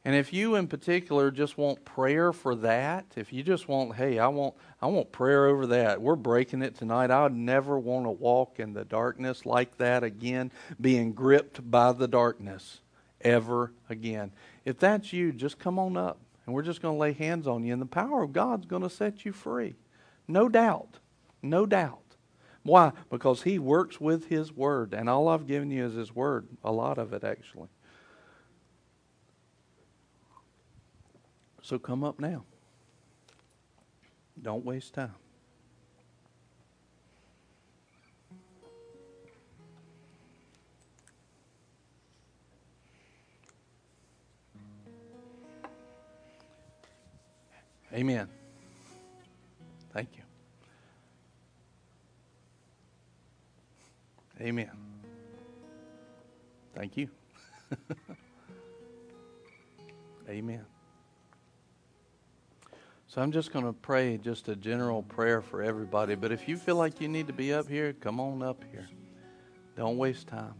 And 0.05 0.15
if 0.15 0.31
you 0.31 0.55
in 0.55 0.69
particular 0.69 1.31
just 1.31 1.57
want 1.57 1.83
prayer 1.83 2.31
for 2.31 2.55
that, 2.55 3.07
if 3.17 3.33
you 3.33 3.43
just 3.43 3.67
want, 3.67 3.95
hey, 3.95 4.19
I 4.19 4.29
want 4.29 4.55
I 4.81 4.87
want 4.87 5.11
prayer 5.11 5.47
over 5.47 5.67
that. 5.67 6.01
We're 6.01 6.15
breaking 6.15 6.61
it 6.61 6.75
tonight. 6.75 7.11
I 7.11 7.23
would 7.23 7.35
never 7.35 7.77
want 7.77 8.05
to 8.05 8.11
walk 8.11 8.57
in 8.57 8.71
the 8.71 8.85
darkness 8.85 9.45
like 9.45 9.77
that 9.79 10.05
again, 10.05 10.53
being 10.79 11.11
gripped 11.11 11.69
by 11.69 11.91
the 11.91 12.07
darkness 12.07 12.79
ever 13.19 13.73
again. 13.89 14.31
If 14.63 14.79
that's 14.79 15.11
you, 15.11 15.33
just 15.33 15.59
come 15.59 15.77
on 15.77 15.97
up 15.97 16.19
and 16.45 16.55
we're 16.55 16.61
just 16.61 16.81
going 16.81 16.95
to 16.95 16.99
lay 16.99 17.11
hands 17.11 17.47
on 17.47 17.65
you 17.65 17.73
and 17.73 17.81
the 17.81 17.85
power 17.85 18.23
of 18.23 18.31
God's 18.31 18.65
going 18.65 18.83
to 18.83 18.89
set 18.89 19.25
you 19.25 19.33
free. 19.33 19.75
No 20.25 20.47
doubt. 20.47 20.99
No 21.41 21.65
doubt. 21.65 22.06
Why? 22.63 22.91
Because 23.09 23.43
He 23.43 23.59
works 23.59 23.99
with 24.01 24.27
His 24.27 24.51
Word, 24.51 24.93
and 24.93 25.09
all 25.09 25.27
I've 25.27 25.47
given 25.47 25.71
you 25.71 25.85
is 25.85 25.93
His 25.93 26.13
Word, 26.13 26.47
a 26.63 26.71
lot 26.71 26.97
of 26.97 27.13
it 27.13 27.23
actually. 27.23 27.69
So 31.61 31.77
come 31.77 32.03
up 32.03 32.19
now. 32.19 32.43
Don't 34.41 34.63
waste 34.63 34.93
time. 34.93 35.13
Amen. 47.93 48.36
Amen. 54.39 54.71
Thank 56.75 56.97
you. 56.97 57.09
Amen. 60.29 60.65
So 63.07 63.21
I'm 63.21 63.31
just 63.31 63.51
going 63.51 63.65
to 63.65 63.73
pray 63.73 64.17
just 64.17 64.47
a 64.49 64.55
general 64.55 65.01
prayer 65.01 65.41
for 65.41 65.63
everybody. 65.63 66.15
But 66.15 66.31
if 66.31 66.47
you 66.47 66.57
feel 66.57 66.75
like 66.75 67.01
you 67.01 67.07
need 67.07 67.27
to 67.27 67.33
be 67.33 67.53
up 67.53 67.67
here, 67.67 67.93
come 67.93 68.19
on 68.19 68.43
up 68.43 68.63
here. 68.71 68.87
Don't 69.75 69.97
waste 69.97 70.27
time. 70.27 70.53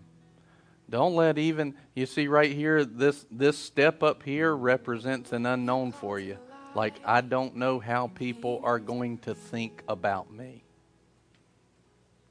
Don't 0.89 1.15
let 1.15 1.38
even 1.38 1.75
you 1.95 2.05
see 2.05 2.28
right 2.28 2.51
here 2.51 2.86
this 2.86 3.25
this 3.30 3.57
step 3.57 4.03
up 4.03 4.23
here 4.23 4.55
represents 4.55 5.34
an 5.34 5.45
unknown 5.45 5.91
for 5.91 6.17
you. 6.17 6.38
Like 6.75 6.95
I 7.03 7.19
don't 7.21 7.57
know 7.57 7.80
how 7.80 8.07
people 8.07 8.61
are 8.63 8.80
going 8.80 9.17
to 9.19 9.36
think 9.36 9.84
about 9.89 10.32
me. 10.32 10.63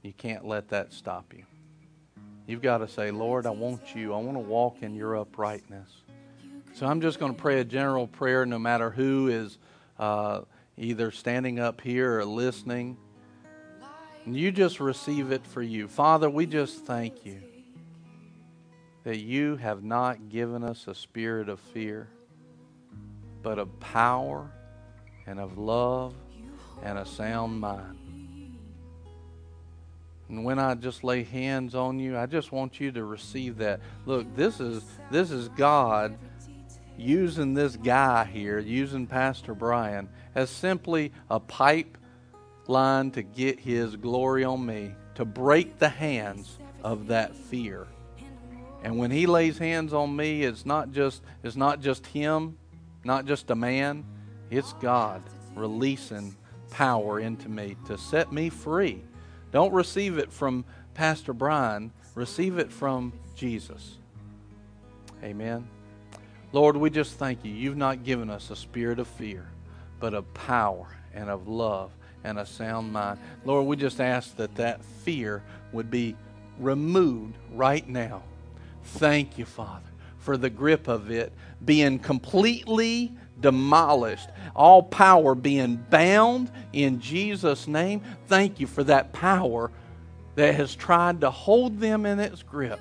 You 0.06 0.12
can't 0.12 0.46
let 0.46 0.68
that 0.68 0.92
stop 0.92 1.34
you. 1.36 1.42
You've 2.46 2.62
got 2.62 2.78
to 2.78 2.86
say, 2.86 3.10
Lord, 3.10 3.44
I 3.44 3.50
want 3.50 3.96
you. 3.96 4.14
I 4.14 4.18
want 4.18 4.36
to 4.36 4.40
walk 4.40 4.76
in 4.82 4.94
your 4.94 5.16
uprightness. 5.16 5.88
So 6.74 6.86
I'm 6.86 7.00
just 7.00 7.18
going 7.18 7.34
to 7.34 7.42
pray 7.42 7.58
a 7.58 7.64
general 7.64 8.06
prayer 8.06 8.46
no 8.46 8.56
matter 8.56 8.88
who 8.88 9.26
is 9.26 9.58
uh, 9.98 10.42
either 10.76 11.10
standing 11.10 11.58
up 11.58 11.80
here 11.80 12.20
or 12.20 12.24
listening. 12.24 12.96
And 14.24 14.36
you 14.36 14.52
just 14.52 14.78
receive 14.78 15.32
it 15.32 15.44
for 15.44 15.60
you. 15.60 15.88
Father, 15.88 16.30
we 16.30 16.46
just 16.46 16.84
thank 16.84 17.26
you 17.26 17.42
that 19.02 19.18
you 19.18 19.56
have 19.56 19.82
not 19.82 20.28
given 20.28 20.62
us 20.62 20.86
a 20.86 20.94
spirit 20.94 21.48
of 21.48 21.58
fear, 21.58 22.06
but 23.42 23.58
of 23.58 23.80
power 23.80 24.52
and 25.26 25.40
of 25.40 25.58
love 25.58 26.14
and 26.84 26.96
a 26.96 27.04
sound 27.04 27.58
mind. 27.60 28.05
And 30.28 30.44
when 30.44 30.58
I 30.58 30.74
just 30.74 31.04
lay 31.04 31.22
hands 31.22 31.74
on 31.74 31.98
you, 31.98 32.16
I 32.16 32.26
just 32.26 32.50
want 32.50 32.80
you 32.80 32.90
to 32.92 33.04
receive 33.04 33.58
that. 33.58 33.80
Look, 34.06 34.34
this 34.34 34.60
is 34.60 34.84
this 35.10 35.30
is 35.30 35.48
God 35.50 36.18
using 36.98 37.54
this 37.54 37.76
guy 37.76 38.24
here, 38.24 38.58
using 38.58 39.06
Pastor 39.06 39.54
Brian, 39.54 40.08
as 40.34 40.50
simply 40.50 41.12
a 41.30 41.38
pipe 41.38 41.96
line 42.66 43.10
to 43.12 43.22
get 43.22 43.60
his 43.60 43.94
glory 43.94 44.42
on 44.44 44.64
me, 44.64 44.92
to 45.14 45.24
break 45.24 45.78
the 45.78 45.88
hands 45.88 46.58
of 46.82 47.06
that 47.08 47.36
fear. 47.36 47.86
And 48.82 48.98
when 48.98 49.10
he 49.10 49.26
lays 49.26 49.58
hands 49.58 49.92
on 49.92 50.14
me, 50.14 50.42
it's 50.42 50.66
not 50.66 50.90
just 50.90 51.22
it's 51.42 51.56
not 51.56 51.80
just 51.80 52.06
him, 52.06 52.56
not 53.04 53.26
just 53.26 53.50
a 53.50 53.54
man, 53.54 54.04
it's 54.50 54.72
God 54.74 55.22
releasing 55.54 56.36
power 56.70 57.20
into 57.20 57.48
me 57.48 57.76
to 57.86 57.96
set 57.96 58.32
me 58.32 58.50
free. 58.50 59.02
Don't 59.56 59.72
receive 59.72 60.18
it 60.18 60.30
from 60.30 60.66
Pastor 60.92 61.32
Brian, 61.32 61.90
receive 62.14 62.58
it 62.58 62.70
from 62.70 63.14
Jesus. 63.34 63.96
Amen. 65.24 65.66
Lord, 66.52 66.76
we 66.76 66.90
just 66.90 67.14
thank 67.14 67.42
you. 67.42 67.54
You've 67.54 67.78
not 67.78 68.04
given 68.04 68.28
us 68.28 68.50
a 68.50 68.56
spirit 68.56 68.98
of 68.98 69.08
fear, 69.08 69.48
but 69.98 70.12
of 70.12 70.34
power 70.34 70.88
and 71.14 71.30
of 71.30 71.48
love 71.48 71.90
and 72.22 72.38
a 72.38 72.44
sound 72.44 72.92
mind. 72.92 73.18
Lord, 73.46 73.66
we 73.66 73.76
just 73.76 73.98
ask 73.98 74.36
that 74.36 74.54
that 74.56 74.84
fear 74.84 75.42
would 75.72 75.90
be 75.90 76.16
removed 76.58 77.38
right 77.54 77.88
now. 77.88 78.24
Thank 78.84 79.38
you, 79.38 79.46
Father, 79.46 79.88
for 80.18 80.36
the 80.36 80.50
grip 80.50 80.86
of 80.86 81.10
it 81.10 81.32
being 81.64 81.98
completely 81.98 83.10
demolished, 83.40 84.28
all 84.54 84.82
power 84.82 85.34
being 85.34 85.76
bound 85.76 86.50
in 86.72 87.00
Jesus' 87.00 87.68
name. 87.68 88.02
Thank 88.26 88.60
you 88.60 88.66
for 88.66 88.84
that 88.84 89.12
power 89.12 89.70
that 90.36 90.54
has 90.54 90.74
tried 90.74 91.20
to 91.22 91.30
hold 91.30 91.80
them 91.80 92.06
in 92.06 92.20
its 92.20 92.42
grip. 92.42 92.80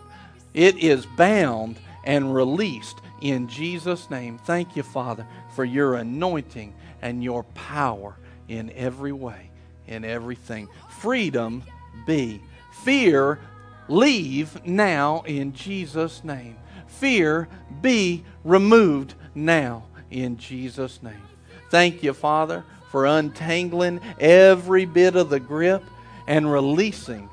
It 0.54 0.78
is 0.78 1.06
bound 1.06 1.78
and 2.06 2.34
released 2.34 2.98
in 3.22 3.48
Jesus' 3.48 4.10
name. 4.10 4.38
Thank 4.38 4.76
you, 4.76 4.84
Father, 4.84 5.26
for 5.56 5.66
your 5.66 5.96
anointing 5.96 6.74
and 7.02 7.24
your 7.24 7.44
power 7.44 8.16
in 8.48 8.72
every 8.72 9.12
way, 9.12 9.50
in 9.88 10.06
everything. 10.06 10.68
Freedom 11.00 11.64
be. 12.06 12.42
Fear 12.84 13.40
leave 13.88 14.66
now 14.66 15.24
in 15.26 15.54
Jesus' 15.54 16.24
name. 16.24 16.58
Fear 16.88 17.48
be 17.82 18.24
removed 18.44 19.16
now 19.34 19.86
in 20.12 20.38
Jesus' 20.38 21.02
name. 21.02 21.22
Thank 21.70 22.04
you, 22.04 22.14
Father, 22.14 22.64
for 22.92 23.06
untangling 23.06 24.00
every 24.20 24.86
bit 24.86 25.16
of 25.16 25.30
the 25.30 25.40
grip 25.40 25.84
and 26.28 26.52
releasing 26.52 27.30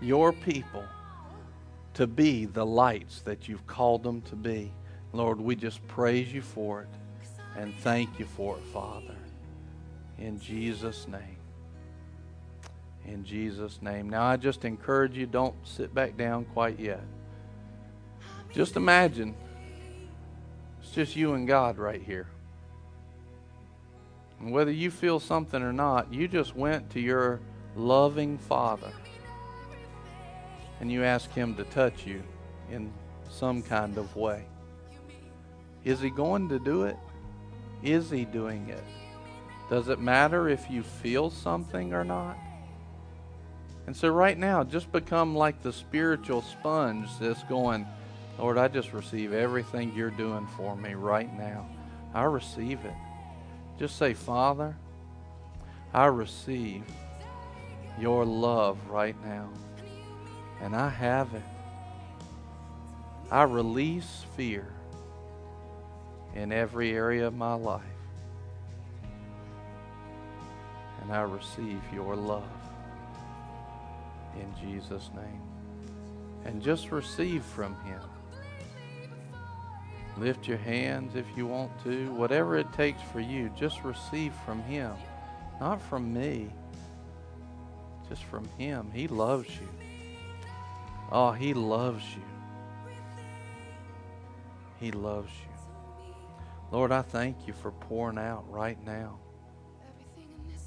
your 0.00 0.32
people 0.32 0.84
to 1.94 2.06
be 2.06 2.46
the 2.46 2.66
lights 2.66 3.20
that 3.22 3.48
you've 3.48 3.66
called 3.66 4.02
them 4.02 4.22
to 4.22 4.36
be. 4.36 4.72
Lord, 5.12 5.40
we 5.40 5.56
just 5.56 5.86
praise 5.88 6.32
you 6.32 6.42
for 6.42 6.82
it 6.82 6.88
and 7.56 7.74
thank 7.78 8.18
you 8.18 8.24
for 8.24 8.56
it, 8.56 8.64
Father. 8.72 9.14
In 10.18 10.40
Jesus' 10.40 11.06
name. 11.08 11.36
In 13.06 13.24
Jesus' 13.24 13.80
name. 13.82 14.08
Now, 14.08 14.24
I 14.24 14.36
just 14.36 14.64
encourage 14.64 15.16
you 15.16 15.26
don't 15.26 15.54
sit 15.66 15.94
back 15.94 16.16
down 16.16 16.44
quite 16.46 16.78
yet. 16.78 17.02
Just 18.52 18.76
imagine 18.76 19.34
it's 20.92 20.96
just 20.96 21.16
you 21.16 21.32
and 21.32 21.48
God 21.48 21.78
right 21.78 22.02
here. 22.02 22.26
And 24.38 24.52
whether 24.52 24.70
you 24.70 24.90
feel 24.90 25.20
something 25.20 25.62
or 25.62 25.72
not, 25.72 26.12
you 26.12 26.28
just 26.28 26.54
went 26.54 26.90
to 26.90 27.00
your 27.00 27.40
loving 27.74 28.36
Father 28.36 28.92
and 30.80 30.92
you 30.92 31.02
ask 31.02 31.32
Him 31.32 31.56
to 31.56 31.64
touch 31.64 32.06
you 32.06 32.22
in 32.70 32.92
some 33.30 33.62
kind 33.62 33.96
of 33.96 34.14
way. 34.16 34.44
Is 35.82 35.98
He 35.98 36.10
going 36.10 36.50
to 36.50 36.58
do 36.58 36.82
it? 36.82 36.98
Is 37.82 38.10
He 38.10 38.26
doing 38.26 38.68
it? 38.68 38.84
Does 39.70 39.88
it 39.88 39.98
matter 39.98 40.50
if 40.50 40.70
you 40.70 40.82
feel 40.82 41.30
something 41.30 41.94
or 41.94 42.04
not? 42.04 42.36
And 43.86 43.96
so, 43.96 44.10
right 44.10 44.36
now, 44.36 44.62
just 44.62 44.92
become 44.92 45.34
like 45.34 45.62
the 45.62 45.72
spiritual 45.72 46.42
sponge 46.42 47.08
that's 47.18 47.44
going, 47.44 47.86
Lord, 48.42 48.58
I 48.58 48.66
just 48.66 48.92
receive 48.92 49.32
everything 49.32 49.92
you're 49.94 50.10
doing 50.10 50.48
for 50.56 50.74
me 50.74 50.94
right 50.94 51.32
now. 51.38 51.64
I 52.12 52.24
receive 52.24 52.84
it. 52.84 52.94
Just 53.78 53.96
say, 53.96 54.14
Father, 54.14 54.76
I 55.94 56.06
receive 56.06 56.82
your 58.00 58.24
love 58.24 58.78
right 58.88 59.14
now 59.24 59.48
and 60.60 60.74
I 60.74 60.88
have 60.88 61.32
it. 61.34 61.42
I 63.30 63.44
release 63.44 64.24
fear 64.36 64.66
in 66.34 66.50
every 66.50 66.96
area 66.96 67.28
of 67.28 67.34
my 67.34 67.54
life. 67.54 67.84
And 71.00 71.12
I 71.12 71.20
receive 71.20 71.80
your 71.94 72.16
love 72.16 72.42
in 74.34 74.52
Jesus' 74.60 75.10
name. 75.14 75.42
And 76.44 76.60
just 76.60 76.90
receive 76.90 77.44
from 77.44 77.76
Him. 77.84 78.00
Lift 80.16 80.46
your 80.46 80.58
hands 80.58 81.14
if 81.14 81.26
you 81.36 81.46
want 81.46 81.72
to. 81.84 82.12
Whatever 82.12 82.56
it 82.56 82.72
takes 82.72 83.00
for 83.12 83.20
you, 83.20 83.50
just 83.56 83.82
receive 83.82 84.34
from 84.44 84.62
Him. 84.64 84.92
Not 85.60 85.80
from 85.80 86.12
me, 86.12 86.50
just 88.08 88.24
from 88.24 88.46
Him. 88.58 88.90
He 88.92 89.08
loves 89.08 89.48
you. 89.48 89.68
Oh, 91.10 91.32
He 91.32 91.54
loves 91.54 92.04
you. 92.14 92.22
He 94.78 94.90
loves 94.90 95.30
you. 95.30 95.52
Lord, 96.72 96.90
I 96.90 97.02
thank 97.02 97.46
you 97.46 97.52
for 97.52 97.70
pouring 97.70 98.18
out 98.18 98.50
right 98.50 98.82
now. 98.84 99.18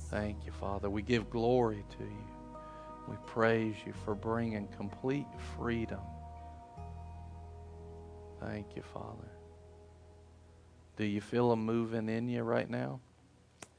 Thank 0.09 0.45
you, 0.45 0.51
Father. 0.51 0.89
We 0.89 1.01
give 1.01 1.29
glory 1.29 1.83
to 1.97 2.03
you. 2.03 2.25
We 3.09 3.15
praise 3.25 3.75
you 3.85 3.93
for 4.05 4.15
bringing 4.15 4.67
complete 4.77 5.27
freedom. 5.57 5.99
Thank 8.39 8.75
you, 8.75 8.83
Father. 8.93 9.34
Do 10.97 11.05
you 11.05 11.21
feel 11.21 11.49
them 11.49 11.65
moving 11.65 12.09
in 12.09 12.27
you 12.27 12.43
right 12.43 12.69
now? 12.69 12.99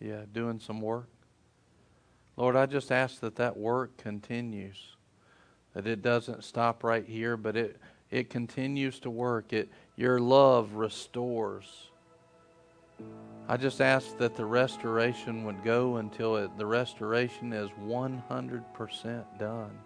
Yeah, 0.00 0.22
doing 0.32 0.60
some 0.60 0.80
work. 0.80 1.08
Lord, 2.36 2.56
I 2.56 2.66
just 2.66 2.92
ask 2.92 3.20
that 3.20 3.36
that 3.36 3.56
work 3.56 3.96
continues 3.96 4.96
that 5.76 5.86
it 5.86 6.00
doesn't 6.00 6.42
stop 6.42 6.82
right 6.82 7.06
here, 7.06 7.36
but 7.36 7.54
it, 7.54 7.76
it 8.10 8.30
continues 8.30 8.98
to 9.00 9.10
work. 9.10 9.52
It, 9.52 9.68
your 9.94 10.18
love 10.18 10.72
restores. 10.72 11.90
I 13.46 13.58
just 13.58 13.82
ask 13.82 14.16
that 14.16 14.36
the 14.36 14.46
restoration 14.46 15.44
would 15.44 15.62
go 15.62 15.96
until 15.96 16.36
it, 16.36 16.56
the 16.56 16.64
restoration 16.64 17.52
is 17.52 17.68
100% 17.84 19.38
done. 19.38 19.78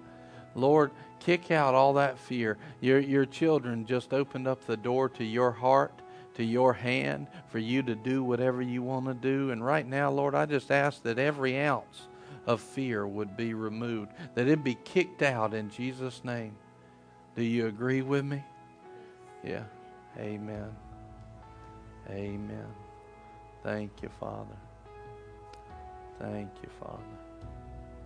Lord, 0.54 0.92
kick 1.18 1.50
out 1.50 1.74
all 1.74 1.94
that 1.94 2.20
fear. 2.20 2.56
Your, 2.80 3.00
your 3.00 3.26
children 3.26 3.84
just 3.84 4.12
opened 4.12 4.46
up 4.46 4.64
the 4.66 4.76
door 4.76 5.08
to 5.08 5.24
your 5.24 5.50
heart, 5.50 6.02
to 6.34 6.44
your 6.44 6.72
hand, 6.72 7.26
for 7.48 7.58
you 7.58 7.82
to 7.82 7.94
do 7.94 8.22
whatever 8.22 8.62
you 8.62 8.82
want 8.82 9.06
to 9.06 9.14
do. 9.14 9.50
And 9.50 9.64
right 9.64 9.86
now, 9.86 10.10
Lord, 10.10 10.34
I 10.34 10.46
just 10.46 10.70
ask 10.70 11.02
that 11.02 11.18
every 11.18 11.60
ounce 11.60 12.08
of 12.46 12.60
fear 12.60 13.06
would 13.06 13.36
be 13.36 13.54
removed, 13.54 14.12
that 14.34 14.48
it 14.48 14.64
be 14.64 14.76
kicked 14.84 15.22
out 15.22 15.54
in 15.54 15.70
Jesus' 15.70 16.22
name. 16.24 16.56
Do 17.36 17.42
you 17.42 17.66
agree 17.66 18.02
with 18.02 18.24
me? 18.24 18.42
Yeah. 19.44 19.64
Amen. 20.18 20.74
Amen. 22.08 22.66
Thank 23.62 24.02
you, 24.02 24.08
Father. 24.18 24.56
Thank 26.18 26.50
you, 26.62 26.68
Father. 26.80 27.19